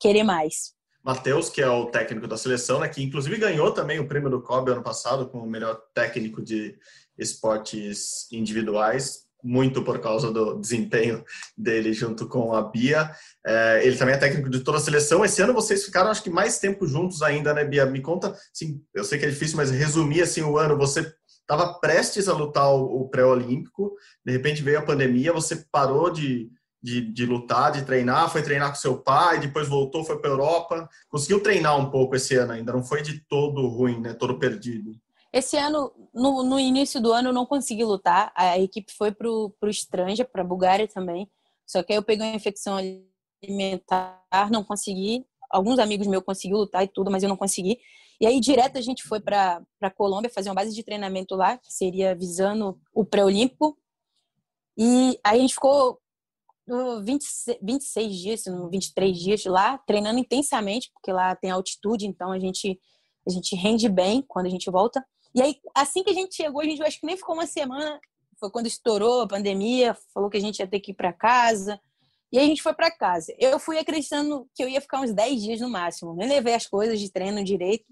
querer 0.00 0.22
mais. 0.22 0.74
Matheus, 1.02 1.50
que 1.50 1.60
é 1.60 1.68
o 1.68 1.86
técnico 1.86 2.26
da 2.26 2.38
seleção, 2.38 2.80
né, 2.80 2.88
que 2.88 3.02
inclusive 3.02 3.36
ganhou 3.36 3.72
também 3.72 3.98
o 3.98 4.08
prêmio 4.08 4.30
do 4.30 4.40
COB 4.40 4.70
ano 4.70 4.82
passado 4.82 5.28
como 5.28 5.44
o 5.44 5.50
melhor 5.50 5.78
técnico 5.92 6.42
de 6.42 6.78
esportes 7.18 8.26
individuais, 8.32 9.23
muito 9.44 9.82
por 9.82 9.98
causa 10.00 10.32
do 10.32 10.58
desempenho 10.58 11.22
dele 11.56 11.92
junto 11.92 12.26
com 12.26 12.54
a 12.54 12.62
Bia. 12.62 13.10
É, 13.46 13.86
ele 13.86 13.96
também 13.96 14.14
é 14.14 14.18
técnico 14.18 14.48
de 14.48 14.60
toda 14.60 14.78
a 14.78 14.80
seleção. 14.80 15.24
Esse 15.24 15.42
ano 15.42 15.52
vocês 15.52 15.84
ficaram, 15.84 16.10
acho 16.10 16.22
que 16.22 16.30
mais 16.30 16.58
tempo 16.58 16.86
juntos 16.86 17.20
ainda, 17.20 17.52
né, 17.52 17.64
Bia? 17.64 17.84
Me 17.84 18.00
conta, 18.00 18.34
assim, 18.52 18.80
eu 18.94 19.04
sei 19.04 19.18
que 19.18 19.26
é 19.26 19.30
difícil, 19.30 19.58
mas 19.58 19.70
resumir 19.70 20.22
assim 20.22 20.42
o 20.42 20.56
ano. 20.56 20.78
Você 20.78 21.12
estava 21.28 21.74
prestes 21.74 22.26
a 22.26 22.32
lutar 22.32 22.72
o 22.72 23.06
pré-olímpico, 23.10 23.94
de 24.24 24.32
repente 24.32 24.62
veio 24.62 24.78
a 24.78 24.82
pandemia, 24.82 25.32
você 25.32 25.62
parou 25.70 26.10
de 26.10 26.50
de, 26.84 27.00
de 27.00 27.24
lutar, 27.24 27.72
de 27.72 27.82
treinar, 27.82 28.30
foi 28.30 28.42
treinar 28.42 28.68
com 28.68 28.74
seu 28.74 28.98
pai, 28.98 29.40
depois 29.40 29.66
voltou, 29.66 30.04
foi 30.04 30.18
para 30.18 30.28
Europa. 30.28 30.86
Conseguiu 31.08 31.42
treinar 31.42 31.80
um 31.80 31.90
pouco 31.90 32.14
esse 32.14 32.34
ano 32.36 32.52
ainda, 32.52 32.74
não 32.74 32.84
foi 32.84 33.00
de 33.00 33.20
todo 33.26 33.66
ruim, 33.68 34.02
né? 34.02 34.12
Todo 34.12 34.38
perdido. 34.38 34.94
Esse 35.34 35.56
ano, 35.56 35.92
no, 36.14 36.44
no 36.44 36.60
início 36.60 37.00
do 37.00 37.12
ano, 37.12 37.30
eu 37.30 37.32
não 37.32 37.44
consegui 37.44 37.82
lutar. 37.82 38.32
A 38.36 38.56
equipe 38.56 38.92
foi 38.92 39.10
para 39.10 39.28
o 39.28 39.52
Estranja, 39.64 40.24
para 40.24 40.42
a 40.42 40.46
Bulgária 40.46 40.86
também. 40.86 41.28
Só 41.66 41.82
que 41.82 41.92
aí 41.92 41.98
eu 41.98 42.04
peguei 42.04 42.24
uma 42.24 42.36
infecção 42.36 42.76
alimentar, 42.76 44.22
não 44.52 44.62
consegui. 44.62 45.26
Alguns 45.50 45.80
amigos 45.80 46.06
meus 46.06 46.22
conseguiram 46.22 46.60
lutar 46.60 46.84
e 46.84 46.86
tudo, 46.86 47.10
mas 47.10 47.24
eu 47.24 47.28
não 47.28 47.36
consegui. 47.36 47.80
E 48.20 48.28
aí, 48.28 48.38
direto, 48.38 48.78
a 48.78 48.80
gente 48.80 49.02
foi 49.02 49.18
para 49.18 49.60
a 49.80 49.90
Colômbia 49.90 50.30
fazer 50.30 50.50
uma 50.50 50.54
base 50.54 50.72
de 50.72 50.84
treinamento 50.84 51.34
lá, 51.34 51.58
que 51.58 51.72
seria 51.72 52.14
visando 52.14 52.80
o 52.94 53.04
pré-olímpico. 53.04 53.76
E 54.78 55.18
aí 55.24 55.38
a 55.38 55.40
gente 55.40 55.54
ficou 55.54 56.00
20, 57.02 57.24
26 57.60 58.14
dias, 58.14 58.44
23 58.70 59.18
dias 59.18 59.44
lá, 59.46 59.78
treinando 59.78 60.20
intensamente, 60.20 60.92
porque 60.92 61.10
lá 61.10 61.34
tem 61.34 61.50
altitude, 61.50 62.06
então 62.06 62.30
a 62.30 62.38
gente, 62.38 62.78
a 63.26 63.30
gente 63.30 63.56
rende 63.56 63.88
bem 63.88 64.22
quando 64.22 64.46
a 64.46 64.50
gente 64.50 64.70
volta. 64.70 65.04
E 65.34 65.42
aí, 65.42 65.56
assim 65.74 66.02
que 66.02 66.10
a 66.10 66.14
gente 66.14 66.34
chegou, 66.34 66.60
a 66.60 66.64
gente 66.64 66.82
acho 66.82 67.00
que 67.00 67.06
nem 67.06 67.16
ficou 67.16 67.34
uma 67.34 67.46
semana, 67.46 68.00
foi 68.38 68.50
quando 68.50 68.66
estourou 68.66 69.22
a 69.22 69.28
pandemia, 69.28 69.96
falou 70.12 70.30
que 70.30 70.36
a 70.36 70.40
gente 70.40 70.58
ia 70.60 70.66
ter 70.66 70.80
que 70.80 70.92
ir 70.92 70.94
para 70.94 71.12
casa. 71.12 71.80
E 72.30 72.38
aí 72.38 72.44
a 72.44 72.48
gente 72.48 72.62
foi 72.62 72.74
para 72.74 72.90
casa. 72.90 73.34
Eu 73.38 73.58
fui 73.58 73.78
acreditando 73.78 74.48
que 74.54 74.62
eu 74.62 74.68
ia 74.68 74.80
ficar 74.80 75.00
uns 75.00 75.12
10 75.12 75.42
dias 75.42 75.60
no 75.60 75.68
máximo. 75.68 76.14
Nem 76.14 76.28
levei 76.28 76.54
as 76.54 76.66
coisas 76.66 76.98
de 77.00 77.10
treino 77.10 77.44
direito. 77.44 77.84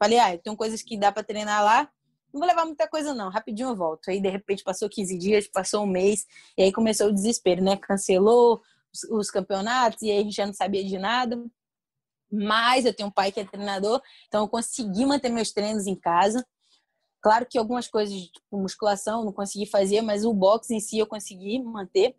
Falei, 0.00 0.18
ah, 0.18 0.38
tem 0.38 0.54
coisas 0.56 0.82
que 0.82 0.98
dá 0.98 1.12
para 1.12 1.22
treinar 1.22 1.64
lá, 1.64 1.90
não 2.34 2.40
vou 2.40 2.48
levar 2.48 2.64
muita 2.64 2.88
coisa 2.88 3.14
não, 3.14 3.30
rapidinho 3.30 3.68
eu 3.68 3.76
volto. 3.76 4.08
Aí 4.08 4.20
de 4.20 4.28
repente 4.28 4.64
passou 4.64 4.88
15 4.88 5.16
dias, 5.16 5.46
passou 5.46 5.84
um 5.84 5.86
mês, 5.86 6.26
e 6.58 6.64
aí 6.64 6.72
começou 6.72 7.06
o 7.06 7.12
desespero, 7.12 7.62
né? 7.62 7.76
Cancelou 7.76 8.60
os, 8.92 9.04
os 9.04 9.30
campeonatos 9.30 10.02
e 10.02 10.10
aí 10.10 10.18
a 10.18 10.22
gente 10.22 10.34
já 10.34 10.44
não 10.44 10.52
sabia 10.52 10.84
de 10.84 10.98
nada. 10.98 11.40
Mas 12.30 12.84
eu 12.84 12.92
tenho 12.92 13.08
um 13.08 13.12
pai 13.12 13.30
que 13.30 13.38
é 13.38 13.44
treinador, 13.44 14.02
então 14.26 14.42
eu 14.42 14.48
consegui 14.48 15.06
manter 15.06 15.28
meus 15.28 15.52
treinos 15.52 15.86
em 15.86 15.94
casa. 15.94 16.44
Claro 17.24 17.46
que 17.48 17.56
algumas 17.56 17.88
coisas, 17.88 18.14
tipo 18.14 18.58
musculação, 18.58 19.24
não 19.24 19.32
consegui 19.32 19.64
fazer, 19.64 20.02
mas 20.02 20.26
o 20.26 20.34
boxe 20.34 20.74
em 20.74 20.80
si 20.80 20.98
eu 20.98 21.06
consegui 21.06 21.58
manter. 21.58 22.14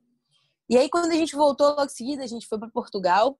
E 0.67 0.75
aí, 0.75 0.89
quando 0.89 1.11
a 1.11 1.15
gente 1.15 1.35
voltou 1.35 1.67
logo 1.67 1.85
em 1.85 1.89
seguida, 1.89 2.23
a 2.23 2.27
gente 2.27 2.47
foi 2.47 2.57
para 2.57 2.71
Portugal 2.71 3.37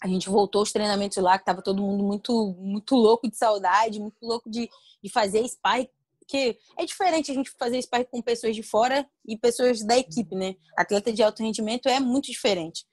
a 0.00 0.06
gente 0.06 0.28
voltou 0.28 0.62
os 0.62 0.72
treinamentos 0.72 1.16
lá, 1.18 1.38
que 1.38 1.44
tava 1.44 1.62
todo 1.62 1.82
mundo 1.82 2.04
muito, 2.04 2.54
muito 2.58 2.94
louco 2.94 3.28
de 3.28 3.36
saudade, 3.36 4.00
muito 4.00 4.18
louco 4.22 4.48
de, 4.48 4.70
de 5.02 5.10
fazer 5.10 5.40
spy, 5.44 5.90
porque 6.20 6.58
é 6.76 6.84
diferente 6.84 7.30
a 7.30 7.34
gente 7.34 7.50
fazer 7.58 7.78
spy 7.78 8.04
com 8.04 8.22
pessoas 8.22 8.54
de 8.54 8.62
fora 8.62 9.08
e 9.26 9.36
pessoas 9.36 9.84
da 9.84 9.98
equipe, 9.98 10.36
né? 10.36 10.54
Atleta 10.76 11.12
de 11.12 11.22
alto 11.22 11.42
rendimento 11.42 11.88
é 11.88 11.98
muito 11.98 12.26
diferente. 12.26 12.84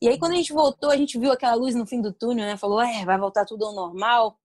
E 0.00 0.08
aí, 0.08 0.18
quando 0.18 0.32
a 0.32 0.36
gente 0.36 0.52
voltou, 0.52 0.90
a 0.90 0.96
gente 0.96 1.18
viu 1.18 1.32
aquela 1.32 1.54
luz 1.54 1.74
no 1.74 1.86
fim 1.86 2.00
do 2.00 2.12
túnel, 2.12 2.46
né? 2.46 2.56
Falou, 2.56 2.80
é, 2.80 3.04
vai 3.04 3.18
voltar 3.18 3.44
tudo 3.44 3.66
ao 3.66 3.74
normal. 3.74 4.38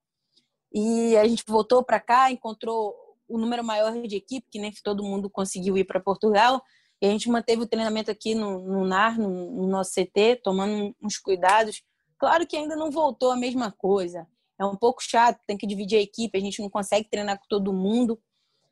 E 0.74 1.18
a 1.18 1.28
gente 1.28 1.44
voltou 1.48 1.84
para 1.84 2.00
cá, 2.00 2.32
encontrou 2.32 2.96
o 3.28 3.38
número 3.38 3.64
maior 3.64 3.94
de 4.02 4.16
equipe, 4.16 4.48
que 4.50 4.60
nem 4.60 4.72
todo 4.84 5.04
mundo 5.04 5.30
conseguiu 5.30 5.78
ir 5.78 5.86
para 5.86 6.00
Portugal. 6.00 6.62
E 7.02 7.08
a 7.08 7.10
gente 7.10 7.30
manteve 7.30 7.64
o 7.64 7.68
treinamento 7.68 8.12
aqui 8.12 8.36
no, 8.36 8.60
no 8.60 8.86
NAR, 8.86 9.20
no, 9.20 9.30
no 9.52 9.68
nosso 9.68 9.92
CT, 9.92 10.42
tomando 10.44 10.96
uns 11.02 11.18
cuidados 11.18 11.84
Claro 12.22 12.46
que 12.46 12.56
ainda 12.56 12.76
não 12.76 12.92
voltou 12.92 13.32
a 13.32 13.36
mesma 13.36 13.72
coisa. 13.72 14.28
É 14.60 14.64
um 14.64 14.76
pouco 14.76 15.02
chato, 15.02 15.42
tem 15.48 15.58
que 15.58 15.66
dividir 15.66 15.98
a 15.98 16.02
equipe, 16.04 16.38
a 16.38 16.42
gente 16.42 16.62
não 16.62 16.70
consegue 16.70 17.10
treinar 17.10 17.40
com 17.40 17.48
todo 17.50 17.74
mundo. 17.74 18.22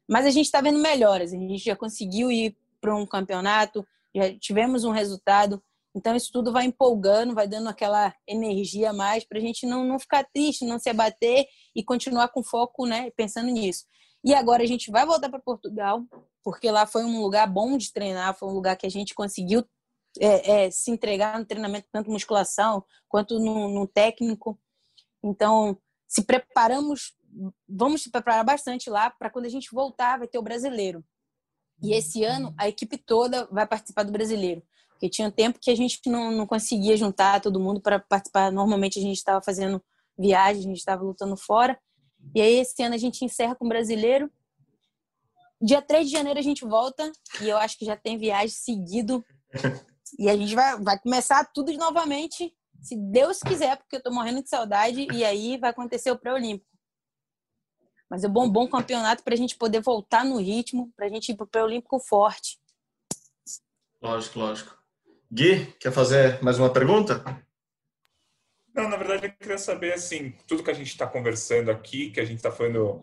Mas 0.08 0.28
a 0.28 0.30
gente 0.30 0.46
está 0.46 0.62
vendo 0.62 0.78
melhoras. 0.78 1.34
A 1.34 1.36
gente 1.36 1.58
já 1.58 1.76
conseguiu 1.76 2.30
ir 2.30 2.56
para 2.80 2.96
um 2.96 3.08
campeonato, 3.08 3.84
já 4.16 4.32
tivemos 4.38 4.84
um 4.84 4.92
resultado. 4.92 5.60
Então, 5.96 6.16
isso 6.16 6.32
tudo 6.32 6.52
vai 6.52 6.66
empolgando, 6.66 7.34
vai 7.34 7.48
dando 7.48 7.70
aquela 7.70 8.14
energia 8.28 8.92
a 8.92 8.94
mais 8.94 9.24
para 9.24 9.40
a 9.40 9.42
gente 9.42 9.66
não, 9.66 9.84
não 9.84 9.98
ficar 9.98 10.24
triste, 10.32 10.64
não 10.64 10.78
se 10.78 10.88
abater 10.88 11.48
e 11.76 11.84
continuar 11.84 12.30
com 12.30 12.44
foco, 12.44 12.86
né, 12.86 13.12
pensando 13.12 13.50
nisso. 13.50 13.86
E 14.24 14.34
agora 14.34 14.64
a 14.64 14.66
gente 14.66 14.92
vai 14.92 15.06
voltar 15.06 15.30
para 15.30 15.40
Portugal, 15.40 16.04
porque 16.44 16.70
lá 16.70 16.86
foi 16.86 17.04
um 17.04 17.22
lugar 17.22 17.48
bom 17.48 17.78
de 17.78 17.92
treinar, 17.92 18.36
foi 18.36 18.50
um 18.50 18.54
lugar 18.54 18.76
que 18.76 18.86
a 18.86 18.90
gente 18.90 19.14
conseguiu 19.14 19.66
é, 20.20 20.66
é, 20.66 20.72
se 20.72 20.92
entregar 20.92 21.38
no 21.40 21.46
treinamento, 21.46 21.88
tanto 21.92 22.12
musculação 22.12 22.84
quanto 23.08 23.40
no, 23.40 23.70
no 23.70 23.88
técnico. 23.88 24.60
Então, 25.24 25.78
se 26.08 26.24
preparamos, 26.24 27.16
vamos 27.68 28.04
se 28.04 28.10
preparar 28.10 28.44
bastante 28.44 28.90
lá 28.90 29.10
para 29.10 29.30
quando 29.30 29.46
a 29.46 29.50
gente 29.50 29.70
voltar, 29.72 30.18
vai 30.18 30.28
ter 30.28 30.38
o 30.38 30.44
brasileiro. 30.44 31.04
E 31.82 31.94
esse 31.94 32.24
ano 32.24 32.54
a 32.58 32.68
equipe 32.68 32.98
toda 32.98 33.46
vai 33.46 33.66
participar 33.66 34.04
do 34.04 34.12
brasileiro. 34.12 34.62
Porque 34.90 35.10
tinha 35.10 35.32
tempo 35.32 35.60
que 35.62 35.72
a 35.72 35.76
gente 35.76 36.02
não, 36.08 36.32
não 36.32 36.46
conseguia 36.46 36.98
juntar 36.98 37.40
todo 37.40 37.60
mundo 37.60 37.80
para 37.80 38.00
participar. 38.00 38.52
Normalmente 38.52 39.00
a 39.00 39.02
gente 39.02 39.16
estava 39.16 39.42
fazendo 39.42 39.82
viagem, 40.20 40.64
a 40.64 40.68
gente 40.68 40.78
estava 40.78 41.04
lutando 41.04 41.38
fora. 41.38 41.80
E 42.36 42.42
aí 42.42 42.60
esse 42.60 42.84
ano 42.84 42.96
a 42.96 42.98
gente 42.98 43.24
encerra 43.24 43.56
com 43.56 43.66
o 43.66 43.70
brasileiro. 43.70 44.30
Dia 45.62 45.82
3 45.82 46.08
de 46.08 46.12
janeiro 46.12 46.40
a 46.40 46.44
gente 46.44 46.66
volta 46.66 47.12
e 47.42 47.50
eu 47.50 47.58
acho 47.58 47.78
que 47.78 47.86
já 47.86 47.96
tem 47.96 48.18
viagem 48.18 48.50
seguido 48.50 49.24
E 50.18 50.30
a 50.30 50.36
gente 50.36 50.56
vai, 50.56 50.80
vai 50.82 51.00
começar 51.00 51.46
tudo 51.54 51.72
novamente, 51.74 52.54
se 52.82 52.96
Deus 52.96 53.40
quiser, 53.40 53.78
porque 53.78 53.98
eu 53.98 54.04
tô 54.04 54.12
morrendo 54.12 54.42
de 54.42 54.50
saudade, 54.50 55.08
e 55.14 55.24
aí 55.24 55.58
vai 55.58 55.70
acontecer 55.70 56.12
o 56.12 56.18
pré-olímpico. 56.18 56.70
Mas 58.10 58.24
é 58.24 58.28
um 58.28 58.32
bom, 58.32 58.50
bom 58.50 58.68
campeonato 58.68 59.24
para 59.24 59.34
a 59.34 59.38
gente 59.38 59.56
poder 59.56 59.82
voltar 59.82 60.26
no 60.26 60.38
ritmo, 60.38 60.92
para 60.96 61.06
a 61.06 61.10
gente 61.10 61.32
ir 61.32 61.36
para 61.36 61.44
o 61.44 61.48
pré-olímpico 61.48 62.00
forte. 62.00 62.60
Lógico, 64.02 64.40
lógico. 64.40 64.78
Gui, 65.32 65.68
quer 65.74 65.92
fazer 65.92 66.42
mais 66.42 66.58
uma 66.58 66.72
pergunta? 66.72 67.24
Não, 68.80 68.88
na 68.88 68.96
verdade 68.96 69.26
eu 69.26 69.34
queria 69.34 69.58
saber, 69.58 69.94
assim, 69.94 70.34
tudo 70.48 70.64
que 70.64 70.72
a 70.72 70.74
gente 70.74 70.88
está 70.88 71.06
conversando 71.06 71.70
aqui, 71.70 72.12
que 72.12 72.20
a 72.22 72.24
gente 72.24 72.38
está 72.38 72.50
falando, 72.50 73.02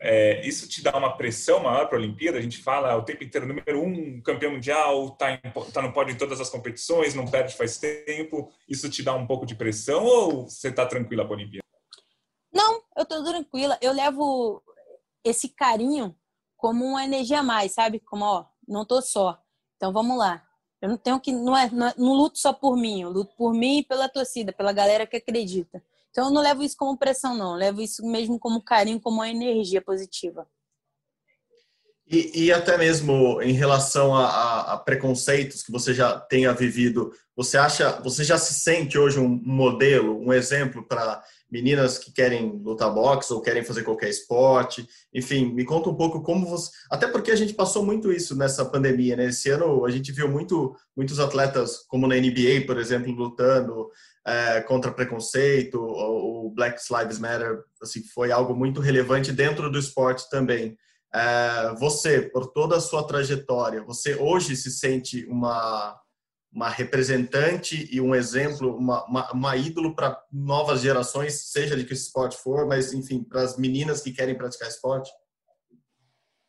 é, 0.00 0.40
isso 0.46 0.66
te 0.66 0.82
dá 0.82 0.96
uma 0.96 1.14
pressão 1.14 1.62
maior 1.62 1.88
para 1.88 1.98
a 1.98 2.00
Olimpíada? 2.00 2.38
A 2.38 2.40
gente 2.40 2.62
fala 2.62 2.96
o 2.96 3.02
tempo 3.02 3.22
inteiro, 3.22 3.46
número 3.46 3.82
um, 3.82 4.22
campeão 4.22 4.52
mundial, 4.52 5.08
está 5.08 5.36
tá 5.74 5.82
no 5.82 5.92
pódio 5.92 6.14
em 6.14 6.16
todas 6.16 6.40
as 6.40 6.48
competições, 6.48 7.14
não 7.14 7.26
perde 7.26 7.54
faz 7.54 7.76
tempo. 7.76 8.50
Isso 8.66 8.88
te 8.88 9.02
dá 9.02 9.14
um 9.14 9.26
pouco 9.26 9.44
de 9.44 9.54
pressão 9.54 10.02
ou 10.02 10.48
você 10.48 10.68
está 10.68 10.86
tranquila 10.86 11.24
para 11.24 11.34
a 11.34 11.36
Olimpíada? 11.36 11.66
Não, 12.50 12.82
eu 12.96 13.02
estou 13.02 13.22
tranquila. 13.22 13.78
Eu 13.82 13.92
levo 13.92 14.62
esse 15.22 15.50
carinho 15.50 16.16
como 16.56 16.82
uma 16.84 17.04
energia 17.04 17.40
a 17.40 17.42
mais, 17.42 17.72
sabe? 17.74 18.00
Como, 18.00 18.24
ó, 18.24 18.46
não 18.66 18.86
tô 18.86 19.02
só. 19.02 19.38
Então 19.76 19.92
vamos 19.92 20.16
lá. 20.16 20.42
Eu 20.80 20.88
não 20.88 20.96
tenho 20.96 21.20
que. 21.20 21.32
Não, 21.32 21.56
é, 21.56 21.70
não, 21.70 21.86
é, 21.88 21.94
não 21.96 22.12
luto 22.14 22.38
só 22.38 22.52
por 22.52 22.76
mim, 22.76 23.02
eu 23.02 23.10
luto 23.10 23.34
por 23.36 23.52
mim 23.52 23.78
e 23.78 23.84
pela 23.84 24.08
torcida, 24.08 24.52
pela 24.52 24.72
galera 24.72 25.06
que 25.06 25.16
acredita. 25.16 25.82
Então 26.10 26.26
eu 26.26 26.30
não 26.30 26.42
levo 26.42 26.62
isso 26.62 26.76
como 26.76 26.98
pressão, 26.98 27.36
não. 27.36 27.52
Eu 27.52 27.58
levo 27.58 27.80
isso 27.82 28.04
mesmo 28.04 28.38
como 28.38 28.62
carinho, 28.62 29.00
como 29.00 29.16
uma 29.16 29.28
energia 29.28 29.80
positiva. 29.80 30.46
E, 32.10 32.46
e 32.46 32.52
até 32.52 32.76
mesmo 32.76 33.40
em 33.40 33.52
relação 33.52 34.16
a, 34.16 34.26
a, 34.26 34.72
a, 34.72 34.78
preconceitos 34.78 35.62
que 35.62 35.70
você 35.70 35.94
já 35.94 36.18
tenha 36.18 36.52
vivido, 36.52 37.12
você 37.36 37.56
acha, 37.56 38.00
você 38.00 38.24
já 38.24 38.36
se 38.36 38.52
sente 38.52 38.98
hoje 38.98 39.20
um 39.20 39.28
modelo, 39.28 40.20
um 40.20 40.32
exemplo 40.32 40.82
para 40.82 41.22
meninas 41.50 41.98
que 41.98 42.12
querem 42.12 42.60
lutar 42.62 42.92
boxe 42.92 43.32
ou 43.32 43.40
querem 43.40 43.64
fazer 43.64 43.82
qualquer 43.82 44.08
esporte? 44.08 44.86
Enfim, 45.12 45.52
me 45.52 45.64
conta 45.64 45.88
um 45.88 45.94
pouco 45.94 46.22
como 46.22 46.46
você. 46.46 46.70
Até 46.90 47.06
porque 47.06 47.30
a 47.30 47.36
gente 47.36 47.54
passou 47.54 47.84
muito 47.84 48.12
isso 48.12 48.36
nessa 48.36 48.64
pandemia, 48.64 49.16
né? 49.16 49.26
Esse 49.26 49.50
ano 49.50 49.84
a 49.84 49.90
gente 49.90 50.12
viu 50.12 50.28
muito, 50.28 50.76
muitos 50.96 51.18
atletas, 51.18 51.84
como 51.88 52.06
na 52.06 52.16
NBA, 52.16 52.66
por 52.66 52.78
exemplo, 52.78 53.12
lutando 53.12 53.88
é, 54.26 54.60
contra 54.62 54.92
preconceito, 54.92 55.80
o 55.80 56.50
Black 56.54 56.80
Lives 56.90 57.18
Matter, 57.18 57.62
assim, 57.82 58.02
foi 58.02 58.30
algo 58.30 58.54
muito 58.54 58.80
relevante 58.80 59.32
dentro 59.32 59.70
do 59.70 59.78
esporte 59.78 60.28
também. 60.30 60.76
É, 61.12 61.74
você, 61.78 62.22
por 62.22 62.46
toda 62.52 62.76
a 62.76 62.80
sua 62.80 63.02
trajetória, 63.02 63.82
você 63.82 64.14
hoje 64.14 64.54
se 64.54 64.70
sente 64.70 65.26
uma 65.26 65.98
uma 66.52 66.68
representante 66.68 67.88
e 67.92 68.00
um 68.00 68.14
exemplo, 68.14 68.76
uma, 68.76 69.04
uma, 69.04 69.32
uma 69.32 69.56
ídolo 69.56 69.94
para 69.94 70.20
novas 70.32 70.80
gerações, 70.80 71.50
seja 71.50 71.76
de 71.76 71.84
que 71.84 71.92
esporte 71.92 72.36
for, 72.36 72.66
mas 72.66 72.92
enfim, 72.92 73.22
para 73.22 73.42
as 73.42 73.56
meninas 73.56 74.00
que 74.00 74.12
querem 74.12 74.36
praticar 74.36 74.68
esporte? 74.68 75.10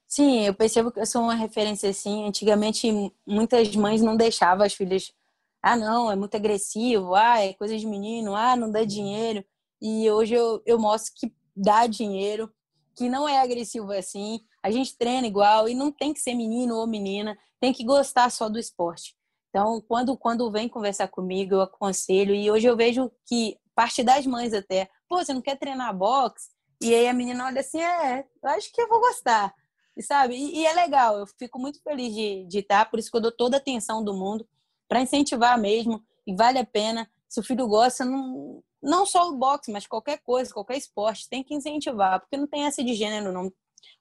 Sim, 0.07 0.45
eu 0.45 0.53
percebo 0.53 0.91
que 0.91 0.99
eu 0.99 1.05
sou 1.05 1.21
uma 1.21 1.35
referência 1.35 1.89
assim. 1.89 2.27
Antigamente, 2.27 2.91
muitas 3.25 3.73
mães 3.75 4.01
não 4.01 4.17
deixavam 4.17 4.65
as 4.65 4.73
filhas 4.73 5.13
ah, 5.61 5.77
não, 5.77 6.11
é 6.11 6.15
muito 6.15 6.35
agressivo, 6.35 7.13
ah, 7.13 7.39
é 7.39 7.53
coisa 7.53 7.77
de 7.77 7.85
menino, 7.85 8.35
ah, 8.35 8.55
não 8.55 8.71
dá 8.71 8.83
dinheiro. 8.83 9.45
E 9.79 10.09
hoje 10.09 10.33
eu, 10.33 10.61
eu 10.65 10.79
mostro 10.79 11.13
que 11.15 11.31
dá 11.55 11.85
dinheiro, 11.85 12.51
que 12.95 13.07
não 13.07 13.29
é 13.29 13.39
agressivo 13.39 13.91
assim, 13.91 14.41
a 14.63 14.71
gente 14.71 14.97
treina 14.97 15.27
igual 15.27 15.69
e 15.69 15.75
não 15.75 15.91
tem 15.91 16.13
que 16.13 16.19
ser 16.19 16.33
menino 16.33 16.75
ou 16.75 16.87
menina, 16.87 17.37
tem 17.59 17.71
que 17.71 17.83
gostar 17.83 18.29
só 18.31 18.49
do 18.49 18.59
esporte. 18.59 19.15
Então, 19.51 19.81
quando, 19.85 20.17
quando 20.17 20.49
vem 20.49 20.69
conversar 20.69 21.09
comigo, 21.09 21.55
eu 21.55 21.61
aconselho, 21.61 22.33
e 22.33 22.49
hoje 22.49 22.67
eu 22.67 22.77
vejo 22.77 23.11
que 23.27 23.59
parte 23.75 24.01
das 24.01 24.25
mães 24.25 24.53
até, 24.53 24.89
pô, 25.09 25.17
você 25.17 25.33
não 25.33 25.41
quer 25.41 25.59
treinar 25.59 25.95
boxe? 25.95 26.49
E 26.81 26.95
aí 26.95 27.05
a 27.05 27.13
menina 27.13 27.45
olha 27.45 27.59
assim, 27.59 27.81
é, 27.81 28.25
eu 28.41 28.49
acho 28.49 28.71
que 28.71 28.81
eu 28.81 28.87
vou 28.87 29.01
gostar, 29.01 29.53
e 29.95 30.01
sabe? 30.01 30.35
E, 30.35 30.59
e 30.59 30.65
é 30.65 30.73
legal, 30.73 31.19
eu 31.19 31.27
fico 31.27 31.59
muito 31.59 31.83
feliz 31.83 32.15
de, 32.15 32.45
de 32.45 32.59
estar, 32.59 32.89
por 32.89 32.97
isso 32.97 33.11
que 33.11 33.17
eu 33.17 33.21
dou 33.21 33.31
toda 33.31 33.57
a 33.57 33.59
atenção 33.59 34.01
do 34.01 34.13
mundo 34.13 34.47
para 34.87 35.01
incentivar 35.01 35.59
mesmo, 35.59 36.01
e 36.25 36.33
vale 36.33 36.57
a 36.57 36.65
pena. 36.65 37.09
Se 37.27 37.39
o 37.41 37.43
filho 37.43 37.67
gosta, 37.67 38.05
não, 38.05 38.63
não 38.81 39.05
só 39.05 39.29
o 39.29 39.37
boxe, 39.37 39.69
mas 39.69 39.85
qualquer 39.85 40.19
coisa, 40.19 40.53
qualquer 40.53 40.77
esporte, 40.77 41.29
tem 41.29 41.43
que 41.43 41.53
incentivar, 41.53 42.21
porque 42.21 42.37
não 42.37 42.47
tem 42.47 42.63
essa 42.63 42.81
de 42.81 42.93
gênero, 42.93 43.33
não. 43.33 43.51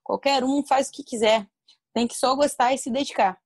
Qualquer 0.02 0.44
um 0.44 0.64
faz 0.64 0.88
o 0.88 0.92
que 0.92 1.02
quiser, 1.02 1.48
tem 1.92 2.06
que 2.06 2.16
só 2.16 2.36
gostar 2.36 2.72
e 2.72 2.78
se 2.78 2.88
dedicar. 2.88 3.36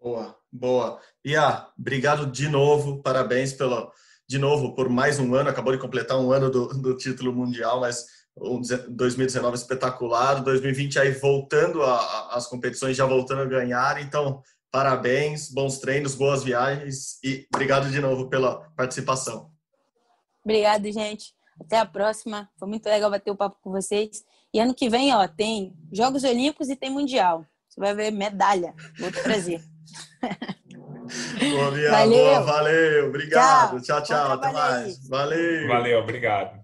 Boa, 0.00 0.36
boa. 0.50 1.00
Ia, 1.24 1.68
obrigado 1.78 2.26
de 2.26 2.48
novo, 2.48 3.02
parabéns 3.02 3.52
pelo, 3.52 3.90
de 4.28 4.38
novo 4.38 4.74
por 4.74 4.88
mais 4.88 5.18
um 5.18 5.34
ano, 5.34 5.50
acabou 5.50 5.72
de 5.72 5.80
completar 5.80 6.18
um 6.18 6.32
ano 6.32 6.50
do, 6.50 6.68
do 6.68 6.96
título 6.96 7.32
mundial, 7.32 7.80
mas 7.80 8.06
um 8.36 8.60
2019 8.90 9.56
espetacular, 9.56 10.42
2020 10.42 10.98
aí 10.98 11.10
voltando 11.10 11.82
às 11.82 12.46
competições, 12.46 12.96
já 12.96 13.04
voltando 13.04 13.42
a 13.42 13.46
ganhar, 13.46 14.00
então 14.00 14.42
Parabéns, 14.70 15.50
bons 15.50 15.78
treinos, 15.78 16.14
boas 16.14 16.44
viagens 16.44 17.18
e 17.24 17.46
obrigado 17.52 17.90
de 17.90 18.00
novo 18.00 18.28
pela 18.28 18.60
participação. 18.76 19.50
Obrigado, 20.44 20.90
gente. 20.92 21.34
Até 21.58 21.78
a 21.78 21.86
próxima. 21.86 22.50
Foi 22.58 22.68
muito 22.68 22.86
legal 22.86 23.10
bater 23.10 23.30
o 23.30 23.36
papo 23.36 23.56
com 23.62 23.70
vocês. 23.70 24.22
E 24.52 24.60
ano 24.60 24.74
que 24.74 24.90
vem, 24.90 25.14
ó, 25.14 25.26
tem 25.26 25.74
Jogos 25.90 26.22
Olímpicos 26.22 26.68
e 26.68 26.76
tem 26.76 26.90
Mundial. 26.90 27.46
Você 27.68 27.80
vai 27.80 27.94
ver 27.94 28.10
medalha. 28.10 28.74
Muito 28.98 29.22
prazer. 29.22 29.62
Boa, 31.38 31.70
Bia, 31.70 31.90
valeu. 31.92 32.24
Boa, 32.24 32.40
valeu. 32.40 33.08
Obrigado. 33.08 33.80
Tchau, 33.80 34.02
tchau. 34.02 34.16
tchau. 34.16 34.32
Até 34.32 34.52
mais. 34.52 35.08
Valeu. 35.08 35.68
Valeu, 35.68 35.98
obrigado. 36.00 36.58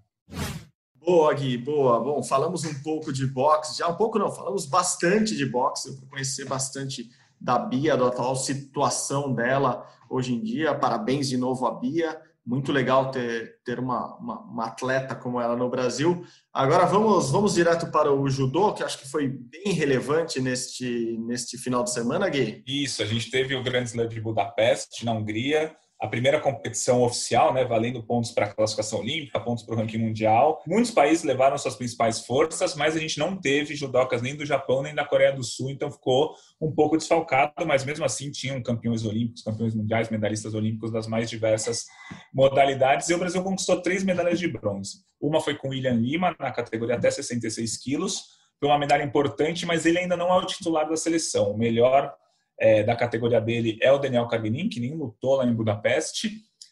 Boa, 0.95 1.35
Gui, 1.35 1.59
boa. 1.59 2.01
Bom, 2.01 2.23
falamos 2.23 2.65
um 2.65 2.83
pouco 2.83 3.13
de 3.13 3.27
boxe, 3.27 3.79
já 3.79 3.89
um 3.89 3.95
pouco 3.95 4.19
não, 4.19 4.33
falamos 4.33 4.65
bastante 4.65 5.37
de 5.37 5.45
boxe, 5.45 5.95
para 5.97 6.09
conhecer 6.09 6.47
bastante 6.47 7.11
da 7.39 7.59
Bia, 7.59 7.95
da 7.95 8.07
atual 8.07 8.35
situação 8.35 9.35
dela 9.35 9.87
hoje 10.09 10.35
em 10.35 10.43
dia. 10.43 10.75
Parabéns 10.75 11.29
de 11.29 11.37
novo 11.37 11.67
à 11.67 11.79
Bia. 11.79 12.19
Muito 12.47 12.73
legal 12.73 13.11
ter, 13.11 13.59
ter 13.65 13.79
uma, 13.79 14.17
uma, 14.19 14.41
uma, 14.41 14.67
atleta 14.67 15.15
como 15.15 15.41
ela 15.41 15.57
no 15.57 15.71
Brasil. 15.71 16.25
Agora 16.53 16.85
vamos, 16.85 17.31
vamos 17.31 17.55
direto 17.55 17.91
para 17.91 18.13
o 18.13 18.29
judô, 18.29 18.75
que 18.75 18.83
acho 18.83 18.99
que 18.99 19.09
foi 19.09 19.29
bem 19.29 19.73
relevante 19.73 20.41
neste, 20.41 21.17
neste 21.27 21.57
final 21.57 21.83
de 21.83 21.93
semana, 21.93 22.29
Gui. 22.29 22.63
Isso, 22.67 23.03
a 23.03 23.07
gente 23.07 23.31
teve 23.31 23.55
o 23.55 23.63
Grande 23.63 23.89
Slam 23.89 24.09
de 24.09 24.21
Budapeste, 24.21 25.05
na 25.05 25.13
Hungria 25.13 25.75
a 26.01 26.09
primeira 26.09 26.41
competição 26.41 27.03
oficial, 27.03 27.55
né, 27.55 27.65
valendo 27.65 28.03
pontos 28.03 28.31
para 28.31 28.47
a 28.47 28.53
classificação 28.53 29.01
olímpica, 29.01 29.41
pontos 29.41 29.65
para 29.65 29.75
o 29.75 29.79
ranking 29.79 29.99
mundial. 29.99 30.63
Muitos 30.67 30.91
países 30.91 31.25
levaram 31.25 31.57
suas 31.57 31.77
principais 31.77 32.21
forças, 32.27 32.75
mas 32.75 32.97
a 32.97 32.99
gente 32.99 33.19
não 33.19 33.37
teve 33.41 33.75
judocas 33.75 34.21
nem 34.21 34.37
do 34.37 34.45
Japão 34.45 34.83
nem 34.83 34.95
da 34.95 35.05
Coreia 35.05 35.33
do 35.33 35.43
Sul, 35.43 35.71
então 35.71 35.91
ficou 35.91 36.35
um 36.61 36.71
pouco 36.73 36.97
desfalcado, 36.97 37.67
mas 37.67 37.85
mesmo 37.85 38.05
assim 38.05 38.31
tinham 38.31 38.63
campeões 38.63 39.05
olímpicos, 39.05 39.43
campeões 39.43 39.75
mundiais, 39.75 40.11
medalhistas 40.11 40.55
olímpicos 40.55 40.93
das 40.93 41.07
mais 41.07 41.31
diversas 41.31 41.85
modalidades. 42.33 43.09
E 43.09 43.15
o 43.15 43.19
Brasil 43.19 43.43
conquistou 43.43 43.81
três 43.81 44.05
medalhas 44.05 44.39
de 44.39 44.49
bronze. 44.49 44.99
Uma 45.21 45.41
foi 45.41 45.57
com 45.57 45.69
William 45.69 45.95
Lima, 45.95 46.37
na 46.39 46.53
categoria 46.53 46.97
até 46.97 47.11
66 47.11 47.79
quilos. 47.79 48.25
Foi 48.61 48.69
uma 48.69 48.79
medalha 48.79 49.03
importante, 49.03 49.65
mas 49.65 49.87
ele 49.87 49.99
ainda 49.99 50.17
não 50.17 50.29
é 50.29 50.37
o 50.37 50.47
titular 50.47 50.89
da 50.89 50.97
seleção. 50.97 51.53
O 51.53 51.57
melhor 51.57 52.15
é, 52.59 52.83
da 52.83 52.95
categoria 52.97 53.41
dele 53.41 53.79
é 53.83 53.91
o 53.91 53.99
Daniel 53.99 54.29
Carguinin, 54.29 54.69
que 54.69 54.81
nem 54.81 54.95
lutou 54.95 55.37
lá 55.37 55.47
em 55.47 55.55
Budapeste. 55.55 56.31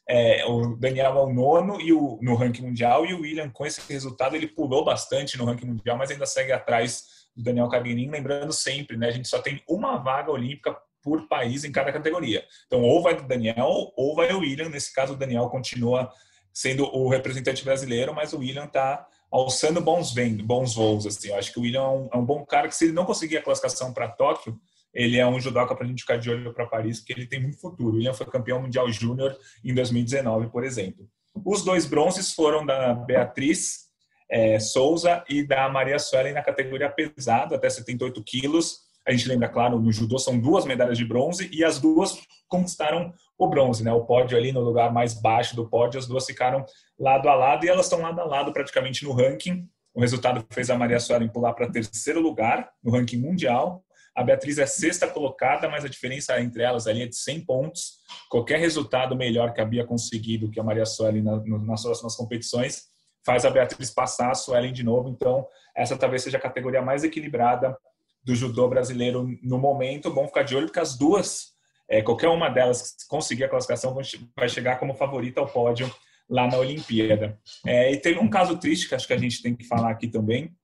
É, 0.08 0.44
o 0.46 0.76
Daniel 0.76 1.16
é 1.16 1.22
o 1.22 1.32
nono 1.32 1.80
e 1.80 1.92
o, 1.92 2.18
no 2.20 2.34
ranking 2.34 2.62
mundial 2.62 3.06
e 3.06 3.14
o 3.14 3.20
William, 3.20 3.48
com 3.50 3.64
esse 3.64 3.80
resultado, 3.92 4.34
ele 4.34 4.48
pulou 4.48 4.84
bastante 4.84 5.38
no 5.38 5.44
ranking 5.44 5.66
mundial, 5.66 5.96
mas 5.96 6.10
ainda 6.10 6.26
segue 6.26 6.52
atrás 6.52 7.04
do 7.34 7.42
Daniel 7.42 7.68
Carguinin. 7.68 8.10
Lembrando 8.10 8.52
sempre, 8.52 8.96
né, 8.96 9.08
a 9.08 9.12
gente 9.12 9.28
só 9.28 9.40
tem 9.40 9.62
uma 9.68 9.96
vaga 9.96 10.30
olímpica 10.30 10.76
por 11.02 11.26
país 11.28 11.64
em 11.64 11.72
cada 11.72 11.92
categoria. 11.92 12.44
Então, 12.66 12.82
ou 12.82 13.02
vai 13.02 13.14
o 13.14 13.26
Daniel 13.26 13.92
ou 13.96 14.14
vai 14.14 14.32
o 14.32 14.40
William. 14.40 14.68
Nesse 14.68 14.94
caso, 14.94 15.14
o 15.14 15.16
Daniel 15.16 15.48
continua 15.48 16.10
sendo 16.52 16.84
o 16.84 17.08
representante 17.08 17.64
brasileiro, 17.64 18.14
mas 18.14 18.32
o 18.32 18.38
William 18.38 18.64
está 18.64 19.06
alçando 19.30 19.80
bons, 19.80 20.14
bons 20.44 20.74
voos. 20.74 21.06
Assim. 21.06 21.28
Eu 21.28 21.36
acho 21.36 21.52
que 21.52 21.58
o 21.58 21.62
William 21.62 21.80
é 21.80 21.88
um, 21.88 22.08
é 22.12 22.16
um 22.16 22.24
bom 22.24 22.44
cara 22.44 22.68
que, 22.68 22.76
se 22.76 22.84
ele 22.84 22.92
não 22.92 23.04
conseguir 23.04 23.38
a 23.38 23.42
classificação 23.42 23.92
para 23.92 24.08
Tóquio, 24.08 24.60
ele 24.94 25.18
é 25.18 25.26
um 25.26 25.40
judoca 25.40 25.74
para 25.74 25.84
a 25.84 25.88
gente 25.88 26.02
ficar 26.02 26.16
de 26.16 26.30
olho 26.30 26.52
para 26.52 26.66
Paris, 26.66 27.00
porque 27.00 27.12
ele 27.12 27.26
tem 27.26 27.40
muito 27.40 27.58
futuro. 27.58 27.96
William 27.96 28.12
foi 28.12 28.26
campeão 28.26 28.60
mundial 28.60 28.90
júnior 28.90 29.36
em 29.64 29.74
2019, 29.74 30.48
por 30.48 30.64
exemplo. 30.64 31.08
Os 31.44 31.64
dois 31.64 31.86
bronzes 31.86 32.34
foram 32.34 32.64
da 32.64 32.92
Beatriz 32.92 33.90
é, 34.30 34.58
Souza 34.60 35.24
e 35.28 35.46
da 35.46 35.68
Maria 35.68 35.98
Suelen 35.98 36.34
na 36.34 36.42
categoria 36.42 36.90
pesada, 36.90 37.56
até 37.56 37.68
78 37.70 38.22
quilos. 38.22 38.80
A 39.06 39.10
gente 39.10 39.26
lembra, 39.28 39.48
claro, 39.48 39.80
no 39.80 39.90
judô 39.90 40.18
são 40.18 40.38
duas 40.38 40.64
medalhas 40.64 40.96
de 40.96 41.04
bronze 41.04 41.48
e 41.52 41.64
as 41.64 41.80
duas 41.80 42.18
conquistaram 42.46 43.12
o 43.36 43.48
bronze, 43.48 43.82
né? 43.82 43.92
O 43.92 44.04
pódio 44.04 44.36
ali 44.36 44.52
no 44.52 44.60
lugar 44.60 44.92
mais 44.92 45.14
baixo 45.14 45.56
do 45.56 45.68
pódio, 45.68 45.98
as 45.98 46.06
duas 46.06 46.24
ficaram 46.26 46.64
lado 46.98 47.28
a 47.28 47.34
lado 47.34 47.64
e 47.64 47.68
elas 47.68 47.86
estão 47.86 48.00
lado 48.00 48.20
a 48.20 48.24
lado 48.24 48.52
praticamente 48.52 49.04
no 49.04 49.12
ranking. 49.12 49.66
O 49.94 50.00
resultado 50.00 50.44
fez 50.50 50.70
a 50.70 50.78
Maria 50.78 51.00
Suelen 51.00 51.28
pular 51.28 51.52
para 51.54 51.70
terceiro 51.70 52.20
lugar 52.20 52.70
no 52.82 52.92
ranking 52.92 53.18
mundial 53.18 53.84
a 54.14 54.22
Beatriz 54.22 54.58
é 54.58 54.66
sexta 54.66 55.08
colocada, 55.08 55.68
mas 55.68 55.84
a 55.84 55.88
diferença 55.88 56.38
entre 56.40 56.62
elas 56.62 56.86
ali 56.86 57.02
é 57.02 57.06
de 57.06 57.16
100 57.16 57.44
pontos. 57.46 57.98
Qualquer 58.28 58.58
resultado 58.58 59.16
melhor 59.16 59.52
que 59.54 59.60
a 59.60 59.64
Bia 59.64 59.86
conseguido, 59.86 60.50
que 60.50 60.60
a 60.60 60.62
Maria 60.62 60.84
Suelen 60.84 61.22
na, 61.22 61.42
nas 61.60 61.82
próximas 61.82 62.14
competições, 62.14 62.84
faz 63.24 63.44
a 63.44 63.50
Beatriz 63.50 63.90
passar 63.90 64.30
a 64.30 64.34
Suelen 64.34 64.72
de 64.72 64.82
novo. 64.82 65.08
Então, 65.08 65.46
essa 65.74 65.96
talvez 65.96 66.22
seja 66.22 66.36
a 66.36 66.40
categoria 66.40 66.82
mais 66.82 67.04
equilibrada 67.04 67.76
do 68.22 68.34
judô 68.34 68.68
brasileiro 68.68 69.26
no 69.42 69.58
momento. 69.58 70.12
Bom 70.12 70.26
ficar 70.26 70.42
de 70.42 70.54
olho, 70.54 70.66
porque 70.66 70.80
as 70.80 70.96
duas, 70.96 71.52
é, 71.88 72.02
qualquer 72.02 72.28
uma 72.28 72.48
delas 72.48 72.92
que 72.92 73.08
conseguir 73.08 73.44
a 73.44 73.48
classificação, 73.48 73.96
vai 74.36 74.48
chegar 74.48 74.78
como 74.78 74.94
favorita 74.94 75.40
ao 75.40 75.48
pódio 75.48 75.92
lá 76.28 76.46
na 76.46 76.58
Olimpíada. 76.58 77.38
É, 77.66 77.92
e 77.92 77.96
teve 77.96 78.18
um 78.18 78.28
caso 78.28 78.56
triste 78.58 78.88
que 78.88 78.94
acho 78.94 79.06
que 79.06 79.12
a 79.12 79.18
gente 79.18 79.42
tem 79.42 79.54
que 79.54 79.64
falar 79.64 79.90
aqui 79.90 80.06
também, 80.06 80.54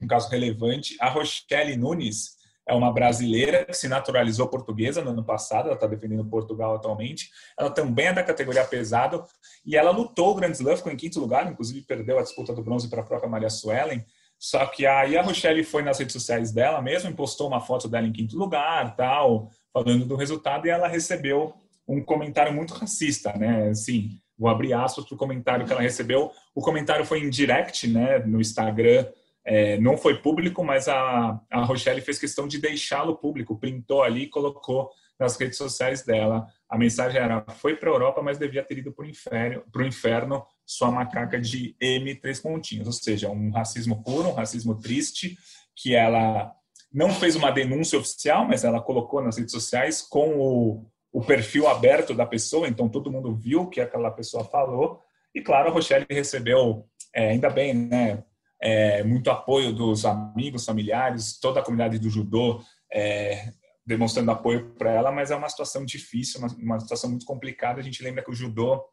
um 0.00 0.06
caso 0.06 0.28
relevante. 0.28 0.96
A 1.00 1.08
Rochelle 1.08 1.76
Nunes, 1.76 2.35
é 2.66 2.74
uma 2.74 2.92
brasileira 2.92 3.64
que 3.64 3.74
se 3.74 3.88
naturalizou 3.88 4.48
portuguesa 4.48 5.02
no 5.02 5.10
ano 5.10 5.24
passado, 5.24 5.66
ela 5.66 5.74
está 5.74 5.86
defendendo 5.86 6.24
Portugal 6.24 6.74
atualmente. 6.74 7.30
Ela 7.58 7.70
também 7.70 8.06
é 8.06 8.12
da 8.12 8.24
categoria 8.24 8.64
pesado 8.64 9.24
e 9.64 9.76
ela 9.76 9.90
lutou 9.90 10.32
o 10.32 10.34
Grand 10.34 10.50
Slam, 10.50 10.76
ficou 10.76 10.90
em 10.90 10.96
quinto 10.96 11.20
lugar, 11.20 11.50
inclusive 11.50 11.82
perdeu 11.82 12.18
a 12.18 12.22
disputa 12.22 12.52
do 12.52 12.64
bronze 12.64 12.90
para 12.90 13.02
a 13.02 13.04
própria 13.04 13.30
Maria 13.30 13.50
Suelen. 13.50 14.04
Só 14.38 14.66
que 14.66 14.84
aí 14.84 15.16
a 15.16 15.22
Rochelle 15.22 15.62
foi 15.64 15.82
nas 15.82 15.98
redes 15.98 16.12
sociais 16.12 16.52
dela 16.52 16.82
mesmo, 16.82 17.14
postou 17.14 17.46
uma 17.48 17.60
foto 17.60 17.88
dela 17.88 18.06
em 18.06 18.12
quinto 18.12 18.36
lugar, 18.36 18.96
tal, 18.96 19.50
falando 19.72 20.04
do 20.04 20.16
resultado 20.16 20.66
e 20.66 20.70
ela 20.70 20.88
recebeu 20.88 21.54
um 21.88 22.02
comentário 22.02 22.52
muito 22.52 22.74
racista, 22.74 23.32
né? 23.34 23.68
Assim, 23.68 24.18
vou 24.36 24.50
abrir 24.50 24.72
aspas 24.72 25.04
para 25.04 25.14
o 25.14 25.18
comentário 25.18 25.64
que 25.64 25.72
ela 25.72 25.80
recebeu. 25.80 26.32
O 26.54 26.60
comentário 26.60 27.04
foi 27.04 27.20
em 27.20 27.30
direct, 27.30 27.86
né, 27.86 28.18
no 28.18 28.40
Instagram. 28.40 29.06
É, 29.48 29.78
não 29.78 29.96
foi 29.96 30.20
público, 30.20 30.64
mas 30.64 30.88
a, 30.88 31.40
a 31.48 31.64
Rochelle 31.64 32.00
fez 32.00 32.18
questão 32.18 32.48
de 32.48 32.58
deixá-lo 32.58 33.16
público, 33.16 33.56
printou 33.56 34.02
ali 34.02 34.24
e 34.24 34.28
colocou 34.28 34.90
nas 35.18 35.36
redes 35.36 35.56
sociais 35.56 36.04
dela. 36.04 36.48
A 36.68 36.76
mensagem 36.76 37.20
era: 37.20 37.44
foi 37.58 37.76
para 37.76 37.88
a 37.88 37.92
Europa, 37.92 38.20
mas 38.20 38.38
devia 38.38 38.64
ter 38.64 38.78
ido 38.78 38.92
para 38.92 39.04
o 39.04 39.08
inferno, 39.08 39.62
inferno, 39.86 40.44
sua 40.66 40.90
macaca 40.90 41.40
de 41.40 41.76
M 41.80 42.12
três 42.16 42.40
pontinhos. 42.40 42.88
Ou 42.88 42.92
seja, 42.92 43.30
um 43.30 43.50
racismo 43.50 44.02
puro, 44.02 44.28
um 44.28 44.34
racismo 44.34 44.74
triste, 44.74 45.38
que 45.76 45.94
ela 45.94 46.52
não 46.92 47.10
fez 47.10 47.36
uma 47.36 47.52
denúncia 47.52 47.98
oficial, 47.98 48.46
mas 48.46 48.64
ela 48.64 48.80
colocou 48.80 49.22
nas 49.22 49.36
redes 49.38 49.52
sociais 49.52 50.02
com 50.02 50.38
o, 50.38 50.86
o 51.12 51.20
perfil 51.22 51.68
aberto 51.68 52.14
da 52.14 52.26
pessoa, 52.26 52.66
então 52.66 52.88
todo 52.88 53.12
mundo 53.12 53.34
viu 53.34 53.62
o 53.62 53.70
que 53.70 53.80
aquela 53.80 54.10
pessoa 54.10 54.44
falou. 54.44 55.00
E 55.34 55.40
claro, 55.40 55.68
a 55.68 55.72
Rochelle 55.72 56.06
recebeu, 56.08 56.86
é, 57.14 57.30
ainda 57.30 57.50
bem, 57.50 57.74
né, 57.74 58.24
é, 58.60 59.02
muito 59.04 59.30
apoio 59.30 59.72
dos 59.72 60.04
amigos, 60.04 60.64
familiares, 60.64 61.38
toda 61.38 61.60
a 61.60 61.62
comunidade 61.62 61.98
do 61.98 62.08
judô 62.08 62.62
é, 62.92 63.52
demonstrando 63.86 64.30
apoio 64.30 64.74
para 64.74 64.90
ela, 64.90 65.12
mas 65.12 65.30
é 65.30 65.36
uma 65.36 65.48
situação 65.48 65.84
difícil, 65.84 66.40
uma, 66.40 66.48
uma, 66.58 66.80
situação 66.80 67.08
muito 67.08 67.24
complicada. 67.24 67.80
A 67.80 67.82
gente 67.82 68.02
lembra 68.02 68.24
que 68.24 68.30
o 68.30 68.34
judô 68.34 68.84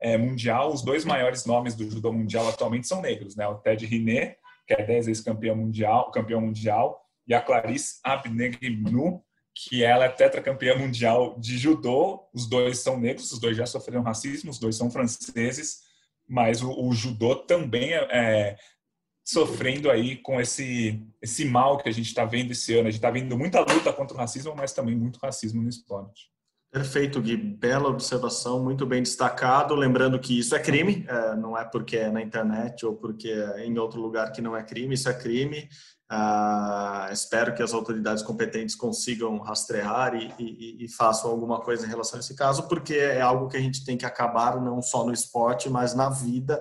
é, 0.00 0.16
mundial, 0.16 0.72
os 0.72 0.82
dois 0.82 1.04
maiores 1.04 1.44
nomes 1.44 1.74
do 1.74 1.88
judô 1.90 2.12
mundial 2.12 2.48
atualmente 2.48 2.88
são 2.88 3.02
negros, 3.02 3.36
né? 3.36 3.46
O 3.46 3.56
Ted 3.56 3.84
Riné, 3.84 4.36
que 4.66 4.72
é 4.72 4.84
10 4.84 5.06
vezes 5.06 5.22
campeão 5.22 5.56
mundial, 5.56 6.10
campeão 6.10 6.40
mundial, 6.40 7.04
e 7.26 7.34
a 7.34 7.40
Clarice 7.40 8.00
Abnegnu, 8.02 9.22
que 9.54 9.84
ela 9.84 10.06
é 10.06 10.08
tetracampeã 10.08 10.76
mundial 10.76 11.38
de 11.38 11.58
judô. 11.58 12.26
Os 12.32 12.48
dois 12.48 12.78
são 12.78 12.98
negros, 12.98 13.30
os 13.30 13.38
dois 13.38 13.56
já 13.56 13.66
sofreram 13.66 14.02
racismo, 14.02 14.50
os 14.50 14.58
dois 14.58 14.76
são 14.76 14.90
franceses, 14.90 15.80
mas 16.26 16.62
o, 16.62 16.70
o 16.70 16.92
judô 16.92 17.36
também 17.36 17.92
é, 17.92 18.08
é, 18.10 18.56
sofrendo 19.30 19.90
aí 19.90 20.16
com 20.16 20.40
esse 20.40 21.02
esse 21.22 21.44
mal 21.44 21.78
que 21.78 21.88
a 21.88 21.92
gente 21.92 22.06
está 22.06 22.24
vendo 22.24 22.52
esse 22.52 22.72
ano. 22.74 22.88
A 22.88 22.90
gente 22.90 22.98
está 22.98 23.10
vendo 23.10 23.36
muita 23.36 23.60
luta 23.60 23.92
contra 23.92 24.16
o 24.16 24.20
racismo, 24.20 24.54
mas 24.56 24.72
também 24.72 24.96
muito 24.96 25.18
racismo 25.18 25.62
no 25.62 25.68
esporte. 25.68 26.30
Perfeito, 26.72 27.20
Gui. 27.20 27.36
Bela 27.36 27.88
observação, 27.88 28.62
muito 28.62 28.86
bem 28.86 29.02
destacado. 29.02 29.74
Lembrando 29.74 30.20
que 30.20 30.38
isso 30.38 30.54
é 30.54 30.58
crime, 30.60 31.04
é, 31.08 31.34
não 31.34 31.58
é 31.58 31.64
porque 31.64 31.96
é 31.96 32.10
na 32.10 32.22
internet 32.22 32.86
ou 32.86 32.94
porque 32.94 33.28
é 33.28 33.66
em 33.66 33.76
outro 33.76 34.00
lugar 34.00 34.30
que 34.30 34.40
não 34.40 34.56
é 34.56 34.62
crime, 34.62 34.94
isso 34.94 35.08
é 35.08 35.14
crime. 35.14 35.68
Uh, 36.12 37.12
espero 37.12 37.54
que 37.54 37.62
as 37.62 37.72
autoridades 37.72 38.20
competentes 38.20 38.74
consigam 38.74 39.38
rastrear 39.38 40.12
e, 40.16 40.34
e, 40.40 40.84
e, 40.84 40.88
façam 40.88 41.30
alguma 41.30 41.60
coisa 41.60 41.86
em 41.86 41.88
relação 41.88 42.18
a 42.18 42.20
esse 42.20 42.34
caso, 42.34 42.66
porque 42.66 42.94
é 42.94 43.20
algo 43.20 43.48
que 43.48 43.56
a 43.56 43.60
gente 43.60 43.84
tem 43.84 43.96
que 43.96 44.04
acabar 44.04 44.60
não 44.60 44.82
só 44.82 45.06
no 45.06 45.12
esporte, 45.12 45.70
mas 45.70 45.94
na 45.94 46.10
vida, 46.10 46.60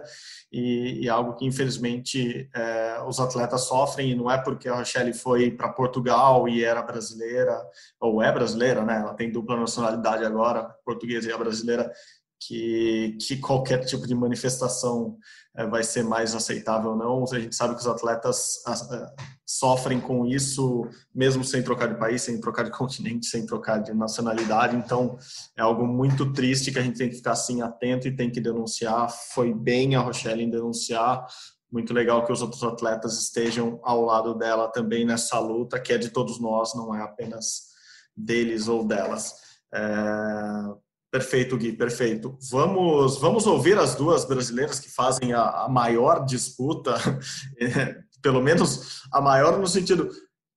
e, 0.52 1.04
e 1.04 1.10
algo 1.10 1.36
que 1.36 1.46
infelizmente 1.46 2.50
é, 2.54 3.02
os 3.08 3.20
atletas 3.20 3.62
sofrem, 3.62 4.12
e 4.12 4.16
não 4.16 4.30
é 4.30 4.38
porque 4.38 4.68
a 4.68 4.76
Rochelle 4.76 5.14
foi 5.14 5.52
para 5.52 5.70
Portugal 5.70 6.48
e 6.48 6.64
era 6.64 6.82
brasileira, 6.82 7.62
ou 8.00 8.22
é 8.22 8.32
brasileira, 8.32 8.84
né? 8.84 9.00
Ela 9.00 9.14
tem 9.14 9.32
dupla 9.32 9.58
nacionalidade 9.58 10.26
agora, 10.26 10.64
portuguesa 10.84 11.30
e 11.30 11.34
a 11.34 11.38
brasileira, 11.38 11.92
que, 12.40 13.18
que 13.20 13.38
qualquer 13.38 13.84
tipo 13.84 14.08
de 14.08 14.16
manifestação 14.16 15.18
é, 15.56 15.68
vai 15.68 15.84
ser 15.84 16.04
mais 16.04 16.34
aceitável 16.34 16.92
ou 16.92 16.96
não. 16.96 17.26
A 17.32 17.40
gente 17.40 17.56
sabe 17.56 17.76
que 17.76 17.82
os 17.82 17.88
atletas 17.88 18.64
é, 18.66 19.14
sofrem 19.46 20.00
com 20.00 20.26
isso, 20.26 20.88
mesmo 21.14 21.44
sem 21.44 21.62
trocar 21.62 21.88
de 21.88 22.00
país, 22.00 22.22
sem 22.22 22.40
trocar 22.40 22.64
de 22.64 22.72
continente, 22.76 23.26
sem 23.26 23.46
trocar 23.46 23.80
de 23.80 23.94
nacionalidade. 23.94 24.78
Então, 24.78 25.18
é 25.58 25.62
algo 25.62 25.86
muito 25.86 26.32
triste 26.32 26.72
que 26.72 26.80
a 26.80 26.82
gente 26.82 26.98
tem 26.98 27.10
que 27.10 27.18
ficar 27.18 27.34
assim 27.34 27.62
atento 27.62 28.08
e 28.08 28.16
tem 28.16 28.32
que 28.32 28.40
denunciar. 28.40 29.10
Foi 29.34 29.54
bem 29.54 29.96
a 29.96 30.00
Rochelle 30.00 30.44
em 30.44 30.50
denunciar. 30.50 31.28
Muito 31.70 31.94
legal 31.94 32.26
que 32.26 32.32
os 32.32 32.42
outros 32.42 32.64
atletas 32.64 33.20
estejam 33.20 33.80
ao 33.84 34.02
lado 34.02 34.34
dela 34.34 34.70
também 34.70 35.06
nessa 35.06 35.38
luta, 35.40 35.80
que 35.80 35.94
é 35.94 35.98
de 35.98 36.10
todos 36.10 36.40
nós, 36.40 36.74
não 36.74 36.96
é 36.96 37.04
apenas 37.04 37.68
deles 38.16 38.68
ou 38.68 38.88
delas. 38.88 39.36
É 39.72 40.89
Perfeito, 41.12 41.58
Gui, 41.58 41.74
perfeito. 41.74 42.38
Vamos, 42.52 43.18
vamos 43.18 43.48
ouvir 43.48 43.78
as 43.78 43.96
duas 43.96 44.26
brasileiras 44.26 44.80
que 44.80 44.90
fazem 44.90 45.34
a, 45.34 45.64
a 45.64 45.70
maior 45.70 46.24
disputa, 46.24 46.96
é, 47.60 47.98
pelo 48.22 48.42
menos 48.42 49.02
a 49.12 49.20
maior 49.20 49.58
no 49.58 49.68
sentido 49.68 50.10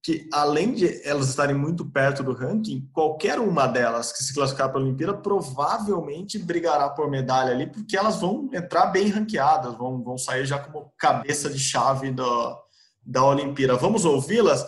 que, 0.03 0.29
além 0.33 0.75
de 0.75 1.01
elas 1.09 1.29
estarem 1.29 1.55
muito 1.55 1.89
perto 1.89 2.25
do 2.25 2.33
ranking, 2.33 2.89
qualquer 2.93 3.39
uma 3.39 3.69
delas 3.69 4.13
que 4.13 4.23
se 4.23 4.35
classificar 4.35 4.69
para 4.69 4.81
a 4.81 4.83
Olimpíada 4.83 5.15
provavelmente 5.15 6.39
brigará 6.39 6.91
por 6.91 7.09
medalha 7.09 7.53
ali, 7.53 7.69
porque 7.69 7.97
elas 7.97 8.21
vão 8.21 8.51
entrar 8.53 8.87
bem 8.87 9.09
ranqueadas, 9.09 9.77
vão, 9.79 10.03
vão 10.03 10.19
sair 10.19 10.45
já 10.45 10.59
como 10.59 10.93
cabeça 10.99 11.49
de 11.49 11.59
chave 11.59 12.11
da, 12.11 12.59
da 13.07 13.25
Olimpíada. 13.25 13.77
Vamos 13.77 14.05
ouvi-las? 14.05 14.67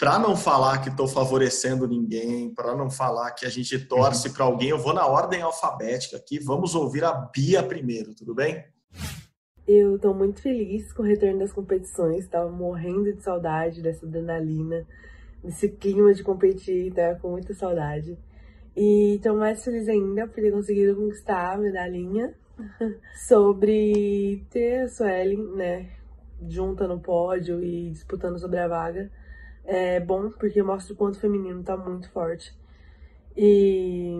Para 0.00 0.18
não 0.18 0.34
falar 0.34 0.78
que 0.78 0.88
estou 0.88 1.06
favorecendo 1.06 1.86
ninguém, 1.86 2.54
para 2.54 2.74
não 2.74 2.90
falar 2.90 3.32
que 3.32 3.44
a 3.44 3.50
gente 3.50 3.78
torce 3.78 4.28
uhum. 4.28 4.34
para 4.34 4.44
alguém, 4.46 4.70
eu 4.70 4.78
vou 4.78 4.94
na 4.94 5.06
ordem 5.06 5.42
alfabética 5.42 6.16
aqui. 6.16 6.38
Vamos 6.38 6.74
ouvir 6.74 7.04
a 7.04 7.12
Bia 7.12 7.62
primeiro, 7.62 8.14
tudo 8.14 8.34
bem? 8.34 8.64
Eu 9.68 9.96
estou 9.96 10.14
muito 10.14 10.40
feliz 10.40 10.90
com 10.94 11.02
o 11.02 11.06
retorno 11.06 11.40
das 11.40 11.52
competições, 11.52 12.24
estava 12.24 12.50
morrendo 12.50 13.12
de 13.12 13.22
saudade 13.22 13.82
dessa 13.82 14.06
adrenalina, 14.06 14.86
desse 15.44 15.68
clima 15.68 16.14
de 16.14 16.22
competir, 16.22 16.86
estava 16.86 17.18
com 17.20 17.32
muita 17.32 17.52
saudade. 17.52 18.16
E 18.74 19.16
estou 19.16 19.36
mais 19.36 19.62
feliz 19.62 19.86
ainda 19.86 20.26
por 20.26 20.36
ter 20.36 20.50
conseguido 20.50 20.96
conquistar 20.96 21.52
a 21.52 21.58
medalhinha 21.58 22.34
sobre 23.28 24.46
ter 24.48 24.84
a 24.84 24.88
Suelen, 24.88 25.56
né, 25.56 25.90
junta 26.48 26.88
no 26.88 26.98
pódio 26.98 27.62
e 27.62 27.90
disputando 27.90 28.38
sobre 28.38 28.60
a 28.60 28.66
vaga 28.66 29.19
é 29.64 30.00
bom 30.00 30.30
porque 30.30 30.62
mostra 30.62 30.92
o 30.92 30.96
quanto 30.96 31.16
o 31.16 31.20
feminino 31.20 31.62
tá 31.62 31.76
muito 31.76 32.10
forte. 32.10 32.54
E 33.36 34.16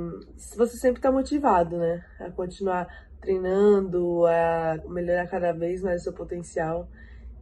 você 0.57 0.77
sempre 0.77 1.03
tá 1.03 1.11
motivado, 1.11 1.77
né? 1.77 2.05
A 2.21 2.31
continuar 2.31 2.87
treinando, 3.21 4.25
a 4.27 4.79
melhorar 4.89 5.27
cada 5.27 5.53
vez 5.53 5.83
mais 5.83 6.01
o 6.01 6.05
seu 6.05 6.13
potencial. 6.13 6.89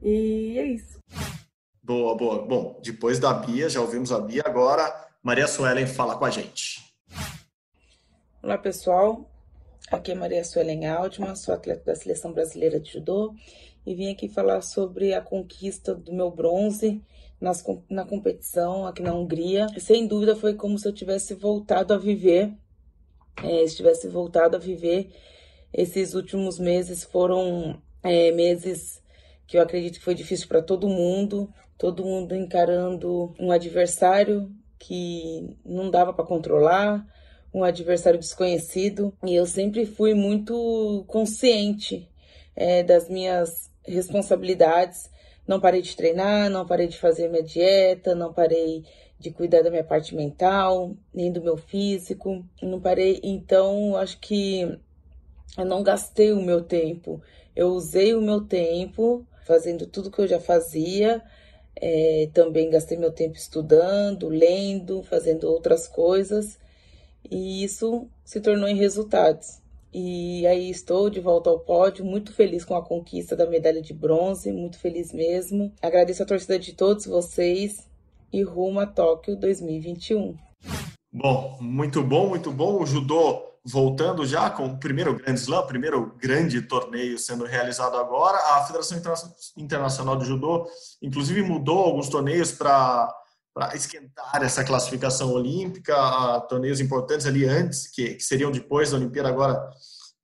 E 0.02 0.58
é 0.58 0.64
isso. 0.64 0.98
Boa, 1.82 2.16
boa. 2.16 2.46
Bom, 2.46 2.80
depois 2.82 3.18
da 3.18 3.32
Bia, 3.32 3.68
já 3.68 3.80
ouvimos 3.80 4.12
a 4.12 4.20
Bia, 4.20 4.42
agora 4.44 5.08
Maria 5.22 5.46
Suelen 5.46 5.86
fala 5.86 6.16
com 6.16 6.24
a 6.24 6.30
gente. 6.30 6.82
Olá, 8.42 8.58
pessoal. 8.58 9.30
Aqui 9.90 10.12
é 10.12 10.14
Maria 10.14 10.44
Suelen 10.44 10.86
Altman, 10.86 11.34
sou 11.34 11.54
atleta 11.54 11.84
da 11.86 11.94
Seleção 11.94 12.32
Brasileira 12.32 12.78
de 12.78 12.92
Judô 12.92 13.34
e 13.86 13.94
vim 13.94 14.12
aqui 14.12 14.28
falar 14.28 14.60
sobre 14.60 15.14
a 15.14 15.20
conquista 15.22 15.94
do 15.94 16.12
meu 16.12 16.30
bronze 16.30 17.02
nas, 17.40 17.64
na 17.88 18.04
competição 18.04 18.86
aqui 18.86 19.02
na 19.02 19.14
Hungria. 19.14 19.66
Sem 19.78 20.06
dúvida 20.06 20.36
foi 20.36 20.54
como 20.54 20.78
se 20.78 20.86
eu 20.88 20.92
tivesse 20.92 21.34
voltado 21.34 21.94
a 21.94 21.98
viver, 21.98 22.52
é, 23.42 23.66
se 23.66 23.76
tivesse 23.76 24.08
voltado 24.08 24.56
a 24.56 24.58
viver. 24.58 25.10
Esses 25.72 26.14
últimos 26.14 26.58
meses 26.58 27.04
foram 27.04 27.80
é, 28.02 28.32
meses 28.32 29.02
que 29.46 29.56
eu 29.56 29.62
acredito 29.62 29.98
que 29.98 30.04
foi 30.04 30.14
difícil 30.14 30.48
para 30.48 30.62
todo 30.62 30.88
mundo, 30.88 31.52
todo 31.76 32.04
mundo 32.04 32.34
encarando 32.34 33.34
um 33.38 33.50
adversário 33.50 34.50
que 34.78 35.56
não 35.64 35.90
dava 35.90 36.12
para 36.12 36.24
controlar, 36.24 37.06
um 37.52 37.64
adversário 37.64 38.18
desconhecido, 38.18 39.12
e 39.24 39.34
eu 39.34 39.46
sempre 39.46 39.86
fui 39.86 40.14
muito 40.14 41.04
consciente 41.08 42.08
é, 42.54 42.82
das 42.82 43.08
minhas 43.08 43.70
responsabilidades 43.86 45.10
não 45.48 45.58
parei 45.58 45.80
de 45.80 45.96
treinar, 45.96 46.50
não 46.50 46.66
parei 46.66 46.86
de 46.86 46.98
fazer 46.98 47.28
minha 47.28 47.42
dieta, 47.42 48.14
não 48.14 48.34
parei 48.34 48.84
de 49.18 49.30
cuidar 49.30 49.62
da 49.62 49.70
minha 49.70 49.82
parte 49.82 50.14
mental, 50.14 50.94
nem 51.12 51.32
do 51.32 51.42
meu 51.42 51.56
físico. 51.56 52.44
Não 52.62 52.78
parei, 52.78 53.18
então 53.24 53.96
acho 53.96 54.18
que 54.20 54.78
eu 55.56 55.64
não 55.64 55.82
gastei 55.82 56.32
o 56.32 56.42
meu 56.42 56.62
tempo. 56.62 57.20
Eu 57.56 57.68
usei 57.68 58.14
o 58.14 58.20
meu 58.20 58.42
tempo 58.42 59.26
fazendo 59.46 59.86
tudo 59.86 60.10
que 60.10 60.20
eu 60.20 60.28
já 60.28 60.38
fazia. 60.38 61.22
É, 61.74 62.28
também 62.34 62.68
gastei 62.68 62.98
meu 62.98 63.10
tempo 63.10 63.36
estudando, 63.36 64.28
lendo, 64.28 65.02
fazendo 65.02 65.44
outras 65.44 65.88
coisas. 65.88 66.58
E 67.30 67.64
isso 67.64 68.06
se 68.22 68.38
tornou 68.40 68.68
em 68.68 68.76
resultados. 68.76 69.62
E 69.92 70.46
aí 70.46 70.68
estou 70.70 71.08
de 71.08 71.20
volta 71.20 71.48
ao 71.48 71.60
pódio, 71.60 72.04
muito 72.04 72.32
feliz 72.32 72.64
com 72.64 72.74
a 72.74 72.84
conquista 72.84 73.34
da 73.34 73.46
medalha 73.48 73.80
de 73.80 73.94
bronze, 73.94 74.52
muito 74.52 74.78
feliz 74.78 75.12
mesmo. 75.12 75.72
Agradeço 75.80 76.22
a 76.22 76.26
torcida 76.26 76.58
de 76.58 76.74
todos 76.74 77.06
vocês 77.06 77.88
e 78.32 78.42
rumo 78.42 78.80
a 78.80 78.86
Tóquio 78.86 79.36
2021. 79.36 80.36
Bom, 81.12 81.56
muito 81.60 82.02
bom, 82.02 82.28
muito 82.28 82.52
bom. 82.52 82.82
O 82.82 82.86
judô 82.86 83.48
voltando 83.64 84.24
já 84.24 84.48
com 84.50 84.66
o 84.66 84.78
primeiro 84.78 85.14
grande 85.14 85.40
slam, 85.40 85.66
primeiro 85.66 86.14
grande 86.18 86.62
torneio 86.62 87.18
sendo 87.18 87.44
realizado 87.44 87.96
agora. 87.96 88.38
A 88.56 88.64
Federação 88.64 88.98
Internacional 89.56 90.16
de 90.16 90.26
Judô, 90.26 90.66
inclusive, 91.02 91.42
mudou 91.42 91.78
alguns 91.78 92.08
torneios 92.08 92.52
para 92.52 93.14
para 93.58 93.74
esquentar 93.74 94.40
essa 94.40 94.62
classificação 94.62 95.32
olímpica, 95.32 95.92
a 95.96 96.40
torneios 96.40 96.80
importantes 96.80 97.26
ali 97.26 97.44
antes, 97.44 97.90
que, 97.90 98.14
que, 98.14 98.22
seriam 98.22 98.52
depois 98.52 98.92
da 98.92 98.96
Olimpíada, 98.96 99.28
agora 99.28 99.60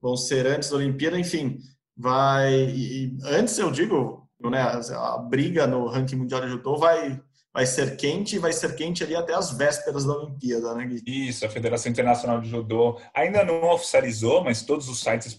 vão 0.00 0.16
ser 0.16 0.46
antes 0.46 0.70
da 0.70 0.76
Olimpíada, 0.76 1.18
enfim, 1.18 1.58
vai. 1.96 2.52
E, 2.52 3.18
antes 3.24 3.58
eu 3.58 3.72
digo, 3.72 4.30
né, 4.40 4.60
a, 4.60 5.14
a 5.14 5.18
briga 5.18 5.66
no 5.66 5.88
ranking 5.88 6.14
mundial 6.14 6.42
de 6.42 6.48
judô 6.48 6.76
vai 6.76 7.20
vai 7.52 7.66
ser 7.66 7.96
quente 7.96 8.34
e 8.34 8.38
vai 8.40 8.52
ser 8.52 8.74
quente 8.74 9.04
ali 9.04 9.14
até 9.14 9.32
as 9.32 9.52
vésperas 9.52 10.04
da 10.04 10.12
Olimpíada, 10.12 10.74
né, 10.74 10.86
Gui? 10.86 11.28
Isso, 11.28 11.46
a 11.46 11.48
Federação 11.48 11.90
Internacional 11.90 12.40
de 12.40 12.48
Judô 12.48 13.00
ainda 13.14 13.44
não 13.44 13.70
oficializou, 13.70 14.42
mas 14.42 14.62
todos 14.62 14.88
os 14.88 14.98
sites 14.98 15.32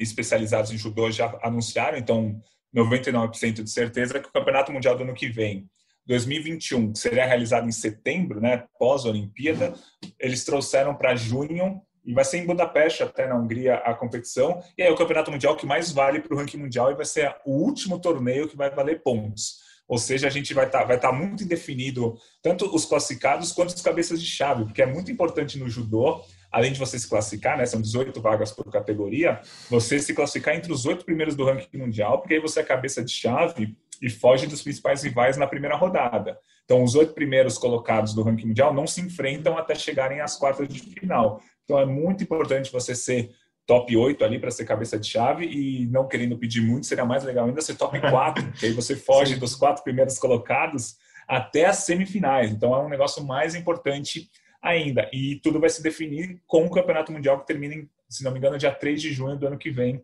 especializados 0.00 0.72
em 0.72 0.76
judô 0.76 1.08
já 1.08 1.38
anunciaram, 1.44 1.96
então 1.96 2.40
99% 2.74 3.62
de 3.62 3.70
certeza 3.70 4.18
que 4.18 4.28
o 4.28 4.32
Campeonato 4.32 4.72
Mundial 4.72 4.96
do 4.96 5.04
ano 5.04 5.14
que 5.14 5.28
vem 5.28 5.70
2021, 6.06 6.92
que 6.92 6.98
seria 6.98 7.26
realizado 7.26 7.68
em 7.68 7.72
setembro, 7.72 8.40
né, 8.40 8.64
pós-Olimpíada, 8.78 9.74
eles 10.18 10.44
trouxeram 10.44 10.94
para 10.94 11.16
junho 11.16 11.80
e 12.04 12.14
vai 12.14 12.24
ser 12.24 12.38
em 12.38 12.46
Budapeste, 12.46 13.02
até 13.02 13.26
na 13.26 13.36
Hungria, 13.36 13.76
a 13.76 13.92
competição. 13.92 14.62
E 14.78 14.82
aí 14.82 14.90
o 14.90 14.96
campeonato 14.96 15.30
mundial 15.30 15.56
que 15.56 15.66
mais 15.66 15.90
vale 15.90 16.20
para 16.20 16.34
o 16.34 16.38
ranking 16.38 16.58
mundial 16.58 16.92
e 16.92 16.94
vai 16.94 17.04
ser 17.04 17.34
o 17.44 17.52
último 17.52 17.98
torneio 17.98 18.48
que 18.48 18.56
vai 18.56 18.70
valer 18.70 19.02
pontos. 19.02 19.66
Ou 19.88 19.98
seja, 19.98 20.26
a 20.26 20.30
gente 20.30 20.54
vai 20.54 20.66
estar 20.66 20.80
tá, 20.80 20.84
vai 20.84 20.98
tá 20.98 21.12
muito 21.12 21.44
indefinido, 21.44 22.16
tanto 22.42 22.72
os 22.74 22.84
classificados 22.84 23.52
quanto 23.52 23.70
os 23.70 23.82
cabeças 23.82 24.20
de 24.20 24.26
chave, 24.26 24.64
porque 24.64 24.82
é 24.82 24.86
muito 24.86 25.10
importante 25.12 25.58
no 25.58 25.68
judô, 25.68 26.24
além 26.50 26.72
de 26.72 26.78
você 26.78 26.98
se 26.98 27.08
classificar, 27.08 27.56
né, 27.56 27.66
são 27.66 27.80
18 27.80 28.20
vagas 28.20 28.50
por 28.50 28.70
categoria, 28.70 29.40
você 29.68 29.98
se 29.98 30.14
classificar 30.14 30.56
entre 30.56 30.72
os 30.72 30.86
oito 30.86 31.04
primeiros 31.04 31.36
do 31.36 31.44
ranking 31.44 31.78
mundial, 31.78 32.20
porque 32.20 32.34
aí 32.34 32.40
você 32.40 32.60
é 32.60 32.64
cabeça 32.64 33.04
de 33.04 33.12
chave 33.12 33.76
e 34.02 34.10
foge 34.10 34.46
dos 34.46 34.62
principais 34.62 35.02
rivais 35.02 35.36
na 35.36 35.46
primeira 35.46 35.76
rodada. 35.76 36.38
Então, 36.64 36.82
os 36.82 36.94
oito 36.94 37.14
primeiros 37.14 37.58
colocados 37.58 38.12
do 38.12 38.22
ranking 38.22 38.48
mundial 38.48 38.74
não 38.74 38.86
se 38.86 39.00
enfrentam 39.00 39.56
até 39.56 39.74
chegarem 39.74 40.20
às 40.20 40.36
quartas 40.36 40.68
de 40.68 40.80
final. 40.80 41.40
Então, 41.64 41.78
é 41.78 41.86
muito 41.86 42.24
importante 42.24 42.72
você 42.72 42.94
ser 42.94 43.30
top 43.66 43.96
8 43.96 44.24
ali 44.24 44.38
para 44.38 44.50
ser 44.50 44.64
cabeça 44.64 44.98
de 44.98 45.08
chave 45.08 45.44
e 45.44 45.86
não 45.86 46.06
querendo 46.06 46.38
pedir 46.38 46.60
muito, 46.60 46.86
seria 46.86 47.04
mais 47.04 47.24
legal 47.24 47.46
ainda 47.46 47.60
ser 47.60 47.74
top 47.74 47.98
4, 48.00 48.52
que 48.52 48.66
aí 48.66 48.72
você 48.72 48.96
foge 48.96 49.34
Sim. 49.34 49.40
dos 49.40 49.54
quatro 49.56 49.82
primeiros 49.82 50.18
colocados 50.18 50.96
até 51.26 51.66
as 51.66 51.78
semifinais. 51.78 52.50
Então, 52.50 52.74
é 52.74 52.78
um 52.78 52.88
negócio 52.88 53.24
mais 53.24 53.54
importante 53.54 54.28
ainda. 54.62 55.08
E 55.12 55.40
tudo 55.42 55.60
vai 55.60 55.68
se 55.68 55.82
definir 55.82 56.40
com 56.46 56.64
o 56.64 56.70
Campeonato 56.70 57.12
Mundial 57.12 57.40
que 57.40 57.46
termina, 57.46 57.74
em, 57.74 57.88
se 58.08 58.22
não 58.24 58.32
me 58.32 58.38
engano, 58.38 58.58
dia 58.58 58.72
3 58.72 59.00
de 59.00 59.12
junho 59.12 59.36
do 59.36 59.46
ano 59.46 59.58
que 59.58 59.70
vem, 59.70 60.02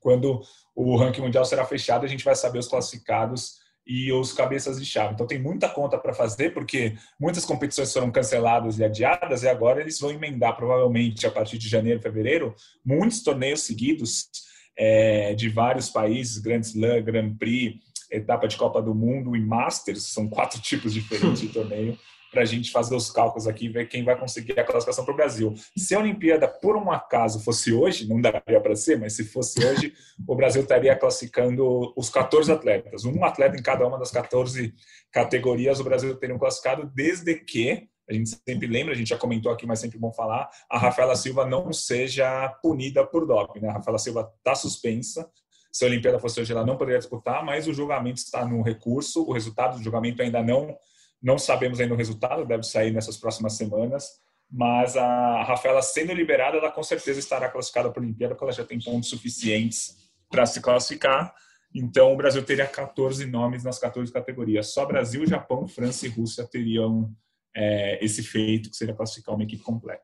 quando 0.00 0.40
o 0.74 0.96
ranking 0.96 1.22
mundial 1.22 1.44
será 1.44 1.64
fechado, 1.64 2.04
a 2.04 2.08
gente 2.08 2.24
vai 2.24 2.34
saber 2.34 2.58
os 2.58 2.68
classificados 2.68 3.62
e 3.86 4.12
os 4.12 4.32
cabeças 4.32 4.78
de 4.78 4.86
chave. 4.86 5.14
Então 5.14 5.26
tem 5.26 5.38
muita 5.38 5.68
conta 5.68 5.98
para 5.98 6.14
fazer, 6.14 6.54
porque 6.54 6.94
muitas 7.20 7.44
competições 7.44 7.92
foram 7.92 8.10
canceladas 8.10 8.78
e 8.78 8.84
adiadas, 8.84 9.42
e 9.42 9.48
agora 9.48 9.80
eles 9.80 9.98
vão 9.98 10.10
emendar, 10.10 10.56
provavelmente, 10.56 11.26
a 11.26 11.30
partir 11.30 11.58
de 11.58 11.68
janeiro, 11.68 12.00
fevereiro, 12.00 12.54
muitos 12.84 13.22
torneios 13.22 13.62
seguidos 13.62 14.28
é, 14.76 15.34
de 15.34 15.48
vários 15.48 15.90
países, 15.90 16.38
Grand 16.38 16.60
Slam, 16.60 17.02
Grand 17.02 17.34
Prix, 17.36 17.78
etapa 18.10 18.48
de 18.48 18.56
Copa 18.56 18.80
do 18.80 18.94
Mundo 18.94 19.36
e 19.36 19.40
Masters, 19.40 20.04
são 20.04 20.28
quatro 20.28 20.60
tipos 20.60 20.92
diferentes 20.94 21.40
de 21.40 21.48
torneio 21.48 21.98
para 22.34 22.42
a 22.42 22.44
gente 22.44 22.72
fazer 22.72 22.94
os 22.96 23.10
cálculos 23.10 23.46
aqui 23.46 23.66
e 23.66 23.68
ver 23.68 23.88
quem 23.88 24.04
vai 24.04 24.18
conseguir 24.18 24.58
a 24.58 24.64
classificação 24.64 25.04
para 25.04 25.14
o 25.14 25.16
Brasil. 25.16 25.54
Se 25.76 25.94
a 25.94 26.00
Olimpíada, 26.00 26.48
por 26.48 26.76
um 26.76 26.90
acaso, 26.90 27.40
fosse 27.40 27.72
hoje, 27.72 28.08
não 28.08 28.20
daria 28.20 28.60
para 28.60 28.74
ser, 28.74 28.98
mas 28.98 29.14
se 29.14 29.24
fosse 29.24 29.64
hoje, 29.64 29.94
o 30.26 30.34
Brasil 30.34 30.62
estaria 30.62 30.94
classificando 30.96 31.94
os 31.96 32.10
14 32.10 32.50
atletas. 32.50 33.04
Um 33.04 33.24
atleta 33.24 33.56
em 33.56 33.62
cada 33.62 33.86
uma 33.86 33.98
das 33.98 34.10
14 34.10 34.74
categorias, 35.12 35.78
o 35.78 35.84
Brasil 35.84 36.14
teria 36.16 36.34
um 36.34 36.38
classificado, 36.38 36.90
desde 36.92 37.36
que, 37.36 37.88
a 38.10 38.12
gente 38.12 38.30
sempre 38.46 38.66
lembra, 38.66 38.92
a 38.92 38.96
gente 38.96 39.08
já 39.08 39.16
comentou 39.16 39.50
aqui, 39.50 39.66
mas 39.66 39.78
sempre 39.78 39.98
bom 39.98 40.12
falar, 40.12 40.50
a 40.68 40.76
Rafaela 40.76 41.16
Silva 41.16 41.46
não 41.46 41.72
seja 41.72 42.48
punida 42.60 43.06
por 43.06 43.26
doping. 43.26 43.60
Né? 43.60 43.68
A 43.68 43.74
Rafaela 43.74 43.98
Silva 43.98 44.30
está 44.38 44.54
suspensa, 44.54 45.30
se 45.74 45.84
a 45.84 45.88
Olimpíada 45.88 46.20
fosse 46.20 46.40
hoje, 46.40 46.52
ela 46.52 46.64
não 46.64 46.76
poderia 46.76 47.00
disputar, 47.00 47.44
mas 47.44 47.66
o 47.66 47.74
julgamento 47.74 48.18
está 48.18 48.44
no 48.44 48.62
recurso, 48.62 49.24
o 49.24 49.32
resultado 49.32 49.76
do 49.76 49.82
julgamento 49.82 50.22
ainda 50.22 50.40
não 50.40 50.76
não 51.24 51.38
sabemos 51.38 51.80
ainda 51.80 51.94
o 51.94 51.96
resultado, 51.96 52.44
deve 52.44 52.62
sair 52.64 52.92
nessas 52.92 53.16
próximas 53.16 53.54
semanas. 53.54 54.22
Mas 54.50 54.94
a 54.94 55.42
Rafaela 55.42 55.80
sendo 55.80 56.12
liberada, 56.12 56.58
ela 56.58 56.70
com 56.70 56.82
certeza 56.82 57.18
estará 57.18 57.48
classificada 57.48 57.90
para 57.90 58.00
a 58.00 58.04
Olimpíada, 58.04 58.34
porque 58.34 58.44
ela 58.44 58.52
já 58.52 58.64
tem 58.64 58.78
pontos 58.78 59.08
suficientes 59.08 59.96
para 60.30 60.44
se 60.44 60.60
classificar. 60.60 61.34
Então, 61.74 62.12
o 62.12 62.16
Brasil 62.16 62.44
teria 62.44 62.66
14 62.66 63.24
nomes 63.24 63.64
nas 63.64 63.78
14 63.78 64.12
categorias. 64.12 64.72
Só 64.72 64.84
Brasil, 64.84 65.26
Japão, 65.26 65.66
França 65.66 66.06
e 66.06 66.10
Rússia 66.10 66.46
teriam 66.46 67.10
é, 67.56 68.04
esse 68.04 68.22
feito, 68.22 68.68
que 68.68 68.76
seria 68.76 68.94
classificar 68.94 69.34
uma 69.34 69.44
equipe 69.44 69.62
completa. 69.62 70.02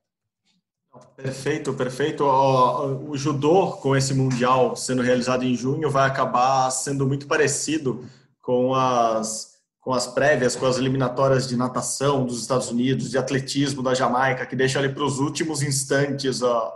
Perfeito, 1.14 1.74
perfeito. 1.74 2.24
O, 2.24 3.10
o, 3.10 3.16
judô, 3.16 3.72
com 3.72 3.94
esse 3.94 4.14
Mundial 4.14 4.74
sendo 4.74 5.02
realizado 5.02 5.44
em 5.44 5.54
junho, 5.54 5.90
vai 5.90 6.08
acabar 6.08 6.68
sendo 6.70 7.06
muito 7.06 7.26
parecido 7.26 8.04
com 8.40 8.74
as 8.74 9.49
com 9.80 9.94
as 9.94 10.06
prévias, 10.06 10.54
com 10.54 10.66
as 10.66 10.76
eliminatórias 10.76 11.48
de 11.48 11.56
natação 11.56 12.26
dos 12.26 12.40
Estados 12.40 12.70
Unidos, 12.70 13.10
de 13.10 13.18
atletismo 13.18 13.82
da 13.82 13.94
Jamaica, 13.94 14.44
que 14.44 14.54
deixa 14.54 14.78
ali 14.78 14.90
para 14.90 15.04
os 15.04 15.18
últimos 15.18 15.62
instantes 15.62 16.42
a, 16.42 16.72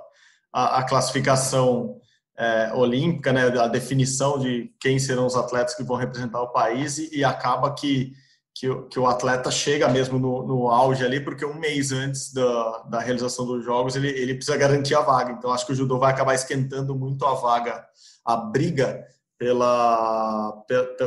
a, 0.52 0.78
a 0.78 0.82
classificação 0.84 2.00
é, 2.36 2.72
olímpica, 2.74 3.32
né, 3.32 3.46
a 3.58 3.68
definição 3.68 4.38
de 4.38 4.72
quem 4.80 4.98
serão 4.98 5.26
os 5.26 5.36
atletas 5.36 5.74
que 5.74 5.82
vão 5.82 5.96
representar 5.96 6.40
o 6.42 6.50
país 6.50 6.98
e, 6.98 7.18
e 7.18 7.24
acaba 7.24 7.74
que, 7.74 8.12
que, 8.54 8.74
que, 8.90 8.98
o 8.98 9.06
atleta 9.06 9.50
chega 9.50 9.86
mesmo 9.88 10.18
no, 10.18 10.46
no, 10.46 10.68
auge 10.68 11.04
ali, 11.04 11.20
porque 11.20 11.44
um 11.44 11.54
mês 11.54 11.92
antes 11.92 12.32
da, 12.32 12.78
da 12.88 13.00
realização 13.00 13.46
dos 13.46 13.64
jogos 13.64 13.96
ele, 13.96 14.08
ele 14.08 14.34
precisa 14.34 14.56
garantir 14.56 14.94
a 14.94 15.02
vaga. 15.02 15.32
Então 15.32 15.52
acho 15.52 15.66
que 15.66 15.72
o 15.72 15.76
judô 15.76 15.98
vai 15.98 16.10
acabar 16.10 16.34
esquentando 16.34 16.94
muito 16.94 17.24
a 17.24 17.34
vaga, 17.34 17.84
a 18.24 18.36
briga 18.36 19.06
pela, 19.38 20.64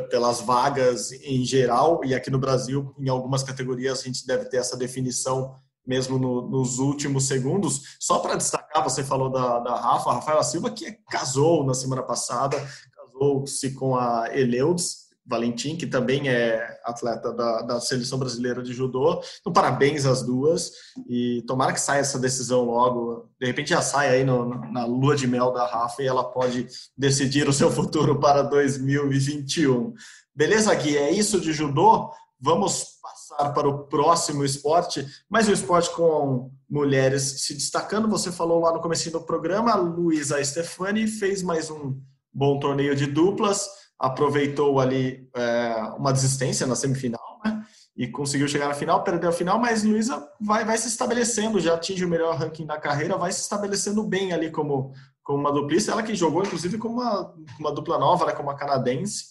pelas 0.10 0.42
vagas 0.42 1.12
em 1.12 1.44
geral, 1.46 2.02
e 2.04 2.14
aqui 2.14 2.30
no 2.30 2.40
Brasil, 2.40 2.94
em 3.00 3.10
algumas 3.10 3.44
categorias, 3.44 4.02
a 4.02 4.04
gente 4.04 4.26
deve 4.28 4.46
ter 4.46 4.58
essa 4.58 4.78
definição 4.78 5.56
mesmo 5.86 6.20
no, 6.20 6.50
nos 6.50 6.80
últimos 6.80 7.28
segundos. 7.28 7.96
Só 8.00 8.20
para 8.20 8.36
destacar, 8.36 8.84
você 8.84 9.04
falou 9.04 9.30
da, 9.30 9.60
da 9.60 9.76
Rafa, 9.76 10.12
Rafaela 10.12 10.44
Silva, 10.44 10.70
que 10.70 10.92
casou 11.10 11.66
na 11.66 11.74
semana 11.74 12.04
passada, 12.04 12.58
casou-se 12.94 13.72
com 13.72 13.96
a 13.96 14.28
Eleudes, 14.34 15.07
Valentim, 15.28 15.76
que 15.76 15.86
também 15.86 16.30
é 16.30 16.80
atleta 16.86 17.34
da, 17.34 17.62
da, 17.62 17.82
seleção 17.82 18.18
brasileira 18.18 18.64
de 18.64 18.72
judô. 18.74 19.22
Então, 19.42 19.52
parabéns 19.52 20.06
às 20.06 20.24
duas 20.24 20.72
e 21.08 21.44
tomara 21.46 21.74
que 21.74 21.82
saia 21.82 22.00
essa 22.00 22.18
decisão 22.18 22.64
logo. 22.64 23.30
De 23.40 23.46
repente 23.46 23.72
já 23.72 23.82
sai 23.82 24.10
aí 24.10 24.24
no, 24.24 24.46
na 24.72 24.86
lua 24.86 25.18
de 25.18 25.28
mel 25.28 25.52
da 25.52 25.68
Rafa 25.68 26.02
e 26.02 26.08
ela 26.08 26.24
pode 26.24 26.68
decidir 26.98 27.48
o 27.50 27.54
seu 27.54 27.70
futuro 27.70 28.18
para 28.20 28.42
2021. 28.42 29.94
Beleza, 30.34 30.74
Gui? 30.74 30.98
É 30.98 31.12
isso 31.12 31.42
de 31.42 31.52
judô. 31.52 32.10
Vamos 32.40 32.86
passar 33.02 33.52
para 33.52 33.68
o 33.68 33.88
próximo 33.88 34.46
esporte, 34.46 35.06
mas 35.30 35.50
o 35.50 35.52
esporte 35.52 35.90
com 35.90 36.52
mulheres 36.70 37.42
se 37.42 37.54
destacando. 37.54 38.08
Você 38.08 38.32
falou 38.32 38.62
lá 38.62 38.72
no 38.72 38.80
começo 38.80 39.12
do 39.12 39.20
programa, 39.20 39.72
a 39.72 39.76
Luísa 39.76 40.42
Stefani 40.42 41.06
fez 41.06 41.44
mais 41.44 41.70
um 41.70 42.00
bom 42.32 42.60
torneio 42.60 42.96
de 42.96 43.08
duplas 43.08 43.68
aproveitou 44.00 44.80
ali 44.80 45.30
é, 45.36 45.74
uma 45.98 46.14
desistência 46.14 46.68
na 46.68 46.76
semifinal, 46.76 47.40
né? 47.44 47.66
E 47.96 48.08
conseguiu 48.08 48.48
chegar 48.48 48.68
na 48.68 48.76
final, 48.76 49.04
perdeu 49.04 49.30
a 49.30 49.34
final, 49.34 49.58
mas 49.58 49.84
Luísa 49.84 50.30
vai, 50.40 50.64
vai 50.64 50.78
se 50.78 50.88
estabelecendo, 50.88 51.60
já 51.60 51.74
atinge 51.74 52.06
o 52.06 52.10
melhor 52.10 52.36
ranking 52.38 52.66
da 52.66 52.78
carreira, 52.78 53.18
vai 53.18 53.32
se 53.32 53.42
estabelecendo 53.42 54.04
bem 54.04 54.34
ali 54.34 54.52
como, 54.52 54.94
como 55.24 55.40
uma 55.40 55.52
duplista. 55.52 55.92
Ela 55.92 56.04
que 56.04 56.14
jogou, 56.14 56.44
inclusive, 56.44 56.78
como 56.78 57.02
uma, 57.02 57.34
uma 57.60 57.72
dupla 57.72 57.98
nova, 57.98 58.28
né, 58.28 58.34
como 58.34 58.50
uma 58.50 58.56
canadense. 58.56 59.26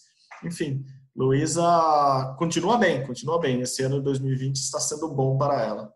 Enfim, 0.45 0.85
Luísa 1.15 2.35
continua 2.39 2.77
bem, 2.77 3.07
continua 3.07 3.39
bem. 3.39 3.61
Esse 3.61 3.85
ano 3.85 3.99
de 3.99 4.05
2020 4.05 4.57
está 4.57 4.81
sendo 4.81 5.09
bom 5.09 5.39
para 5.39 5.63
ela. 5.63 5.93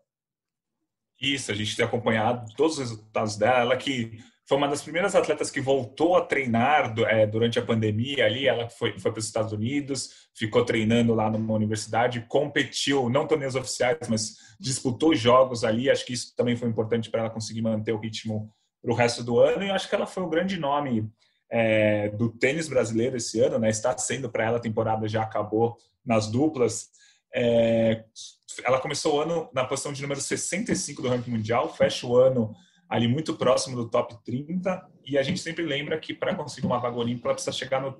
Isso, 1.21 1.51
a 1.51 1.55
gente 1.55 1.75
tem 1.75 1.85
acompanhado 1.85 2.51
todos 2.55 2.73
os 2.73 2.79
resultados 2.79 3.35
dela. 3.35 3.59
Ela 3.59 3.77
que 3.77 4.17
foi 4.51 4.57
uma 4.57 4.67
das 4.67 4.81
primeiras 4.81 5.15
atletas 5.15 5.49
que 5.49 5.61
voltou 5.61 6.17
a 6.17 6.25
treinar 6.25 6.93
é, 7.07 7.25
durante 7.25 7.57
a 7.57 7.61
pandemia 7.61 8.25
ali. 8.25 8.49
Ela 8.49 8.67
foi, 8.67 8.99
foi 8.99 9.09
para 9.09 9.19
os 9.19 9.25
Estados 9.25 9.53
Unidos, 9.53 10.27
ficou 10.35 10.65
treinando 10.65 11.15
lá 11.15 11.29
numa 11.29 11.53
universidade, 11.53 12.25
competiu, 12.27 13.09
não 13.09 13.25
torneios 13.25 13.55
oficiais, 13.55 14.09
mas 14.09 14.35
disputou 14.59 15.15
jogos 15.15 15.63
ali. 15.63 15.89
Acho 15.89 16.05
que 16.05 16.11
isso 16.11 16.35
também 16.35 16.57
foi 16.57 16.67
importante 16.67 17.09
para 17.09 17.21
ela 17.21 17.29
conseguir 17.29 17.61
manter 17.61 17.93
o 17.93 17.97
ritmo 17.97 18.53
para 18.81 18.91
o 18.91 18.93
resto 18.93 19.23
do 19.23 19.39
ano. 19.39 19.63
E 19.63 19.71
acho 19.71 19.87
que 19.87 19.95
ela 19.95 20.05
foi 20.05 20.21
o 20.21 20.29
grande 20.29 20.59
nome 20.59 21.09
é, 21.49 22.09
do 22.09 22.29
tênis 22.29 22.67
brasileiro 22.67 23.15
esse 23.15 23.39
ano, 23.39 23.57
né? 23.57 23.69
Está 23.69 23.97
sendo 23.97 24.29
para 24.29 24.43
ela, 24.43 24.57
a 24.57 24.61
temporada 24.61 25.07
já 25.07 25.21
acabou 25.21 25.77
nas 26.05 26.27
duplas. 26.27 26.89
É, 27.33 28.03
ela 28.65 28.81
começou 28.81 29.15
o 29.15 29.21
ano 29.21 29.49
na 29.53 29.63
posição 29.63 29.93
de 29.93 30.01
número 30.01 30.19
65 30.19 31.01
do 31.01 31.07
ranking 31.07 31.31
mundial, 31.31 31.73
fecha 31.73 32.05
o 32.05 32.17
ano 32.17 32.53
ali 32.91 33.07
muito 33.07 33.33
próximo 33.35 33.77
do 33.77 33.89
top 33.89 34.17
30, 34.25 34.85
e 35.05 35.17
a 35.17 35.23
gente 35.23 35.39
sempre 35.39 35.63
lembra 35.63 35.97
que 35.97 36.13
para 36.13 36.35
conseguir 36.35 36.67
uma 36.67 36.77
vaga 36.77 36.97
olímpica 36.97 37.29
ela 37.29 37.35
precisa 37.35 37.55
chegar 37.55 37.81
no, 37.81 37.97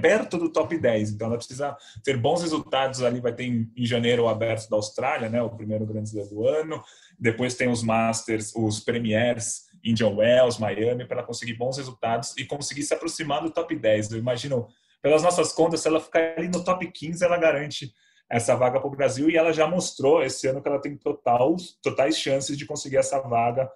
perto 0.00 0.38
do 0.38 0.48
top 0.48 0.78
10, 0.78 1.10
então 1.10 1.26
ela 1.26 1.36
precisa 1.36 1.76
ter 2.02 2.16
bons 2.16 2.40
resultados 2.40 3.02
ali, 3.02 3.20
vai 3.20 3.34
ter 3.34 3.44
em, 3.44 3.70
em 3.76 3.84
janeiro 3.84 4.22
o 4.22 4.28
Aberto 4.28 4.70
da 4.70 4.76
Austrália, 4.76 5.28
né, 5.28 5.42
o 5.42 5.50
primeiro 5.50 5.84
Grande 5.84 6.08
Slam 6.08 6.26
do 6.28 6.48
ano, 6.48 6.82
depois 7.18 7.56
tem 7.56 7.68
os 7.68 7.82
Masters, 7.82 8.54
os 8.56 8.80
Premiers, 8.80 9.64
Indian 9.84 10.14
Wells, 10.14 10.58
Miami, 10.58 11.04
para 11.04 11.18
ela 11.18 11.26
conseguir 11.26 11.52
bons 11.52 11.76
resultados 11.76 12.34
e 12.38 12.46
conseguir 12.46 12.84
se 12.84 12.94
aproximar 12.94 13.42
do 13.42 13.50
top 13.50 13.76
10. 13.76 14.12
Eu 14.12 14.18
imagino, 14.18 14.66
pelas 15.02 15.22
nossas 15.22 15.52
contas, 15.52 15.80
se 15.80 15.88
ela 15.88 16.00
ficar 16.00 16.38
ali 16.38 16.48
no 16.48 16.64
top 16.64 16.90
15, 16.90 17.22
ela 17.22 17.36
garante 17.36 17.92
essa 18.30 18.56
vaga 18.56 18.80
para 18.80 18.88
o 18.88 18.96
Brasil 18.96 19.28
e 19.28 19.36
ela 19.36 19.52
já 19.52 19.68
mostrou 19.68 20.22
esse 20.22 20.46
ano 20.46 20.62
que 20.62 20.68
ela 20.68 20.80
tem 20.80 20.96
total, 20.96 21.54
totais 21.82 22.16
chances 22.16 22.56
de 22.56 22.64
conseguir 22.64 22.96
essa 22.96 23.20
vaga 23.20 23.70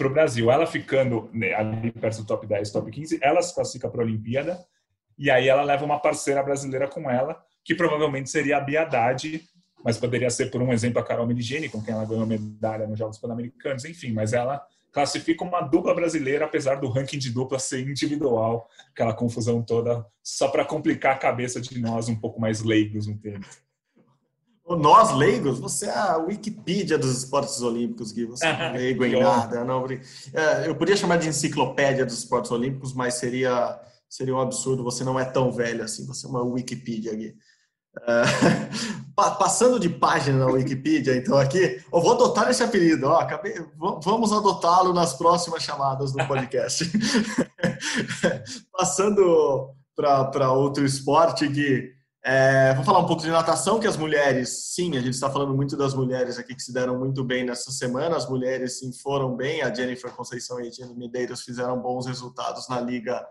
para 0.00 0.08
o 0.08 0.10
Brasil. 0.10 0.50
Ela 0.50 0.66
ficando 0.66 1.28
né, 1.30 1.52
ali 1.52 1.92
perto 1.92 2.22
do 2.22 2.26
top 2.26 2.46
10, 2.46 2.70
top 2.70 2.90
15, 2.90 3.18
ela 3.20 3.42
se 3.42 3.54
classifica 3.54 3.86
para 3.86 4.00
a 4.00 4.04
Olimpíada 4.04 4.58
e 5.18 5.30
aí 5.30 5.46
ela 5.46 5.62
leva 5.62 5.84
uma 5.84 5.98
parceira 5.98 6.42
brasileira 6.42 6.88
com 6.88 7.10
ela, 7.10 7.38
que 7.62 7.74
provavelmente 7.74 8.30
seria 8.30 8.56
a 8.56 8.60
Bia 8.60 8.80
Haddad, 8.80 9.42
mas 9.84 9.98
poderia 9.98 10.30
ser, 10.30 10.50
por 10.50 10.62
um 10.62 10.72
exemplo, 10.72 10.98
a 10.98 11.04
Carol 11.04 11.26
Meligeni, 11.26 11.68
com 11.68 11.82
quem 11.82 11.92
ela 11.92 12.06
ganhou 12.06 12.24
medalha 12.24 12.86
nos 12.86 12.98
Jogos 12.98 13.18
Pan-Americanos, 13.18 13.84
enfim, 13.84 14.12
mas 14.12 14.32
ela 14.32 14.64
classifica 14.90 15.44
uma 15.44 15.60
dupla 15.60 15.94
brasileira, 15.94 16.46
apesar 16.46 16.76
do 16.76 16.88
ranking 16.88 17.18
de 17.18 17.30
dupla 17.30 17.58
ser 17.58 17.86
individual, 17.86 18.66
aquela 18.92 19.12
confusão 19.12 19.62
toda, 19.62 20.04
só 20.22 20.48
para 20.48 20.64
complicar 20.64 21.16
a 21.16 21.18
cabeça 21.18 21.60
de 21.60 21.78
nós 21.78 22.08
um 22.08 22.16
pouco 22.16 22.40
mais 22.40 22.62
leigos 22.62 23.06
no 23.06 23.18
tempo. 23.18 23.46
Nós, 24.76 25.12
leigos, 25.12 25.58
você 25.58 25.86
é 25.86 25.98
a 25.98 26.16
Wikipedia 26.16 26.96
dos 26.96 27.18
esportes 27.18 27.60
olímpicos, 27.60 28.12
Gui. 28.12 28.26
Você 28.26 28.46
não 28.46 28.52
é 28.52 28.72
leigo 28.78 29.04
em 29.04 29.20
nada. 29.20 29.64
Não, 29.64 29.84
é, 29.86 30.68
eu 30.68 30.74
podia 30.76 30.96
chamar 30.96 31.16
de 31.16 31.28
enciclopédia 31.28 32.06
dos 32.06 32.18
esportes 32.18 32.50
olímpicos, 32.50 32.92
mas 32.92 33.14
seria, 33.14 33.80
seria 34.08 34.34
um 34.34 34.40
absurdo. 34.40 34.84
Você 34.84 35.02
não 35.02 35.18
é 35.18 35.24
tão 35.24 35.50
velho 35.50 35.82
assim. 35.82 36.06
Você 36.06 36.26
é 36.26 36.30
uma 36.30 36.42
Wikipedia, 36.42 37.14
Gui. 37.14 37.34
É, 38.02 38.22
passando 39.14 39.80
de 39.80 39.88
página 39.88 40.38
na 40.38 40.52
Wikipedia, 40.52 41.16
então 41.16 41.36
aqui, 41.36 41.82
eu 41.92 42.00
vou 42.00 42.12
adotar 42.12 42.48
esse 42.48 42.62
apelido. 42.62 43.08
Ó, 43.08 43.18
acabei, 43.18 43.54
vamos 43.76 44.32
adotá-lo 44.32 44.92
nas 44.92 45.14
próximas 45.14 45.62
chamadas 45.62 46.12
do 46.12 46.26
podcast. 46.26 46.90
passando 48.72 49.74
para 49.96 50.52
outro 50.52 50.84
esporte, 50.84 51.48
Gui. 51.48 51.99
É, 52.22 52.74
vou 52.74 52.84
falar 52.84 52.98
um 52.98 53.06
pouco 53.06 53.22
de 53.22 53.30
natação, 53.30 53.80
que 53.80 53.86
as 53.86 53.96
mulheres, 53.96 54.74
sim, 54.74 54.94
a 54.96 55.00
gente 55.00 55.14
está 55.14 55.30
falando 55.30 55.54
muito 55.54 55.74
das 55.74 55.94
mulheres 55.94 56.38
aqui 56.38 56.54
que 56.54 56.62
se 56.62 56.72
deram 56.72 56.98
muito 56.98 57.24
bem 57.24 57.44
nessa 57.44 57.70
semana. 57.70 58.16
As 58.16 58.28
mulheres, 58.28 58.78
sim, 58.78 58.92
foram 58.92 59.34
bem. 59.34 59.62
A 59.62 59.72
Jennifer 59.72 60.12
Conceição 60.12 60.60
e 60.60 60.68
a 60.68 60.70
Jenny 60.70 60.94
Medeiros 60.94 61.42
fizeram 61.42 61.80
bons 61.80 62.06
resultados 62.06 62.68
na 62.68 62.78
Liga, 62.78 63.26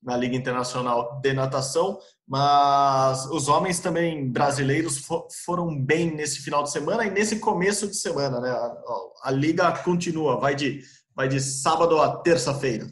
na 0.00 0.16
Liga 0.16 0.36
Internacional 0.36 1.20
de 1.20 1.32
Natação. 1.32 1.98
Mas 2.28 3.26
os 3.26 3.48
homens 3.48 3.80
também 3.80 4.30
brasileiros 4.30 5.04
foram 5.44 5.76
bem 5.76 6.14
nesse 6.14 6.38
final 6.40 6.62
de 6.62 6.70
semana 6.70 7.04
e 7.04 7.10
nesse 7.10 7.40
começo 7.40 7.88
de 7.88 7.96
semana, 7.96 8.40
né? 8.40 8.50
A, 8.50 8.76
a 9.24 9.30
Liga 9.32 9.72
continua, 9.82 10.38
vai 10.38 10.54
de, 10.54 10.82
vai 11.12 11.26
de 11.26 11.40
sábado 11.40 12.00
a 12.00 12.18
terça-feira. 12.18 12.86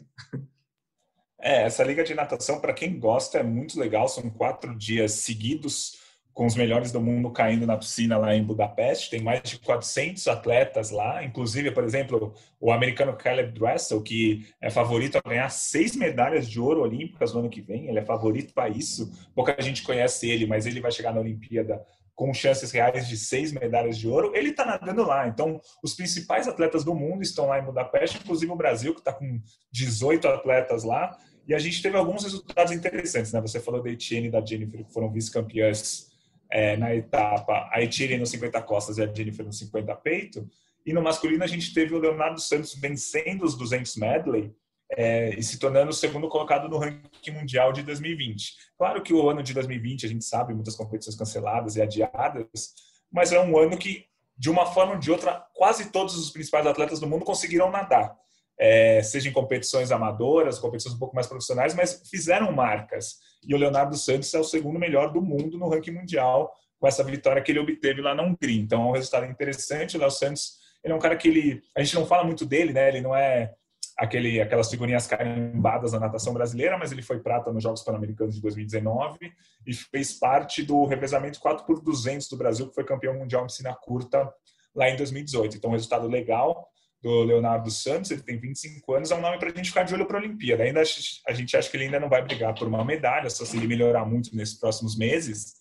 É, 1.39 1.63
essa 1.63 1.83
liga 1.83 2.03
de 2.03 2.15
natação, 2.15 2.59
para 2.59 2.73
quem 2.73 2.99
gosta, 2.99 3.39
é 3.39 3.43
muito 3.43 3.79
legal. 3.79 4.07
São 4.07 4.29
quatro 4.29 4.75
dias 4.75 5.13
seguidos 5.13 5.97
com 6.33 6.45
os 6.45 6.55
melhores 6.55 6.91
do 6.91 7.01
mundo 7.01 7.31
caindo 7.31 7.65
na 7.65 7.75
piscina 7.75 8.17
lá 8.17 8.35
em 8.35 8.43
Budapeste. 8.43 9.09
Tem 9.09 9.21
mais 9.21 9.41
de 9.41 9.59
400 9.59 10.27
atletas 10.27 10.91
lá, 10.91 11.23
inclusive, 11.23 11.71
por 11.71 11.83
exemplo, 11.83 12.33
o 12.59 12.71
americano 12.71 13.15
Caleb 13.15 13.59
Dressel, 13.59 14.01
que 14.01 14.47
é 14.61 14.69
favorito 14.69 15.17
a 15.17 15.27
ganhar 15.27 15.49
seis 15.49 15.95
medalhas 15.95 16.47
de 16.47 16.59
ouro 16.59 16.81
olímpicas 16.81 17.33
no 17.33 17.39
ano 17.39 17.49
que 17.49 17.61
vem. 17.61 17.87
Ele 17.87 17.99
é 17.99 18.05
favorito 18.05 18.53
para 18.53 18.69
isso. 18.69 19.11
Pouca 19.33 19.59
gente 19.59 19.81
conhece 19.83 20.29
ele, 20.29 20.45
mas 20.45 20.65
ele 20.65 20.79
vai 20.79 20.91
chegar 20.91 21.13
na 21.13 21.21
Olimpíada 21.21 21.83
com 22.17 22.33
chances 22.33 22.71
reais 22.71 23.07
de 23.07 23.15
seis 23.15 23.51
medalhas 23.51 23.95
de 23.95 24.07
ouro, 24.07 24.31
ele 24.35 24.49
está 24.49 24.65
nadando 24.65 25.03
lá. 25.03 25.27
Então, 25.27 25.61
os 25.83 25.93
principais 25.93 26.47
atletas 26.47 26.83
do 26.83 26.95
mundo 26.95 27.21
estão 27.21 27.45
lá 27.45 27.59
em 27.59 27.63
Budapeste, 27.63 28.17
inclusive 28.17 28.51
o 28.51 28.55
Brasil, 28.55 28.91
que 28.95 29.01
está 29.01 29.13
com 29.13 29.39
18 29.71 30.27
atletas 30.27 30.83
lá. 30.83 31.15
E 31.47 31.55
a 31.55 31.59
gente 31.59 31.81
teve 31.81 31.95
alguns 31.95 32.23
resultados 32.23 32.73
interessantes. 32.73 33.31
Né? 33.31 33.39
Você 33.39 33.59
falou 33.59 33.81
da 33.81 33.89
Etienne 33.89 34.27
e 34.27 34.31
da 34.31 34.43
Jennifer, 34.45 34.83
que 34.83 34.91
foram 34.91 35.11
vice-campeãs 35.11 36.07
é, 36.51 36.75
na 36.75 36.93
etapa. 36.93 37.69
A 37.71 37.81
Etienne 37.81 38.17
no 38.17 38.25
50 38.25 38.61
costas 38.63 38.97
e 38.97 39.03
a 39.03 39.07
Jennifer 39.07 39.45
no 39.45 39.53
50 39.53 39.95
peito. 39.95 40.49
E 40.85 40.91
no 40.91 41.01
masculino, 41.01 41.43
a 41.43 41.47
gente 41.47 41.73
teve 41.73 41.93
o 41.95 41.99
Leonardo 41.99 42.39
Santos 42.39 42.75
vencendo 42.75 43.43
os 43.43 43.55
200 43.55 43.95
medley 43.95 44.53
é, 44.91 45.37
e 45.37 45.43
se 45.43 45.59
tornando 45.59 45.89
o 45.89 45.93
segundo 45.93 46.27
colocado 46.29 46.69
no 46.69 46.77
ranking 46.77 47.31
mundial 47.31 47.73
de 47.73 47.81
2020. 47.83 48.53
Claro 48.77 49.01
que 49.01 49.13
o 49.13 49.29
ano 49.29 49.43
de 49.43 49.53
2020, 49.53 50.05
a 50.05 50.09
gente 50.09 50.25
sabe, 50.25 50.53
muitas 50.53 50.75
competições 50.75 51.15
canceladas 51.15 51.75
e 51.75 51.81
adiadas, 51.81 52.73
mas 53.11 53.31
é 53.31 53.39
um 53.39 53.57
ano 53.57 53.77
que, 53.77 54.05
de 54.37 54.49
uma 54.49 54.65
forma 54.65 54.93
ou 54.93 54.99
de 54.99 55.11
outra, 55.11 55.45
quase 55.53 55.91
todos 55.91 56.17
os 56.17 56.29
principais 56.29 56.65
atletas 56.65 56.99
do 56.99 57.07
mundo 57.07 57.25
conseguiram 57.25 57.69
nadar. 57.69 58.15
É, 58.59 59.03
seja 59.03 59.29
em 59.29 59.33
competições 59.33 59.91
amadoras, 59.91 60.57
competições 60.57 60.95
um 60.95 60.99
pouco 60.99 61.13
mais 61.13 61.27
profissionais, 61.27 61.75
mas 61.75 62.01
fizeram 62.09 62.51
marcas. 62.51 63.17
E 63.47 63.53
o 63.53 63.57
Leonardo 63.57 63.95
Santos 63.95 64.33
é 64.33 64.39
o 64.39 64.43
segundo 64.43 64.79
melhor 64.79 65.13
do 65.13 65.21
mundo 65.21 65.57
no 65.57 65.69
ranking 65.69 65.91
mundial, 65.91 66.51
com 66.79 66.87
essa 66.87 67.03
vitória 67.03 67.41
que 67.41 67.51
ele 67.51 67.59
obteve 67.59 68.01
lá 68.01 68.15
na 68.15 68.23
Hungria. 68.23 68.59
Então 68.59 68.83
é 68.83 68.85
um 68.87 68.91
resultado 68.91 69.25
interessante. 69.25 69.95
O 69.95 69.99
Léo 69.99 70.11
Santos 70.11 70.57
ele 70.83 70.93
é 70.93 70.95
um 70.95 70.99
cara 70.99 71.15
que 71.15 71.27
ele, 71.27 71.61
a 71.75 71.83
gente 71.83 71.95
não 71.95 72.05
fala 72.05 72.23
muito 72.23 72.45
dele, 72.45 72.73
né? 72.73 72.87
Ele 72.87 73.01
não 73.01 73.15
é 73.15 73.53
aquele, 73.97 74.39
aquelas 74.39 74.69
figurinhas 74.69 75.07
carimbadas 75.07 75.91
na 75.91 75.99
natação 75.99 76.33
brasileira, 76.33 76.77
mas 76.77 76.91
ele 76.91 77.01
foi 77.01 77.19
prata 77.19 77.51
nos 77.51 77.63
Jogos 77.63 77.81
Pan-Americanos 77.81 78.35
de 78.35 78.41
2019 78.41 79.17
e 79.65 79.73
fez 79.73 80.13
parte 80.13 80.61
do 80.63 80.85
revezamento 80.85 81.39
4 81.39 81.65
por 81.65 81.81
200 81.81 82.27
do 82.29 82.37
Brasil, 82.37 82.67
que 82.69 82.75
foi 82.75 82.83
campeão 82.83 83.15
mundial 83.15 83.43
em 83.43 83.47
piscina 83.47 83.75
curta 83.75 84.31
lá 84.75 84.87
em 84.89 84.95
2018. 84.95 85.57
Então, 85.57 85.71
resultado 85.71 86.07
legal 86.07 86.69
do 87.01 87.23
Leonardo 87.23 87.69
Santos, 87.69 88.11
ele 88.11 88.21
tem 88.21 88.39
25 88.39 88.93
anos, 88.93 89.11
é 89.11 89.15
um 89.15 89.21
nome 89.21 89.37
para 89.37 89.49
a 89.49 89.53
gente 89.53 89.69
ficar 89.69 89.83
de 89.83 89.93
olho 89.93 90.05
para 90.05 90.17
a 90.17 90.21
Olimpíada. 90.21 90.63
Ainda 90.63 90.81
a 90.81 91.33
gente 91.33 91.55
acha 91.55 91.69
que 91.69 91.77
ele 91.77 91.85
ainda 91.85 91.99
não 91.99 92.09
vai 92.09 92.23
brigar 92.23 92.53
por 92.55 92.67
uma 92.67 92.83
medalha, 92.83 93.29
só 93.29 93.45
se 93.45 93.55
ele 93.57 93.67
melhorar 93.67 94.05
muito 94.05 94.35
nesses 94.35 94.59
próximos 94.59 94.97
meses, 94.97 95.53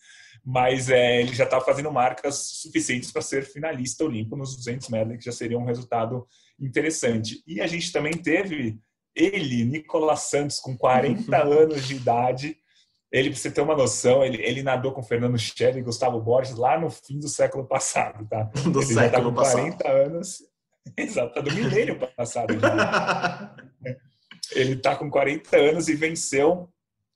mas 0.45 0.89
é, 0.89 1.21
ele 1.21 1.35
já 1.35 1.45
está 1.45 1.61
fazendo 1.61 1.93
marcas 1.93 2.37
suficientes 2.63 3.11
para 3.11 3.21
ser 3.21 3.45
finalista 3.45 4.05
olímpico 4.05 4.37
nos 4.37 4.57
200 4.57 4.89
metros, 4.89 5.19
que 5.19 5.25
já 5.25 5.33
seria 5.33 5.59
um 5.59 5.65
resultado 5.65 6.27
interessante. 6.59 7.43
E 7.47 7.61
a 7.61 7.67
gente 7.67 7.93
também 7.93 8.13
teve 8.13 8.79
ele, 9.15 9.65
Nicolas 9.65 10.21
Santos, 10.21 10.61
com 10.61 10.77
40 10.77 11.37
anos 11.43 11.87
de 11.87 11.97
idade. 11.97 12.57
Ele, 13.11 13.31
para 13.31 13.39
você 13.39 13.51
ter 13.51 13.61
uma 13.61 13.77
noção, 13.77 14.25
ele, 14.25 14.43
ele 14.43 14.63
nadou 14.63 14.93
com 14.93 15.03
Fernando 15.03 15.39
Scherer 15.39 15.79
e 15.79 15.83
Gustavo 15.83 16.21
Borges 16.21 16.57
lá 16.57 16.79
no 16.79 16.91
fim 16.91 17.19
do 17.19 17.29
século 17.29 17.67
passado, 17.67 18.27
tá? 18.29 18.45
Do 18.71 18.81
ele 18.81 18.87
século 18.87 19.01
já 19.01 19.11
tá 19.11 19.23
com 19.23 19.35
40 19.35 19.77
passado. 19.77 19.97
anos. 19.97 20.56
Exato, 20.97 21.35
tá 21.35 21.41
do 21.41 21.53
milênio 21.53 21.99
passado 22.17 22.59
já. 22.59 23.55
ele 24.53 24.75
está 24.75 24.97
com 24.97 25.11
40 25.11 25.57
anos 25.57 25.89
e 25.89 25.95
venceu 25.95 26.69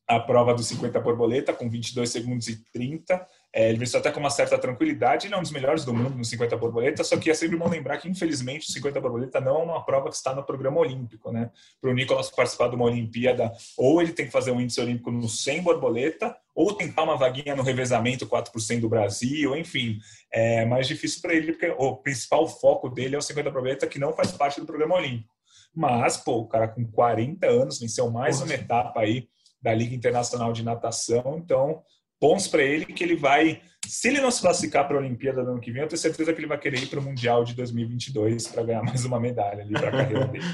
a 0.06 0.18
prova 0.18 0.54
dos 0.54 0.66
50 0.66 0.98
borboleta 1.00 1.52
com 1.52 1.70
22 1.70 2.10
segundos 2.10 2.48
e 2.48 2.64
30. 2.72 3.26
É, 3.52 3.68
ele 3.68 3.78
venceu 3.78 3.98
até 3.98 4.12
com 4.12 4.20
uma 4.20 4.30
certa 4.30 4.56
tranquilidade, 4.56 5.26
ele 5.26 5.34
é 5.34 5.36
um 5.38 5.42
dos 5.42 5.50
melhores 5.50 5.84
do 5.84 5.92
mundo 5.92 6.16
no 6.16 6.24
50 6.24 6.56
borboleta, 6.56 7.02
só 7.02 7.16
que 7.16 7.30
é 7.30 7.34
sempre 7.34 7.56
bom 7.56 7.68
lembrar 7.68 7.98
que, 7.98 8.08
infelizmente, 8.08 8.68
o 8.68 8.72
50 8.72 9.00
borboleta 9.00 9.40
não 9.40 9.60
é 9.60 9.62
uma 9.64 9.84
prova 9.84 10.08
que 10.08 10.14
está 10.14 10.32
no 10.32 10.44
programa 10.44 10.78
olímpico, 10.78 11.32
né? 11.32 11.50
Para 11.80 11.90
o 11.90 11.92
Nicolas 11.92 12.30
participar 12.30 12.68
de 12.68 12.76
uma 12.76 12.84
Olimpíada, 12.84 13.52
ou 13.76 14.00
ele 14.00 14.12
tem 14.12 14.26
que 14.26 14.32
fazer 14.32 14.52
um 14.52 14.60
índice 14.60 14.80
olímpico 14.80 15.10
no 15.10 15.28
100 15.28 15.62
borboleta, 15.62 16.36
ou 16.54 16.74
tentar 16.74 17.02
uma 17.02 17.16
vaguinha 17.16 17.56
no 17.56 17.62
revezamento 17.62 18.26
4% 18.26 18.80
do 18.80 18.88
Brasil, 18.88 19.56
enfim, 19.56 19.98
é 20.32 20.64
mais 20.64 20.86
difícil 20.86 21.20
para 21.20 21.34
ele, 21.34 21.52
porque 21.52 21.74
o 21.76 21.96
principal 21.96 22.46
foco 22.46 22.88
dele 22.88 23.16
é 23.16 23.18
o 23.18 23.22
50 23.22 23.50
borboleta, 23.50 23.86
que 23.86 23.98
não 23.98 24.12
faz 24.12 24.30
parte 24.30 24.60
do 24.60 24.66
programa 24.66 24.94
olímpico. 24.94 25.34
Mas, 25.74 26.16
pô, 26.16 26.38
o 26.38 26.48
cara 26.48 26.68
com 26.68 26.84
40 26.84 27.46
anos 27.46 27.80
venceu 27.80 28.10
mais 28.10 28.40
uma 28.40 28.54
etapa 28.54 29.00
aí 29.00 29.28
da 29.62 29.74
Liga 29.74 29.94
Internacional 29.94 30.52
de 30.52 30.64
Natação. 30.64 31.36
Então, 31.36 31.82
bons 32.20 32.46
para 32.46 32.62
ele 32.62 32.84
que 32.84 33.02
ele 33.02 33.16
vai, 33.16 33.62
se 33.86 34.08
ele 34.08 34.20
não 34.20 34.30
se 34.30 34.42
classificar 34.42 34.86
para 34.86 34.96
a 34.96 35.00
Olimpíada 35.00 35.42
do 35.42 35.52
ano 35.52 35.60
que 35.60 35.72
vem, 35.72 35.82
eu 35.82 35.88
tenho 35.88 36.00
certeza 36.00 36.32
que 36.32 36.38
ele 36.38 36.46
vai 36.46 36.58
querer 36.58 36.82
ir 36.82 36.86
para 36.86 37.00
o 37.00 37.02
Mundial 37.02 37.44
de 37.44 37.54
2022 37.54 38.48
para 38.48 38.62
ganhar 38.62 38.82
mais 38.82 39.04
uma 39.04 39.18
medalha 39.18 39.62
ali 39.62 39.72
para 39.72 39.88
a 39.88 39.90
carreira 40.04 40.26
dele. 40.26 40.44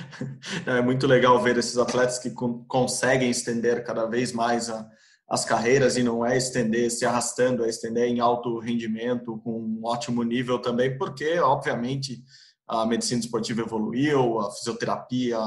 É 0.65 0.81
muito 0.81 1.07
legal 1.07 1.43
ver 1.43 1.57
esses 1.57 1.77
atletas 1.77 2.19
que 2.19 2.31
con 2.31 2.65
conseguem 2.69 3.29
estender 3.31 3.83
cada 3.85 4.07
vez 4.07 4.33
mais 4.33 4.71
a, 4.71 4.89
as 5.29 5.45
carreiras 5.45 5.97
e 5.97 6.05
não 6.05 6.25
é 6.25 6.37
estender 6.37 6.89
se 6.91 7.05
arrastando, 7.05 7.65
é 7.65 7.69
estender 7.69 8.07
em 8.07 8.21
alto 8.21 8.59
rendimento, 8.61 9.39
com 9.39 9.59
um 9.59 9.81
ótimo 9.85 10.23
nível 10.23 10.61
também, 10.61 10.97
porque, 10.97 11.39
obviamente, 11.41 12.23
a 12.69 12.87
medicina 12.87 13.21
esportiva 13.21 13.63
evoluiu, 13.63 14.39
a 14.39 14.53
fisioterapia 14.53 15.39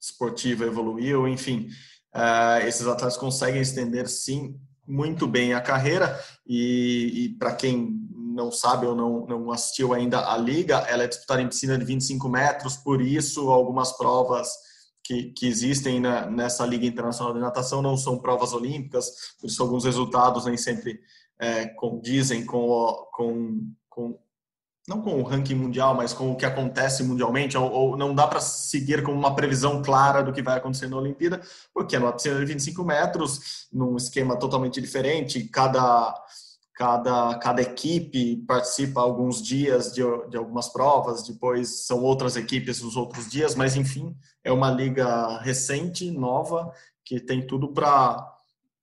esportiva 0.00 0.66
evoluiu, 0.66 1.26
enfim, 1.26 1.68
Uh, 2.14 2.66
esses 2.66 2.86
atletas 2.86 3.18
conseguem 3.18 3.60
estender 3.60 4.08
sim 4.08 4.58
muito 4.88 5.26
bem 5.26 5.52
a 5.52 5.60
carreira 5.60 6.18
e, 6.46 7.24
e 7.24 7.28
para 7.38 7.54
quem 7.54 8.08
não 8.38 8.50
sabe 8.50 8.86
ou 8.86 8.94
não, 8.94 9.26
não 9.26 9.50
assistiu 9.52 9.92
ainda 9.92 10.32
a 10.32 10.36
liga, 10.36 10.78
ela 10.88 11.02
é 11.02 11.08
disputada 11.08 11.42
em 11.42 11.48
piscina 11.48 11.76
de 11.76 11.84
25 11.84 12.28
metros, 12.28 12.76
por 12.76 13.02
isso 13.02 13.50
algumas 13.50 13.92
provas 13.92 14.48
que, 15.04 15.32
que 15.32 15.46
existem 15.46 16.00
na, 16.00 16.30
nessa 16.30 16.64
Liga 16.64 16.86
Internacional 16.86 17.34
de 17.34 17.40
Natação 17.40 17.82
não 17.82 17.96
são 17.96 18.18
provas 18.18 18.52
olímpicas, 18.52 19.10
por 19.40 19.48
isso 19.48 19.62
alguns 19.62 19.84
resultados 19.84 20.46
nem 20.46 20.56
sempre 20.56 21.00
é, 21.38 21.66
condizem 21.66 22.44
com, 22.44 23.06
com, 23.12 23.72
com 23.88 24.18
não 24.88 25.02
com 25.02 25.20
o 25.20 25.22
ranking 25.22 25.54
mundial, 25.54 25.94
mas 25.94 26.14
com 26.14 26.32
o 26.32 26.36
que 26.36 26.46
acontece 26.46 27.04
mundialmente, 27.04 27.58
ou, 27.58 27.70
ou 27.70 27.96
não 27.96 28.14
dá 28.14 28.26
para 28.26 28.40
seguir 28.40 29.02
com 29.02 29.12
uma 29.12 29.34
previsão 29.36 29.82
clara 29.82 30.22
do 30.22 30.32
que 30.32 30.40
vai 30.40 30.56
acontecer 30.56 30.88
na 30.88 30.96
Olimpíada, 30.96 31.42
porque 31.74 31.94
é 31.94 31.98
numa 31.98 32.12
piscina 32.12 32.38
de 32.38 32.46
25 32.46 32.82
metros, 32.82 33.68
num 33.70 33.96
esquema 33.98 34.38
totalmente 34.38 34.80
diferente, 34.80 35.44
cada, 35.44 36.14
cada, 36.74 37.38
cada 37.38 37.60
equipe 37.60 38.36
participa 38.46 39.02
alguns 39.02 39.42
dias 39.42 39.92
de, 39.92 40.02
de 40.30 40.38
algumas 40.38 40.70
provas, 40.70 41.22
depois 41.22 41.84
são 41.86 42.02
outras 42.02 42.34
equipes 42.34 42.82
os 42.82 42.96
outros 42.96 43.28
dias, 43.28 43.54
mas 43.54 43.76
enfim, 43.76 44.16
é 44.42 44.50
uma 44.50 44.70
liga 44.70 45.38
recente, 45.40 46.10
nova, 46.10 46.72
que 47.04 47.20
tem 47.20 47.46
tudo 47.46 47.68
para 47.74 48.37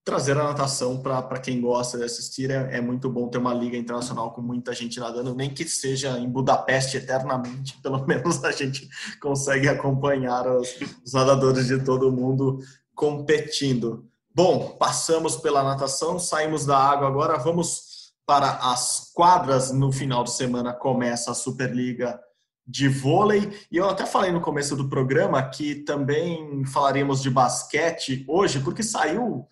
trazer 0.05 0.37
a 0.37 0.43
natação 0.43 1.01
para 1.01 1.39
quem 1.39 1.59
gosta 1.59 1.97
de 1.97 2.03
assistir. 2.03 2.51
É, 2.51 2.77
é, 2.77 2.79
muito 2.81 3.09
bom 3.09 3.27
ter 3.27 3.39
uma 3.39 3.53
liga 3.53 3.75
internacional 3.75 4.31
com 4.31 4.41
muita 4.41 4.71
gente 4.71 4.99
nadando, 4.99 5.33
nem 5.33 5.49
que 5.49 5.67
seja 5.67 6.19
em 6.19 6.29
Budapeste 6.29 6.97
eternamente, 6.97 7.77
pelo 7.81 8.05
menos 8.05 8.43
a 8.45 8.51
gente 8.51 8.87
consegue 9.19 9.67
acompanhar 9.67 10.47
os, 10.47 10.69
os 11.03 11.11
nadadores 11.11 11.65
de 11.65 11.83
todo 11.83 12.11
mundo 12.11 12.59
competindo. 12.93 14.07
Bom, 14.33 14.77
passamos 14.77 15.37
pela 15.37 15.63
natação, 15.63 16.19
saímos 16.19 16.65
da 16.65 16.77
água 16.77 17.07
agora, 17.07 17.37
vamos 17.37 18.13
para 18.27 18.51
as 18.57 19.11
quadras. 19.13 19.71
No 19.71 19.91
final 19.91 20.23
de 20.23 20.31
semana 20.31 20.71
começa 20.71 21.31
a 21.31 21.35
Superliga 21.35 22.19
de 22.67 22.87
vôlei. 22.87 23.51
E 23.71 23.77
eu 23.77 23.89
até 23.89 24.05
falei 24.05 24.31
no 24.31 24.41
começo 24.41 24.75
do 24.75 24.89
programa 24.89 25.41
que 25.49 25.75
também 25.75 26.63
falaríamos 26.65 27.21
de 27.21 27.29
basquete 27.29 28.25
hoje, 28.27 28.59
porque 28.59 28.83
saiu 28.83 29.47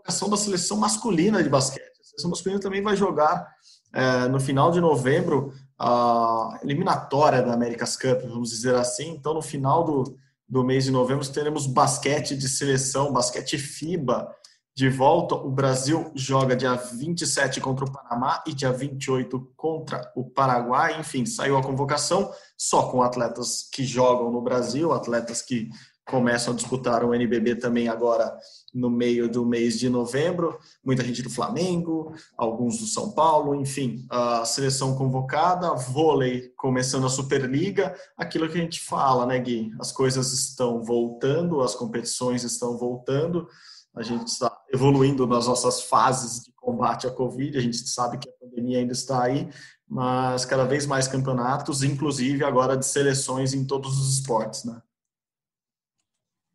convocação 0.00 0.28
da 0.28 0.36
seleção 0.36 0.76
masculina 0.76 1.42
de 1.42 1.48
basquete. 1.48 2.00
A 2.00 2.04
seleção 2.04 2.30
masculina 2.30 2.60
também 2.60 2.82
vai 2.82 2.96
jogar 2.96 3.46
é, 3.92 4.28
no 4.28 4.40
final 4.40 4.70
de 4.70 4.80
novembro 4.80 5.52
a 5.78 6.58
eliminatória 6.62 7.42
da 7.42 7.54
America's 7.54 7.96
Cup, 7.96 8.22
vamos 8.22 8.50
dizer 8.50 8.74
assim. 8.74 9.10
Então, 9.10 9.34
no 9.34 9.42
final 9.42 9.84
do, 9.84 10.16
do 10.48 10.64
mês 10.64 10.84
de 10.84 10.90
novembro, 10.90 11.26
teremos 11.26 11.66
basquete 11.66 12.36
de 12.36 12.48
seleção, 12.48 13.12
basquete 13.12 13.56
FIBA 13.56 14.28
de 14.74 14.88
volta. 14.88 15.34
O 15.34 15.50
Brasil 15.50 16.10
joga 16.14 16.54
dia 16.54 16.74
27 16.74 17.60
contra 17.60 17.84
o 17.84 17.90
Panamá 17.90 18.42
e 18.46 18.52
dia 18.52 18.72
28 18.72 19.52
contra 19.56 20.12
o 20.14 20.24
Paraguai. 20.24 21.00
Enfim, 21.00 21.24
saiu 21.24 21.56
a 21.56 21.62
convocação 21.62 22.30
só 22.58 22.90
com 22.90 23.02
atletas 23.02 23.68
que 23.72 23.84
jogam 23.84 24.30
no 24.30 24.42
Brasil, 24.42 24.92
atletas 24.92 25.40
que 25.40 25.70
começam 26.10 26.52
a 26.52 26.56
disputar 26.56 27.04
o 27.04 27.14
NBB 27.14 27.54
também 27.54 27.88
agora 27.88 28.36
no 28.74 28.90
meio 28.90 29.30
do 29.30 29.46
mês 29.46 29.78
de 29.78 29.88
novembro. 29.88 30.58
Muita 30.84 31.04
gente 31.04 31.22
do 31.22 31.30
Flamengo, 31.30 32.12
alguns 32.36 32.78
do 32.78 32.86
São 32.86 33.12
Paulo, 33.12 33.54
enfim, 33.54 34.04
a 34.10 34.44
seleção 34.44 34.96
convocada, 34.96 35.72
vôlei 35.74 36.52
começando 36.56 37.06
a 37.06 37.10
Superliga, 37.10 37.94
aquilo 38.16 38.48
que 38.48 38.58
a 38.58 38.60
gente 38.60 38.80
fala, 38.80 39.24
né, 39.24 39.38
Gui? 39.38 39.72
As 39.78 39.92
coisas 39.92 40.32
estão 40.32 40.82
voltando, 40.82 41.60
as 41.60 41.74
competições 41.74 42.42
estão 42.42 42.76
voltando, 42.76 43.46
a 43.94 44.02
gente 44.02 44.26
está 44.26 44.52
evoluindo 44.72 45.26
nas 45.26 45.46
nossas 45.46 45.82
fases 45.82 46.44
de 46.44 46.52
combate 46.56 47.06
à 47.06 47.10
Covid, 47.10 47.56
a 47.56 47.60
gente 47.62 47.76
sabe 47.88 48.18
que 48.18 48.28
a 48.28 48.32
pandemia 48.32 48.78
ainda 48.78 48.92
está 48.92 49.22
aí, 49.22 49.48
mas 49.88 50.44
cada 50.44 50.64
vez 50.64 50.86
mais 50.86 51.06
campeonatos, 51.06 51.82
inclusive 51.82 52.44
agora 52.44 52.76
de 52.76 52.86
seleções 52.86 53.54
em 53.54 53.64
todos 53.64 53.98
os 53.98 54.18
esportes, 54.18 54.64
né? 54.64 54.80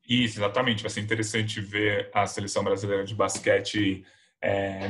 Isso, 0.08 0.40
exatamente. 0.40 0.84
Vai 0.84 0.92
ser 0.92 1.02
interessante 1.02 1.60
ver 1.60 2.10
a 2.14 2.28
seleção 2.28 2.64
brasileira 2.64 3.04
de 3.04 3.16
basquete 3.16 4.06
é, 4.42 4.88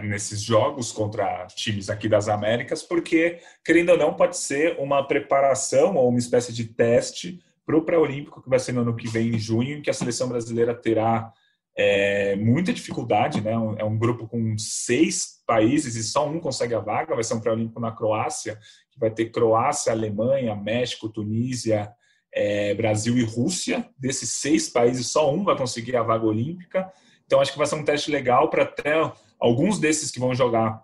nesses 0.00 0.40
jogos 0.42 0.92
contra 0.92 1.46
times 1.46 1.90
aqui 1.90 2.08
das 2.08 2.28
Américas, 2.28 2.82
porque, 2.82 3.40
querendo 3.64 3.90
ou 3.90 3.98
não, 3.98 4.14
pode 4.14 4.36
ser 4.36 4.78
uma 4.78 5.06
preparação 5.06 5.96
ou 5.96 6.08
uma 6.08 6.18
espécie 6.18 6.52
de 6.52 6.66
teste 6.66 7.40
para 7.66 7.76
o 7.76 7.82
pré-olímpico 7.82 8.42
que 8.42 8.48
vai 8.48 8.58
ser 8.58 8.72
no 8.72 8.82
ano 8.82 8.94
que 8.94 9.08
vem, 9.08 9.28
em 9.30 9.38
junho, 9.38 9.78
em 9.78 9.82
que 9.82 9.90
a 9.90 9.94
seleção 9.94 10.28
brasileira 10.28 10.74
terá 10.74 11.32
é, 11.76 12.36
muita 12.36 12.72
dificuldade, 12.72 13.40
né? 13.40 13.52
É 13.78 13.84
um 13.84 13.98
grupo 13.98 14.28
com 14.28 14.56
seis 14.58 15.42
países 15.46 15.96
e 15.96 16.04
só 16.04 16.28
um 16.28 16.38
consegue 16.38 16.74
a 16.74 16.80
vaga. 16.80 17.14
Vai 17.14 17.24
ser 17.24 17.34
um 17.34 17.40
pré-olímpico 17.40 17.80
na 17.80 17.92
Croácia, 17.92 18.58
que 18.90 19.00
vai 19.00 19.10
ter 19.10 19.30
Croácia, 19.30 19.92
Alemanha, 19.92 20.54
México, 20.54 21.08
Tunísia, 21.08 21.90
é, 22.34 22.74
Brasil 22.74 23.16
e 23.18 23.24
Rússia. 23.24 23.88
Desses 23.98 24.30
seis 24.30 24.68
países, 24.68 25.08
só 25.08 25.32
um 25.32 25.44
vai 25.44 25.56
conseguir 25.56 25.96
a 25.96 26.02
vaga 26.02 26.24
olímpica. 26.24 26.90
Então, 27.26 27.40
acho 27.40 27.52
que 27.52 27.58
vai 27.58 27.66
ser 27.66 27.76
um 27.76 27.84
teste 27.84 28.10
legal 28.10 28.50
para 28.50 28.64
até 28.64 29.12
alguns 29.38 29.78
desses 29.78 30.10
que 30.10 30.20
vão 30.20 30.34
jogar 30.34 30.82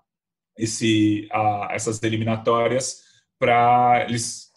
esse, 0.56 1.28
a, 1.30 1.68
essas 1.72 2.02
eliminatórias, 2.02 3.02
para 3.38 4.06
eles 4.08 4.48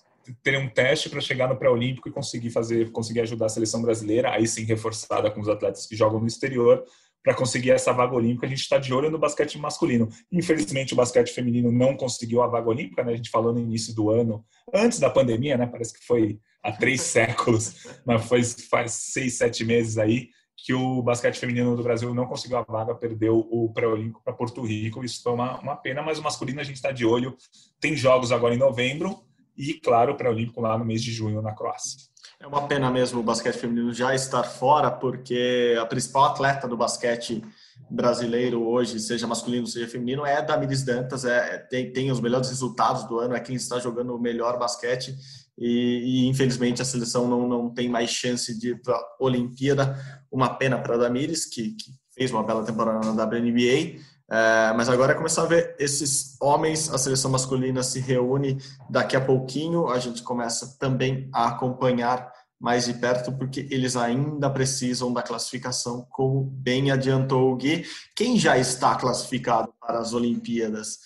terem 0.44 0.60
um 0.60 0.70
teste 0.70 1.10
para 1.10 1.22
chegar 1.22 1.48
no 1.48 1.58
pré-olímpico 1.58 2.08
e 2.08 2.12
conseguir 2.12 2.50
fazer, 2.50 2.92
conseguir 2.92 3.22
ajudar 3.22 3.48
a 3.48 3.50
seleção 3.50 3.82
brasileira, 3.82 4.32
aí 4.32 4.48
sim 4.48 4.64
reforçada 4.64 5.30
com 5.30 5.42
os 5.42 5.50
atletas 5.50 5.86
que 5.86 5.96
jogam 5.96 6.20
no 6.20 6.28
exterior, 6.28 6.84
para 7.24 7.36
conseguir 7.36 7.72
essa 7.72 7.92
vaga 7.92 8.16
olímpica. 8.16 8.48
A 8.48 8.50
gente 8.50 8.62
está 8.62 8.78
de 8.78 8.94
olho 8.94 9.12
no 9.12 9.20
basquete 9.20 9.58
masculino. 9.58 10.10
Infelizmente, 10.32 10.94
o 10.94 10.98
basquete 10.98 11.32
feminino 11.32 11.72
não 11.72 11.96
conseguiu 11.96 12.42
a 12.42 12.48
vaga 12.48 12.70
olímpica, 12.70 13.04
né? 13.04 13.14
A 13.14 13.16
gente 13.16 13.30
falou 13.30 13.54
no 13.54 13.60
início 13.60 13.94
do 13.94 14.10
ano, 14.10 14.44
antes 14.74 15.00
da 15.00 15.10
pandemia, 15.10 15.58
né? 15.58 15.68
Parece 15.68 15.94
que 15.94 16.06
foi 16.06 16.40
há 16.64 16.72
três 16.72 17.02
séculos, 17.02 17.88
mas 18.06 18.26
foi 18.26 18.44
faz 18.44 18.94
seis, 18.94 19.38
sete 19.38 19.64
meses 19.64 19.98
aí 19.98 20.30
que 20.64 20.74
o 20.74 21.02
basquete 21.02 21.40
feminino 21.40 21.76
do 21.76 21.84
Brasil 21.84 22.14
não 22.14 22.28
conseguiu 22.28 22.58
a 22.58 22.62
vaga, 22.62 22.94
perdeu 22.94 23.40
o 23.40 23.72
pré-olímpico 23.74 24.22
para 24.24 24.34
Porto 24.34 24.62
Rico. 24.62 25.04
Isso 25.04 25.24
foi 25.24 25.34
uma, 25.34 25.60
uma 25.60 25.76
pena, 25.76 26.04
mas 26.04 26.20
o 26.20 26.22
masculino 26.22 26.62
a 26.62 26.64
gente 26.64 26.76
está 26.76 26.92
de 26.92 27.04
olho. 27.04 27.36
Tem 27.80 27.96
jogos 27.96 28.32
agora 28.32 28.54
em 28.54 28.60
novembro 28.60 29.24
e, 29.58 29.74
claro, 29.74 30.14
o 30.14 30.16
pré-olímpico 30.16 30.62
lá 30.62 30.78
no 30.78 30.86
mês 30.86 31.02
de 31.02 31.12
junho 31.12 31.42
na 31.42 31.54
Croácia. 31.54 32.12
É 32.40 32.46
uma 32.46 32.68
pena 32.68 32.90
mesmo 32.90 33.20
o 33.20 33.24
basquete 33.24 33.58
feminino 33.58 33.94
já 33.94 34.14
estar 34.14 34.44
fora, 34.44 34.92
porque 34.92 35.76
a 35.80 35.86
principal 35.86 36.26
atleta 36.26 36.68
do 36.68 36.78
basquete 36.78 37.44
brasileiro 37.90 38.64
hoje, 38.64 39.00
seja 39.00 39.28
masculino, 39.28 39.68
seja 39.68 39.88
feminino, 39.88 40.26
é 40.26 40.42
Damiris 40.42 40.84
Dantas, 40.84 41.26
é, 41.26 41.58
tem, 41.70 41.92
tem 41.92 42.12
os 42.12 42.20
melhores 42.20 42.50
resultados 42.50 43.04
do 43.04 43.20
ano, 43.20 43.36
é 43.36 43.40
quem 43.40 43.56
está 43.56 43.80
jogando 43.80 44.16
o 44.16 44.20
melhor 44.20 44.58
basquete 44.58 45.16
e, 45.62 46.24
e 46.24 46.28
infelizmente 46.28 46.82
a 46.82 46.86
seleção 46.86 47.28
não, 47.28 47.48
não 47.48 47.70
tem 47.70 47.88
mais 47.88 48.10
chance 48.10 48.58
de 48.58 48.72
ir 48.72 48.82
para 48.82 48.96
a 48.96 49.16
Olimpíada. 49.20 49.96
Uma 50.32 50.50
pena 50.56 50.80
para 50.80 50.96
a 50.96 50.98
Damiris, 50.98 51.46
que, 51.46 51.76
que 51.76 51.92
fez 52.16 52.32
uma 52.32 52.44
bela 52.44 52.64
temporada 52.64 53.00
na 53.00 53.24
WNBA, 53.24 54.00
é, 54.32 54.74
mas 54.76 54.90
agora 54.90 55.12
é 55.12 55.16
começar 55.16 55.44
a 55.44 55.48
ver 55.48 55.76
esses 55.78 56.36
homens, 56.42 56.92
a 56.92 56.98
seleção 56.98 57.30
masculina 57.30 57.84
se 57.84 58.00
reúne 58.00 58.58
daqui 58.90 59.16
a 59.16 59.22
pouquinho, 59.22 59.88
a 59.88 60.00
gente 60.00 60.24
começa 60.24 60.78
também 60.80 61.30
a 61.32 61.50
acompanhar 61.50 62.32
mais 62.60 62.86
de 62.86 62.94
perto, 62.94 63.32
porque 63.32 63.68
eles 63.70 63.96
ainda 63.96 64.50
precisam 64.50 65.12
da 65.12 65.22
classificação, 65.22 66.08
como 66.10 66.44
bem 66.44 66.92
adiantou 66.92 67.52
o 67.52 67.56
Gui. 67.56 67.86
Quem 68.16 68.38
já 68.38 68.58
está 68.58 68.96
classificado 68.96 69.74
para 69.82 70.00
as 70.00 70.14
Olimpíadas 70.14 71.00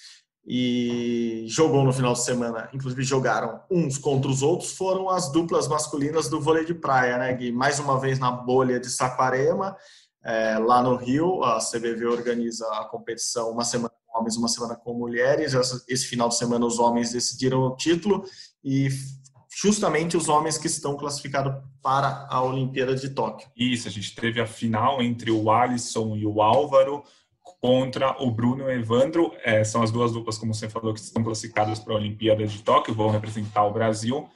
e 0.47 1.45
jogou 1.47 1.83
no 1.83 1.91
final 1.91 2.13
de 2.13 2.23
semana, 2.23 2.69
inclusive 2.71 3.03
jogaram 3.03 3.61
uns 3.69 3.97
contra 3.97 4.29
os 4.29 4.43
outros, 4.43 4.73
foram 4.73 5.09
as 5.09 5.31
duplas 5.31 5.67
masculinas 5.67 6.29
do 6.29 6.39
vôlei 6.39 6.65
de 6.65 6.73
praia, 6.73 7.17
né, 7.17 7.33
Gui? 7.33 7.51
Mais 7.51 7.79
uma 7.79 7.99
vez 7.99 8.19
na 8.19 8.29
bolha 8.29 8.79
de 8.79 8.89
Saquarema 8.89 9.75
é, 10.25 10.57
lá 10.57 10.81
no 10.81 10.95
Rio, 10.95 11.43
a 11.43 11.59
CBV 11.59 12.07
organiza 12.07 12.67
a 12.73 12.85
competição 12.85 13.51
uma 13.51 13.63
semana 13.63 13.93
com 14.07 14.19
homens, 14.19 14.35
uma 14.35 14.47
semana 14.47 14.75
com 14.75 14.93
mulheres. 14.93 15.53
Esse 15.87 16.07
final 16.07 16.29
de 16.29 16.35
semana 16.35 16.65
os 16.65 16.79
homens 16.79 17.11
decidiram 17.11 17.61
o 17.61 17.75
título 17.75 18.25
e 18.63 18.89
justamente 19.55 20.17
os 20.17 20.27
homens 20.27 20.57
que 20.57 20.65
estão 20.65 20.97
classificados 20.97 21.53
para 21.81 22.27
a 22.29 22.41
Olimpíada 22.41 22.95
de 22.95 23.09
Tóquio. 23.09 23.47
Isso, 23.55 23.87
a 23.87 23.91
gente 23.91 24.15
teve 24.15 24.41
a 24.41 24.47
final 24.47 24.99
entre 25.01 25.29
o 25.29 25.51
Alisson 25.51 26.15
e 26.15 26.25
o 26.25 26.41
Álvaro 26.41 27.03
contra 27.65 28.15
o 28.21 28.29
Bruno 28.29 28.61
e 28.61 28.65
o 28.65 28.71
Evandro. 28.71 29.33
É, 29.43 29.63
são 29.63 29.81
as 29.81 29.89
duas 29.89 30.11
duplas, 30.11 30.37
como 30.37 30.53
você 30.53 30.69
falou, 30.69 30.93
que 30.93 30.99
estão 30.99 31.23
classificadas 31.23 31.79
para 31.79 31.93
a 31.93 31.97
Olimpíada 31.97 32.45
de 32.45 32.61
Tóquio, 32.61 32.93
vão 32.93 33.09
representar 33.09 33.65
o 33.65 33.73
Brasil. 33.73 34.29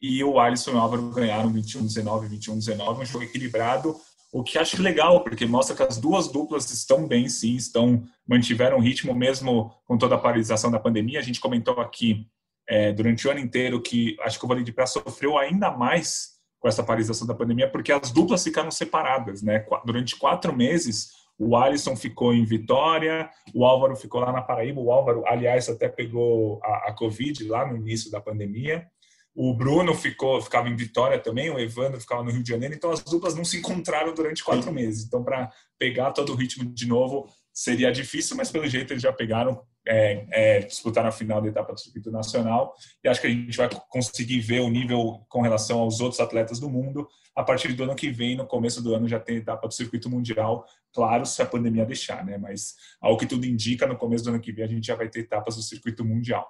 E 0.00 0.24
o 0.24 0.40
Alisson 0.40 0.70
e 0.70 0.74
o 0.74 0.78
Álvaro 0.78 1.10
ganharam 1.10 1.52
21-19, 1.52 2.30
21-19, 2.30 3.00
um 3.00 3.04
jogo 3.04 3.24
equilibrado 3.24 3.94
o 4.32 4.44
que 4.44 4.58
acho 4.58 4.80
legal, 4.80 5.24
porque 5.24 5.44
mostra 5.44 5.74
que 5.74 5.82
as 5.82 5.98
duas 5.98 6.28
duplas 6.28 6.70
estão 6.70 7.06
bem, 7.06 7.28
sim, 7.28 7.56
estão 7.56 8.04
mantiveram 8.26 8.78
o 8.78 8.80
ritmo 8.80 9.12
mesmo 9.12 9.74
com 9.84 9.98
toda 9.98 10.14
a 10.14 10.18
paralisação 10.18 10.70
da 10.70 10.78
pandemia. 10.78 11.18
A 11.18 11.22
gente 11.22 11.40
comentou 11.40 11.80
aqui 11.80 12.28
é, 12.68 12.92
durante 12.92 13.26
o 13.26 13.30
ano 13.30 13.40
inteiro 13.40 13.82
que 13.82 14.16
acho 14.20 14.38
que 14.38 14.44
o 14.44 14.48
vôlei 14.48 14.62
de 14.62 14.72
praia 14.72 14.86
sofreu 14.86 15.36
ainda 15.36 15.72
mais 15.72 16.38
com 16.60 16.68
essa 16.68 16.82
paralisação 16.82 17.26
da 17.26 17.34
pandemia, 17.34 17.68
porque 17.68 17.90
as 17.90 18.12
duplas 18.12 18.44
ficaram 18.44 18.70
separadas, 18.70 19.42
né? 19.42 19.66
Durante 19.84 20.14
quatro 20.14 20.54
meses, 20.54 21.19
o 21.40 21.56
Alisson 21.56 21.96
ficou 21.96 22.34
em 22.34 22.44
Vitória, 22.44 23.30
o 23.54 23.64
Álvaro 23.64 23.96
ficou 23.96 24.20
lá 24.20 24.30
na 24.30 24.42
Paraíba. 24.42 24.78
O 24.78 24.92
Álvaro, 24.92 25.24
aliás, 25.26 25.70
até 25.70 25.88
pegou 25.88 26.60
a, 26.62 26.88
a 26.88 26.92
Covid 26.92 27.42
lá 27.44 27.66
no 27.66 27.78
início 27.78 28.10
da 28.10 28.20
pandemia. 28.20 28.86
O 29.34 29.54
Bruno 29.54 29.94
ficou, 29.94 30.42
ficava 30.42 30.68
em 30.68 30.76
Vitória 30.76 31.18
também, 31.18 31.48
o 31.48 31.58
Evandro 31.58 31.98
ficava 31.98 32.22
no 32.22 32.30
Rio 32.30 32.42
de 32.42 32.50
Janeiro, 32.50 32.74
então 32.74 32.90
as 32.90 33.02
duplas 33.02 33.34
não 33.34 33.44
se 33.44 33.56
encontraram 33.56 34.12
durante 34.12 34.44
quatro 34.44 34.70
meses. 34.70 35.06
Então, 35.06 35.24
para 35.24 35.50
pegar 35.78 36.10
todo 36.10 36.32
o 36.32 36.36
ritmo 36.36 36.70
de 36.74 36.86
novo, 36.86 37.26
seria 37.54 37.90
difícil, 37.90 38.36
mas 38.36 38.50
pelo 38.50 38.66
jeito 38.66 38.92
eles 38.92 39.02
já 39.02 39.12
pegaram, 39.12 39.62
é, 39.86 40.26
é, 40.30 40.58
disputaram 40.60 41.08
a 41.08 41.12
final 41.12 41.40
da 41.40 41.48
etapa 41.48 41.72
do 41.72 41.80
circuito 41.80 42.10
nacional 42.10 42.74
e 43.02 43.08
acho 43.08 43.20
que 43.20 43.26
a 43.26 43.30
gente 43.30 43.56
vai 43.56 43.68
conseguir 43.88 44.40
ver 44.40 44.60
o 44.60 44.68
nível 44.68 45.24
com 45.28 45.40
relação 45.40 45.80
aos 45.80 46.00
outros 46.00 46.20
atletas 46.20 46.60
do 46.60 46.68
mundo 46.68 47.08
a 47.34 47.42
partir 47.42 47.72
do 47.72 47.84
ano 47.84 47.94
que 47.94 48.10
vem, 48.10 48.36
no 48.36 48.46
começo 48.46 48.82
do 48.82 48.94
ano 48.94 49.08
já 49.08 49.18
tem 49.18 49.36
etapa 49.36 49.66
do 49.66 49.74
circuito 49.74 50.10
mundial, 50.10 50.66
claro, 50.92 51.24
se 51.24 51.40
a 51.40 51.46
pandemia 51.46 51.86
deixar, 51.86 52.24
né? 52.24 52.36
Mas 52.36 52.74
ao 53.00 53.16
que 53.16 53.26
tudo 53.26 53.46
indica, 53.46 53.86
no 53.86 53.96
começo 53.96 54.24
do 54.24 54.30
ano 54.30 54.40
que 54.40 54.52
vem 54.52 54.64
a 54.64 54.68
gente 54.68 54.86
já 54.86 54.94
vai 54.94 55.08
ter 55.08 55.20
etapas 55.20 55.56
do 55.56 55.62
circuito 55.62 56.04
mundial. 56.04 56.46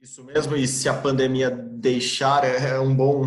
Isso 0.00 0.22
mesmo, 0.22 0.54
e 0.54 0.68
se 0.68 0.90
a 0.90 0.94
pandemia 0.94 1.50
deixar, 1.50 2.44
é, 2.44 2.74
é 2.74 2.80
um 2.80 2.94
bom, 2.94 3.24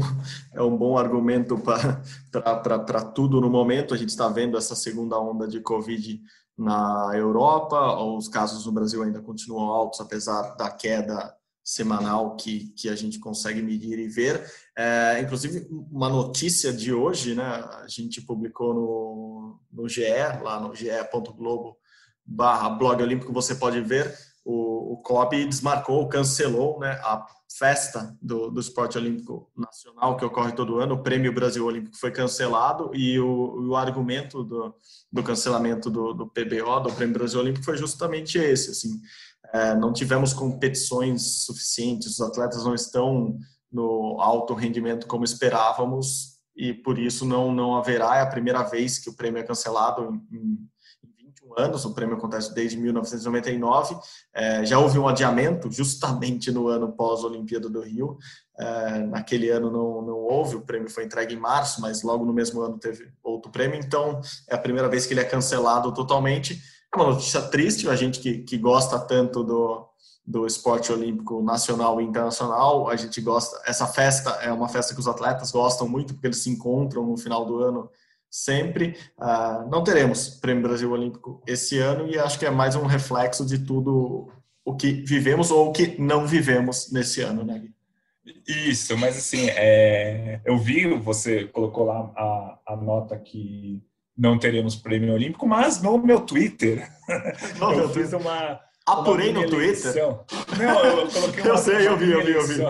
é 0.54 0.62
um 0.62 0.78
bom 0.78 0.98
argumento 0.98 1.58
para 1.58 3.02
tudo 3.06 3.42
no 3.42 3.50
momento. 3.50 3.94
A 3.94 3.98
gente 3.98 4.10
está 4.10 4.30
vendo 4.30 4.56
essa 4.56 4.76
segunda 4.76 5.20
onda 5.20 5.48
de 5.48 5.62
Covid 5.62 6.22
na 6.60 7.12
Europa, 7.16 7.96
os 8.04 8.28
casos 8.28 8.66
no 8.66 8.72
Brasil 8.74 9.02
ainda 9.02 9.22
continuam 9.22 9.70
altos, 9.70 10.02
apesar 10.02 10.56
da 10.58 10.70
queda 10.70 11.34
semanal 11.64 12.36
que, 12.36 12.74
que 12.76 12.90
a 12.90 12.96
gente 12.96 13.18
consegue 13.18 13.62
medir 13.62 13.98
e 13.98 14.10
ver. 14.10 14.44
É, 14.78 15.22
inclusive, 15.22 15.68
uma 15.70 16.10
notícia 16.10 16.74
de 16.74 16.92
hoje, 16.94 17.34
né, 17.34 17.46
a 17.46 17.86
gente 17.88 18.22
publicou 18.22 18.74
no, 18.74 19.60
no 19.72 19.88
GE, 19.88 20.02
lá 20.44 20.60
no 20.60 20.76
ge.globo 20.76 21.78
barra 22.26 22.70
blog 22.70 23.02
olímpico, 23.02 23.34
você 23.34 23.56
pode 23.56 23.82
ver 23.82 24.14
o, 24.46 24.94
o 24.94 25.30
desmarcou, 25.30 26.08
cancelou 26.08 26.80
né, 26.80 26.92
a 27.04 27.26
festa 27.58 28.16
do, 28.22 28.50
do 28.50 28.60
esporte 28.60 28.98
olímpico 28.98 29.52
nacional 29.58 30.16
que 30.16 30.24
ocorre 30.24 30.52
todo 30.52 30.80
ano, 30.80 30.96
o 30.96 31.04
Prêmio 31.04 31.34
Brasil 31.34 31.66
Olímpico 31.66 31.98
foi 31.98 32.12
cancelado 32.12 32.92
e 32.94 33.20
o, 33.20 33.70
o 33.70 33.76
argumento 33.76 34.44
do, 34.44 34.74
do 35.12 35.24
cancelamento 35.24 35.90
do, 35.90 36.14
do, 36.14 36.28
PBO, 36.28 36.80
do 36.82 36.94
Prêmio 36.94 37.16
Brasil 37.16 37.40
Olímpico, 37.40 37.66
foi 37.66 37.78
justamente 37.78 38.38
esse, 38.38 38.72
assim, 38.72 39.02
é, 39.54 39.76
não 39.76 39.92
tivemos 39.92 40.32
competições 40.32 41.44
suficientes, 41.46 42.14
os 42.14 42.22
atletas 42.22 42.64
não 42.64 42.76
estão 42.76 43.38
no 43.72 44.18
alto 44.20 44.54
rendimento 44.54 45.08
como 45.08 45.24
esperávamos 45.24 46.40
e 46.56 46.74
por 46.74 47.00
isso 47.00 47.26
não, 47.26 47.52
não 47.54 47.76
haverá, 47.76 48.18
é 48.18 48.22
a 48.22 48.28
primeira 48.28 48.64
vez 48.64 49.00
que 49.00 49.10
o 49.10 49.16
prêmio 49.16 49.40
é 49.40 49.44
cancelado 49.44 50.22
em, 50.32 50.38
em 50.38 50.70
anos, 51.58 51.86
o 51.86 51.94
prêmio 51.94 52.16
acontece 52.16 52.54
desde 52.54 52.78
1999. 52.78 53.98
É, 54.34 54.66
já 54.66 54.80
houve 54.80 55.00
um 55.00 55.08
adiamento, 55.08 55.72
justamente 55.72 56.52
no 56.52 56.68
ano 56.68 56.92
pós-Olimpíada 56.92 57.70
do 57.70 57.82
Rio. 57.82 58.18
É, 58.58 59.00
naquele 59.00 59.50
ano 59.50 59.72
não, 59.72 60.02
não 60.02 60.18
houve, 60.18 60.58
o 60.58 60.62
prêmio 60.62 60.90
foi 60.90 61.06
entregue 61.06 61.34
em 61.34 61.40
março, 61.40 61.80
mas 61.82 62.04
logo 62.04 62.26
no 62.26 62.34
mesmo 62.34 62.62
ano 62.62 62.78
teve 62.78 63.10
outro 63.24 63.50
prêmio, 63.50 63.80
então 63.80 64.20
é 64.50 64.56
a 64.56 64.58
primeira 64.58 64.90
vez 64.90 65.06
que 65.06 65.14
ele 65.14 65.22
é 65.22 65.26
cancelado 65.26 65.94
totalmente. 65.94 66.62
É 66.94 66.98
uma 66.98 67.12
notícia 67.12 67.42
triste, 67.42 67.88
a 67.88 67.96
gente 67.96 68.20
que, 68.20 68.40
que 68.40 68.58
gosta 68.58 69.00
tanto 69.00 69.44
do, 69.44 69.88
do 70.26 70.46
esporte 70.46 70.92
olímpico 70.92 71.42
nacional 71.42 72.02
e 72.02 72.04
internacional, 72.04 72.90
a 72.90 72.96
gente 72.96 73.22
gosta. 73.22 73.60
Essa 73.66 73.88
festa 73.88 74.30
é 74.42 74.52
uma 74.52 74.68
festa 74.68 74.94
que 74.94 75.00
os 75.00 75.08
atletas 75.08 75.52
gostam 75.52 75.88
muito, 75.88 76.14
porque 76.14 76.28
eles 76.28 76.44
se 76.44 76.50
encontram 76.50 77.06
no 77.06 77.18
final 77.18 77.46
do 77.46 77.60
ano 77.60 77.90
sempre. 78.30 78.96
Uh, 79.18 79.70
não 79.70 79.84
teremos 79.84 80.30
Prêmio 80.30 80.64
Brasil 80.64 80.92
Olímpico 80.92 81.42
esse 81.48 81.80
ano 81.80 82.10
e 82.10 82.18
acho 82.18 82.38
que 82.38 82.46
é 82.46 82.50
mais 82.50 82.76
um 82.76 82.86
reflexo 82.86 83.46
de 83.46 83.60
tudo 83.60 84.32
o 84.64 84.76
que 84.76 84.92
vivemos 85.06 85.50
ou 85.50 85.70
o 85.70 85.72
que 85.72 86.00
não 86.00 86.28
vivemos 86.28 86.92
nesse 86.92 87.22
ano, 87.22 87.44
né? 87.44 87.64
Isso, 88.48 88.96
mas 88.98 89.18
assim, 89.18 89.50
é, 89.50 90.40
eu 90.46 90.58
vi, 90.58 90.88
você 90.98 91.46
colocou 91.46 91.86
lá 91.86 92.12
a, 92.16 92.60
a 92.68 92.76
nota 92.76 93.18
que 93.18 93.82
não 94.16 94.38
teremos 94.38 94.76
prêmio 94.76 95.14
olímpico, 95.14 95.48
mas 95.48 95.82
no 95.82 95.98
meu 95.98 96.22
Twitter 96.22 96.88
eu 97.60 97.76
meu 97.76 97.90
fiz 97.90 98.14
uma, 98.14 98.60
Apurei 98.94 99.32
no 99.32 99.50
Twitter? 99.50 99.94
Não, 100.58 100.84
eu 100.84 101.08
coloquei 101.10 101.44
Eu 101.50 101.58
sei, 101.58 101.88
eu 101.88 101.98
vi, 101.98 102.12
eu 102.12 102.26
vi, 102.26 102.32
eu 102.32 102.48
vi. 102.48 102.62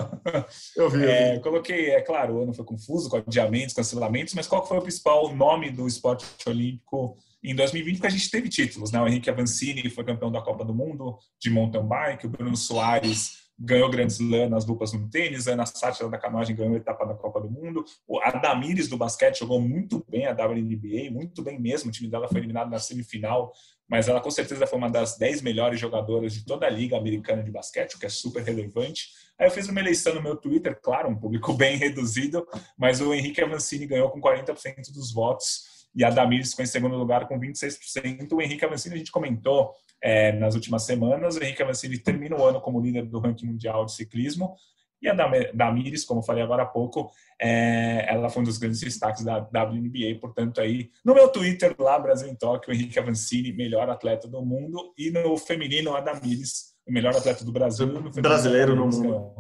Eu 0.75 0.89
vi, 0.89 1.05
é, 1.05 1.35
eu 1.37 1.41
coloquei, 1.41 1.91
é 1.91 2.01
claro, 2.01 2.35
o 2.35 2.43
ano 2.43 2.53
foi 2.53 2.65
confuso 2.65 3.09
com 3.09 3.17
adiamentos, 3.17 3.73
cancelamentos, 3.73 4.33
mas 4.33 4.47
qual 4.47 4.65
foi 4.65 4.77
o 4.77 4.81
principal 4.81 5.33
nome 5.33 5.71
do 5.71 5.87
esporte 5.87 6.25
olímpico 6.47 7.17
em 7.43 7.55
2020? 7.55 7.95
Porque 7.95 8.07
a 8.07 8.11
gente 8.11 8.29
teve 8.29 8.49
títulos, 8.49 8.91
né? 8.91 9.01
O 9.01 9.07
Henrique 9.07 9.29
Avancini 9.29 9.89
foi 9.89 10.03
campeão 10.03 10.31
da 10.31 10.41
Copa 10.41 10.65
do 10.65 10.73
Mundo 10.73 11.17
de 11.39 11.49
mountain 11.49 11.87
bike, 11.87 12.25
o 12.25 12.29
Bruno 12.29 12.55
Soares 12.55 13.49
ganhou 13.59 13.89
Grand 13.89 14.07
Slam 14.07 14.49
nas 14.49 14.63
duplas 14.63 14.93
no 14.93 15.09
tênis, 15.09 15.47
a 15.47 15.51
Ana 15.51 15.65
Sátira 15.65 16.09
da 16.09 16.17
canoagem 16.17 16.55
ganhou 16.55 16.75
a 16.75 16.77
etapa 16.77 17.05
da 17.05 17.13
Copa 17.13 17.41
do 17.41 17.49
Mundo, 17.49 17.83
o 18.07 18.19
Adamires 18.21 18.87
do 18.87 18.95
basquete 18.95 19.39
jogou 19.39 19.59
muito 19.59 20.05
bem 20.09 20.25
a 20.25 20.31
WNBA, 20.31 21.11
muito 21.11 21.43
bem 21.43 21.59
mesmo, 21.59 21.89
o 21.89 21.91
time 21.91 22.09
dela 22.09 22.29
foi 22.29 22.37
eliminado 22.37 22.69
na 22.69 22.79
semifinal 22.79 23.51
mas 23.89 24.07
ela 24.07 24.21
com 24.21 24.29
certeza 24.29 24.67
foi 24.67 24.77
uma 24.77 24.89
das 24.89 25.17
10 25.17 25.41
melhores 25.41 25.79
jogadoras 25.79 26.33
de 26.33 26.45
toda 26.45 26.67
a 26.67 26.69
liga 26.69 26.95
americana 26.95 27.43
de 27.43 27.49
basquete, 27.49 27.95
o 27.95 27.99
que 27.99 28.05
é 28.05 28.09
super 28.09 28.43
relevante. 28.43 29.09
Aí 29.37 29.47
eu 29.47 29.51
fiz 29.51 29.67
uma 29.67 29.79
eleição 29.79 30.13
no 30.13 30.21
meu 30.21 30.35
Twitter, 30.35 30.79
claro, 30.79 31.09
um 31.09 31.15
público 31.15 31.51
bem 31.57 31.75
reduzido, 31.75 32.47
mas 32.77 33.01
o 33.01 33.13
Henrique 33.13 33.41
Avancini 33.41 33.87
ganhou 33.87 34.09
com 34.09 34.21
40% 34.21 34.93
dos 34.93 35.11
votos 35.11 35.87
e 35.95 36.03
a 36.03 36.09
Damiris 36.11 36.51
ficou 36.51 36.63
em 36.63 36.67
segundo 36.67 36.95
lugar 36.95 37.27
com 37.27 37.39
26%. 37.39 38.31
O 38.31 38.41
Henrique 38.41 38.63
Avancini, 38.63 38.95
a 38.95 38.97
gente 38.99 39.11
comentou 39.11 39.73
é, 40.01 40.31
nas 40.33 40.53
últimas 40.53 40.83
semanas, 40.83 41.35
o 41.35 41.43
Henrique 41.43 41.63
Avancini 41.63 41.97
termina 41.97 42.35
o 42.35 42.45
ano 42.45 42.61
como 42.61 42.79
líder 42.79 43.05
do 43.05 43.19
ranking 43.19 43.47
mundial 43.47 43.85
de 43.85 43.93
ciclismo, 43.93 44.55
e 45.01 45.07
a 45.07 45.13
Damires, 45.53 46.03
como 46.03 46.19
eu 46.19 46.25
falei 46.25 46.43
agora 46.43 46.63
há 46.63 46.65
pouco, 46.65 47.09
é, 47.41 48.05
ela 48.13 48.29
foi 48.29 48.41
um 48.41 48.45
dos 48.45 48.57
grandes 48.57 48.81
destaques 48.81 49.23
da 49.23 49.37
WNBA. 49.37 50.19
Portanto, 50.19 50.59
aí 50.59 50.89
no 51.05 51.13
meu 51.13 51.29
Twitter, 51.29 51.73
lá, 51.79 51.97
Brasil 51.97 52.27
em 52.27 52.35
Tóquio, 52.35 52.73
Henrique 52.73 52.99
Avancini, 52.99 53.53
melhor 53.53 53.89
atleta 53.89 54.27
do 54.27 54.43
mundo. 54.43 54.93
E 54.97 55.09
no 55.09 55.37
feminino, 55.37 55.95
a 55.95 56.01
Damires, 56.01 56.73
o 56.85 56.91
melhor 56.91 57.15
atleta 57.15 57.45
do 57.45 57.51
Brasil. 57.51 57.87
No 57.87 58.11
Brasileiro 58.11 58.75
no 58.75 58.87
mundo. 58.87 59.33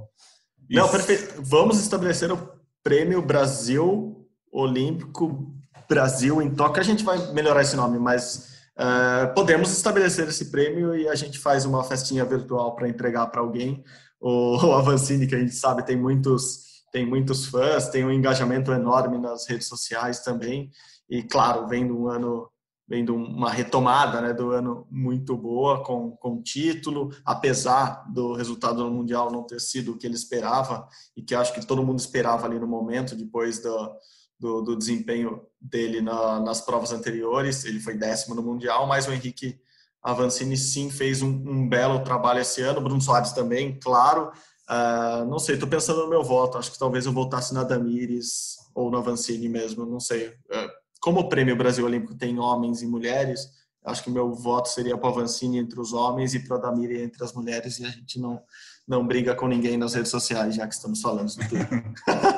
Não, 0.69 0.87
perfeito. 0.87 1.41
Vamos 1.41 1.79
estabelecer 1.79 2.31
o 2.31 2.53
prêmio 2.81 3.21
Brasil 3.21 4.27
Olímpico 4.51 5.53
Brasil 5.89 6.41
em 6.41 6.49
Tóquio. 6.51 6.79
A 6.79 6.85
gente 6.85 7.03
vai 7.03 7.33
melhorar 7.33 7.63
esse 7.63 7.75
nome, 7.75 7.99
mas 7.99 8.61
uh, 8.77 9.33
podemos 9.33 9.71
estabelecer 9.71 10.27
esse 10.29 10.51
prêmio 10.51 10.95
e 10.95 11.09
a 11.09 11.15
gente 11.15 11.37
faz 11.37 11.65
uma 11.65 11.83
festinha 11.83 12.23
virtual 12.23 12.75
para 12.75 12.87
entregar 12.87 13.27
para 13.27 13.41
alguém 13.41 13.83
o, 14.19 14.57
o 14.65 14.73
Avancini, 14.73 15.27
que 15.27 15.35
a 15.35 15.39
gente 15.39 15.55
sabe 15.55 15.85
tem 15.85 15.97
muitos, 15.97 16.83
tem 16.91 17.05
muitos 17.05 17.45
fãs, 17.45 17.89
tem 17.89 18.05
um 18.05 18.11
engajamento 18.11 18.71
enorme 18.71 19.17
nas 19.17 19.47
redes 19.47 19.67
sociais 19.67 20.19
também. 20.21 20.69
E, 21.09 21.23
claro, 21.23 21.67
vem 21.67 21.91
um 21.91 22.07
ano 22.07 22.49
vendo 22.89 23.15
uma 23.15 23.51
retomada 23.51 24.19
né, 24.19 24.33
do 24.33 24.49
ano 24.49 24.87
muito 24.89 25.37
boa, 25.37 25.83
com, 25.83 26.09
com 26.17 26.41
título, 26.41 27.11
apesar 27.23 28.03
do 28.11 28.33
resultado 28.33 28.83
no 28.83 28.89
Mundial 28.89 29.31
não 29.31 29.43
ter 29.43 29.61
sido 29.61 29.91
o 29.91 29.97
que 29.97 30.07
ele 30.07 30.15
esperava, 30.15 30.87
e 31.15 31.21
que 31.21 31.35
acho 31.35 31.53
que 31.53 31.63
todo 31.63 31.85
mundo 31.85 31.99
esperava 31.99 32.47
ali 32.47 32.57
no 32.57 32.65
momento, 32.65 33.15
depois 33.15 33.59
do, 33.61 33.91
do, 34.39 34.61
do 34.61 34.75
desempenho 34.75 35.39
dele 35.61 36.01
na, 36.01 36.39
nas 36.39 36.61
provas 36.61 36.91
anteriores. 36.91 37.63
Ele 37.63 37.79
foi 37.79 37.93
décimo 37.93 38.33
no 38.33 38.41
Mundial, 38.41 38.87
mas 38.87 39.07
o 39.07 39.13
Henrique 39.13 39.59
a 40.01 40.13
Vancini 40.13 40.55
sim 40.55 40.89
fez 40.89 41.21
um, 41.21 41.27
um 41.27 41.67
belo 41.67 42.03
trabalho 42.03 42.39
esse 42.39 42.61
ano, 42.61 42.81
Bruno 42.81 43.01
Soares 43.01 43.31
também, 43.31 43.77
claro. 43.79 44.31
Uh, 44.69 45.25
não 45.25 45.39
sei, 45.39 45.55
estou 45.55 45.67
pensando 45.67 46.03
no 46.03 46.09
meu 46.09 46.23
voto. 46.23 46.57
Acho 46.57 46.71
que 46.71 46.79
talvez 46.79 47.05
eu 47.05 47.11
votasse 47.11 47.53
na 47.53 47.63
Damires 47.63 48.55
ou 48.75 48.91
na 48.91 48.99
Vancini 48.99 49.49
mesmo, 49.49 49.85
não 49.85 49.99
sei. 49.99 50.27
Uh, 50.27 50.69
como 51.01 51.21
o 51.21 51.29
Prêmio 51.29 51.55
Brasil 51.55 51.85
Olímpico 51.85 52.15
tem 52.15 52.39
homens 52.39 52.81
e 52.81 52.87
mulheres, 52.87 53.49
acho 53.83 54.03
que 54.03 54.11
meu 54.11 54.33
voto 54.33 54.69
seria 54.69 54.97
para 54.97 55.09
a 55.09 55.13
Vancini 55.13 55.57
entre 55.57 55.79
os 55.79 55.91
homens 55.91 56.33
e 56.33 56.39
para 56.39 56.57
a 56.57 56.59
Damiri 56.59 57.01
entre 57.01 57.23
as 57.23 57.33
mulheres, 57.33 57.79
e 57.79 57.85
a 57.85 57.89
gente 57.89 58.19
não, 58.19 58.41
não 58.87 59.05
briga 59.05 59.33
com 59.33 59.47
ninguém 59.47 59.77
nas 59.77 59.95
redes 59.95 60.11
sociais, 60.11 60.55
já 60.55 60.67
que 60.67 60.73
estamos 60.73 61.01
falando 61.01 61.29
isso 61.29 61.39
tudo. 61.39 61.89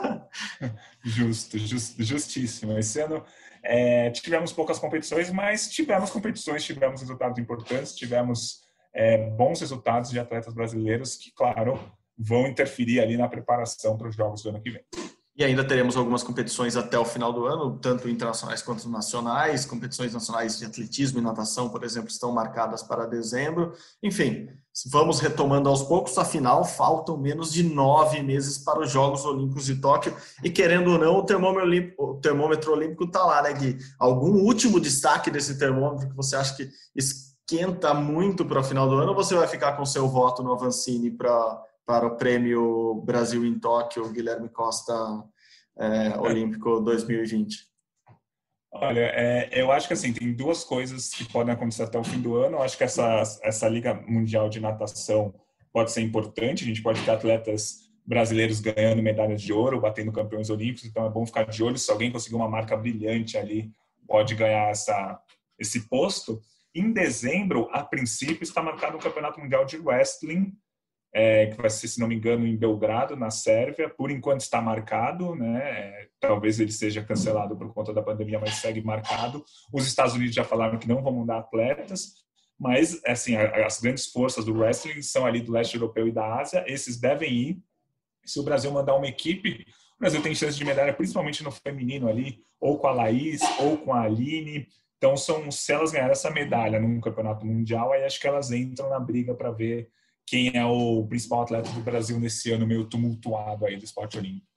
Justo, 1.03 1.57
just, 1.57 1.95
justíssimo. 1.99 2.77
Esse 2.77 3.01
ano 3.01 3.23
é, 3.63 4.09
tivemos 4.11 4.51
poucas 4.51 4.79
competições, 4.79 5.29
mas 5.31 5.69
tivemos 5.69 6.09
competições, 6.09 6.63
tivemos 6.63 7.01
resultados 7.01 7.37
importantes, 7.37 7.95
tivemos 7.95 8.61
é, 8.93 9.29
bons 9.29 9.59
resultados 9.59 10.09
de 10.09 10.19
atletas 10.19 10.53
brasileiros 10.53 11.15
que, 11.15 11.31
claro, 11.31 11.79
vão 12.17 12.47
interferir 12.47 12.99
ali 12.99 13.17
na 13.17 13.27
preparação 13.27 13.97
para 13.97 14.07
os 14.07 14.15
jogos 14.15 14.43
do 14.43 14.49
ano 14.49 14.61
que 14.61 14.71
vem. 14.71 14.83
E 15.35 15.45
ainda 15.45 15.63
teremos 15.63 15.95
algumas 15.95 16.23
competições 16.23 16.75
até 16.75 16.99
o 16.99 17.05
final 17.05 17.31
do 17.31 17.45
ano, 17.45 17.79
tanto 17.79 18.09
internacionais 18.09 18.61
quanto 18.61 18.89
nacionais. 18.89 19.65
Competições 19.65 20.13
nacionais 20.13 20.57
de 20.59 20.65
atletismo 20.65 21.19
e 21.19 21.21
natação, 21.21 21.69
por 21.69 21.85
exemplo, 21.85 22.09
estão 22.09 22.33
marcadas 22.33 22.83
para 22.83 23.05
dezembro. 23.05 23.71
Enfim, 24.03 24.49
vamos 24.87 25.21
retomando 25.21 25.69
aos 25.69 25.83
poucos. 25.83 26.17
Afinal, 26.17 26.65
faltam 26.65 27.17
menos 27.17 27.53
de 27.53 27.63
nove 27.63 28.21
meses 28.21 28.57
para 28.57 28.81
os 28.81 28.91
Jogos 28.91 29.23
Olímpicos 29.23 29.65
de 29.65 29.77
Tóquio. 29.77 30.13
E 30.43 30.49
querendo 30.49 30.91
ou 30.91 30.97
não, 30.97 31.19
o 31.19 31.23
termômetro 31.23 31.65
olímpico, 31.65 32.03
o 32.03 32.15
termômetro 32.15 32.73
olímpico 32.73 33.05
está 33.05 33.23
lá, 33.23 33.41
né, 33.41 33.53
Gui? 33.53 33.77
Algum 33.97 34.33
último 34.33 34.81
destaque 34.81 35.31
desse 35.31 35.57
termômetro 35.57 36.09
que 36.09 36.15
você 36.15 36.35
acha 36.35 36.57
que 36.57 36.69
esquenta 36.93 37.93
muito 37.93 38.43
para 38.43 38.59
o 38.59 38.63
final 38.63 38.89
do 38.89 38.95
ano? 38.95 39.09
Ou 39.11 39.15
você 39.15 39.33
vai 39.33 39.47
ficar 39.47 39.77
com 39.77 39.85
seu 39.85 40.09
voto 40.09 40.43
no 40.43 40.51
Avancini 40.51 41.09
para 41.09 41.70
para 41.91 42.07
o 42.07 42.15
prêmio 42.15 43.01
Brasil 43.03 43.45
em 43.45 43.59
Tóquio, 43.59 44.09
Guilherme 44.13 44.47
Costa 44.47 44.93
é, 45.77 46.17
Olímpico 46.17 46.79
2020? 46.79 47.67
Olha, 48.71 49.11
é, 49.13 49.49
eu 49.51 49.73
acho 49.73 49.89
que 49.89 49.93
assim 49.93 50.13
tem 50.13 50.31
duas 50.31 50.63
coisas 50.63 51.09
que 51.09 51.29
podem 51.29 51.53
acontecer 51.53 51.83
até 51.83 51.99
o 51.99 52.03
fim 52.05 52.21
do 52.21 52.37
ano. 52.37 52.55
Eu 52.55 52.63
acho 52.63 52.77
que 52.77 52.85
essa 52.85 53.21
essa 53.43 53.67
liga 53.67 53.93
mundial 54.07 54.47
de 54.47 54.61
natação 54.61 55.35
pode 55.73 55.91
ser 55.91 55.99
importante. 55.99 56.63
A 56.63 56.67
gente 56.67 56.81
pode 56.81 57.03
ter 57.03 57.11
atletas 57.11 57.91
brasileiros 58.07 58.61
ganhando 58.61 59.03
medalhas 59.03 59.41
de 59.41 59.51
ouro, 59.51 59.81
batendo 59.81 60.13
campeões 60.13 60.49
olímpicos. 60.49 60.85
Então 60.85 61.05
é 61.05 61.09
bom 61.09 61.25
ficar 61.25 61.43
de 61.43 61.61
olho. 61.61 61.77
Se 61.77 61.91
alguém 61.91 62.09
conseguir 62.09 62.37
uma 62.37 62.47
marca 62.47 62.77
brilhante 62.77 63.37
ali, 63.37 63.69
pode 64.07 64.33
ganhar 64.33 64.69
essa 64.69 65.21
esse 65.59 65.89
posto. 65.89 66.41
Em 66.73 66.93
dezembro, 66.93 67.67
a 67.73 67.83
princípio, 67.83 68.43
está 68.43 68.63
marcado 68.63 68.95
o 68.95 69.01
Campeonato 69.01 69.41
Mundial 69.41 69.65
de 69.65 69.75
Wrestling 69.75 70.53
é, 71.13 71.47
que 71.47 71.57
vai 71.57 71.69
ser, 71.69 71.87
se 71.87 71.99
não 71.99 72.07
me 72.07 72.15
engano, 72.15 72.47
em 72.47 72.55
Belgrado, 72.55 73.15
na 73.15 73.29
Sérvia. 73.29 73.89
Por 73.89 74.09
enquanto 74.09 74.41
está 74.41 74.61
marcado, 74.61 75.35
né? 75.35 75.59
É, 75.59 76.07
talvez 76.19 76.59
ele 76.59 76.71
seja 76.71 77.03
cancelado 77.03 77.57
por 77.57 77.73
conta 77.73 77.93
da 77.93 78.01
pandemia, 78.01 78.39
mas 78.39 78.55
segue 78.55 78.81
marcado. 78.81 79.43
Os 79.73 79.85
Estados 79.85 80.13
Unidos 80.13 80.33
já 80.33 80.43
falaram 80.43 80.79
que 80.79 80.87
não 80.87 81.03
vão 81.03 81.11
mandar 81.11 81.39
atletas, 81.39 82.13
mas 82.57 83.01
assim, 83.05 83.35
as 83.35 83.81
grandes 83.81 84.05
forças 84.07 84.45
do 84.45 84.57
wrestling 84.57 85.01
são 85.01 85.25
ali 85.25 85.41
do 85.41 85.51
leste 85.51 85.75
europeu 85.75 86.07
e 86.07 86.11
da 86.11 86.39
Ásia. 86.39 86.63
Esses 86.67 86.99
devem 86.99 87.33
ir. 87.33 87.59
Se 88.23 88.39
o 88.39 88.43
Brasil 88.43 88.71
mandar 88.71 88.95
uma 88.95 89.07
equipe, 89.07 89.65
o 89.97 89.99
Brasil 89.99 90.21
tem 90.21 90.33
chance 90.33 90.57
de 90.57 90.63
medalha, 90.63 90.93
principalmente 90.93 91.43
no 91.43 91.51
feminino 91.51 92.07
ali, 92.07 92.43
ou 92.59 92.77
com 92.77 92.87
a 92.87 92.91
Laís, 92.91 93.41
ou 93.59 93.77
com 93.77 93.93
a 93.93 94.03
Aline. 94.03 94.67
Então, 94.97 95.17
são, 95.17 95.49
se 95.49 95.73
elas 95.73 95.91
ganharem 95.91 96.11
essa 96.11 96.29
medalha 96.29 96.79
num 96.79 97.01
campeonato 97.01 97.45
mundial, 97.45 97.91
aí 97.91 98.03
acho 98.03 98.19
que 98.19 98.27
elas 98.27 98.51
entram 98.51 98.89
na 98.89 98.99
briga 98.99 99.33
para 99.33 99.49
ver 99.49 99.89
quem 100.31 100.49
é 100.55 100.65
o 100.65 101.05
principal 101.07 101.41
atleta 101.41 101.69
do 101.71 101.81
Brasil 101.81 102.17
nesse 102.17 102.53
ano 102.53 102.65
meio 102.65 102.85
tumultuado 102.85 103.65
aí 103.65 103.75
do 103.75 103.83
esporte 103.83 104.17
olímpico. 104.17 104.47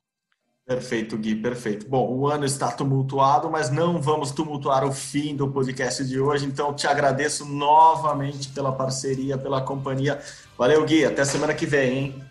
Perfeito, 0.65 1.19
Gui, 1.19 1.35
perfeito. 1.35 1.89
Bom, 1.89 2.09
o 2.17 2.29
ano 2.29 2.45
está 2.45 2.71
tumultuado, 2.71 3.51
mas 3.51 3.71
não 3.71 4.01
vamos 4.01 4.31
tumultuar 4.31 4.85
o 4.85 4.93
fim 4.93 5.35
do 5.35 5.51
podcast 5.51 6.05
de 6.05 6.21
hoje, 6.21 6.47
então 6.47 6.73
te 6.73 6.87
agradeço 6.87 7.45
novamente 7.45 8.51
pela 8.51 8.71
parceria, 8.71 9.37
pela 9.37 9.61
companhia. 9.63 10.21
Valeu, 10.57 10.85
Gui, 10.85 11.05
até 11.05 11.25
semana 11.25 11.53
que 11.53 11.67
vem, 11.67 11.99
hein? 11.99 12.25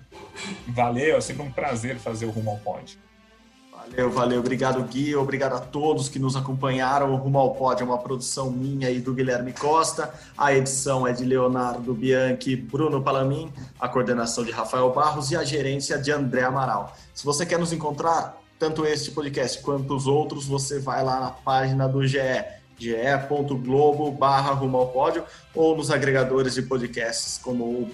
Valeu, 0.69 1.17
é 1.17 1.21
sempre 1.21 1.43
um 1.43 1.51
prazer 1.51 1.97
fazer 1.97 2.25
o 2.25 2.31
Rumo 2.31 2.51
ao 2.51 2.57
Pódio. 2.59 2.97
Valeu, 3.89 4.09
valeu. 4.09 4.39
Obrigado, 4.39 4.81
Gui. 4.83 5.15
Obrigado 5.15 5.53
a 5.53 5.59
todos 5.59 6.07
que 6.07 6.17
nos 6.17 6.35
acompanharam. 6.35 7.13
O 7.13 7.15
Rumo 7.17 7.37
ao 7.37 7.53
Pódio 7.53 7.83
é 7.83 7.85
uma 7.85 7.97
produção 7.97 8.49
minha 8.49 8.89
e 8.89 8.99
do 8.99 9.13
Guilherme 9.13 9.51
Costa. 9.53 10.13
A 10.37 10.53
edição 10.53 11.05
é 11.05 11.11
de 11.11 11.25
Leonardo 11.25 11.93
Bianchi, 11.93 12.55
Bruno 12.55 13.01
Palamin, 13.01 13.51
a 13.79 13.87
coordenação 13.87 14.43
de 14.43 14.51
Rafael 14.51 14.91
Barros 14.91 15.31
e 15.31 15.35
a 15.35 15.43
gerência 15.43 15.97
de 15.97 16.11
André 16.11 16.43
Amaral. 16.43 16.95
Se 17.13 17.25
você 17.25 17.45
quer 17.45 17.59
nos 17.59 17.73
encontrar, 17.73 18.37
tanto 18.57 18.85
este 18.85 19.11
podcast 19.11 19.61
quanto 19.61 19.95
os 19.95 20.07
outros, 20.07 20.45
você 20.45 20.79
vai 20.79 21.03
lá 21.03 21.19
na 21.19 21.31
página 21.31 21.87
do 21.87 22.05
GE, 22.07 22.19
ge.globo 22.77 24.11
barra 24.11 24.53
Rumo 24.53 24.77
ao 24.77 24.87
Pódio, 24.87 25.23
ou 25.53 25.75
nos 25.75 25.91
agregadores 25.91 26.53
de 26.55 26.61
podcasts 26.61 27.37
como 27.37 27.65
o 27.65 27.91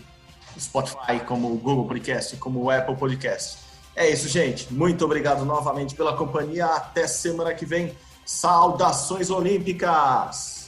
Spotify, 0.58 1.20
como 1.26 1.52
o 1.52 1.58
Google 1.58 1.88
Podcast, 1.88 2.38
como 2.38 2.64
o 2.64 2.70
Apple 2.70 2.96
Podcast. 2.96 3.69
É 4.00 4.10
isso, 4.10 4.30
gente. 4.30 4.74
Muito 4.74 5.04
obrigado 5.04 5.44
novamente 5.44 5.94
pela 5.94 6.16
companhia. 6.16 6.68
Até 6.68 7.06
semana 7.06 7.54
que 7.54 7.66
vem. 7.66 7.94
Saudações 8.26 9.30
Olímpicas! 9.30 10.59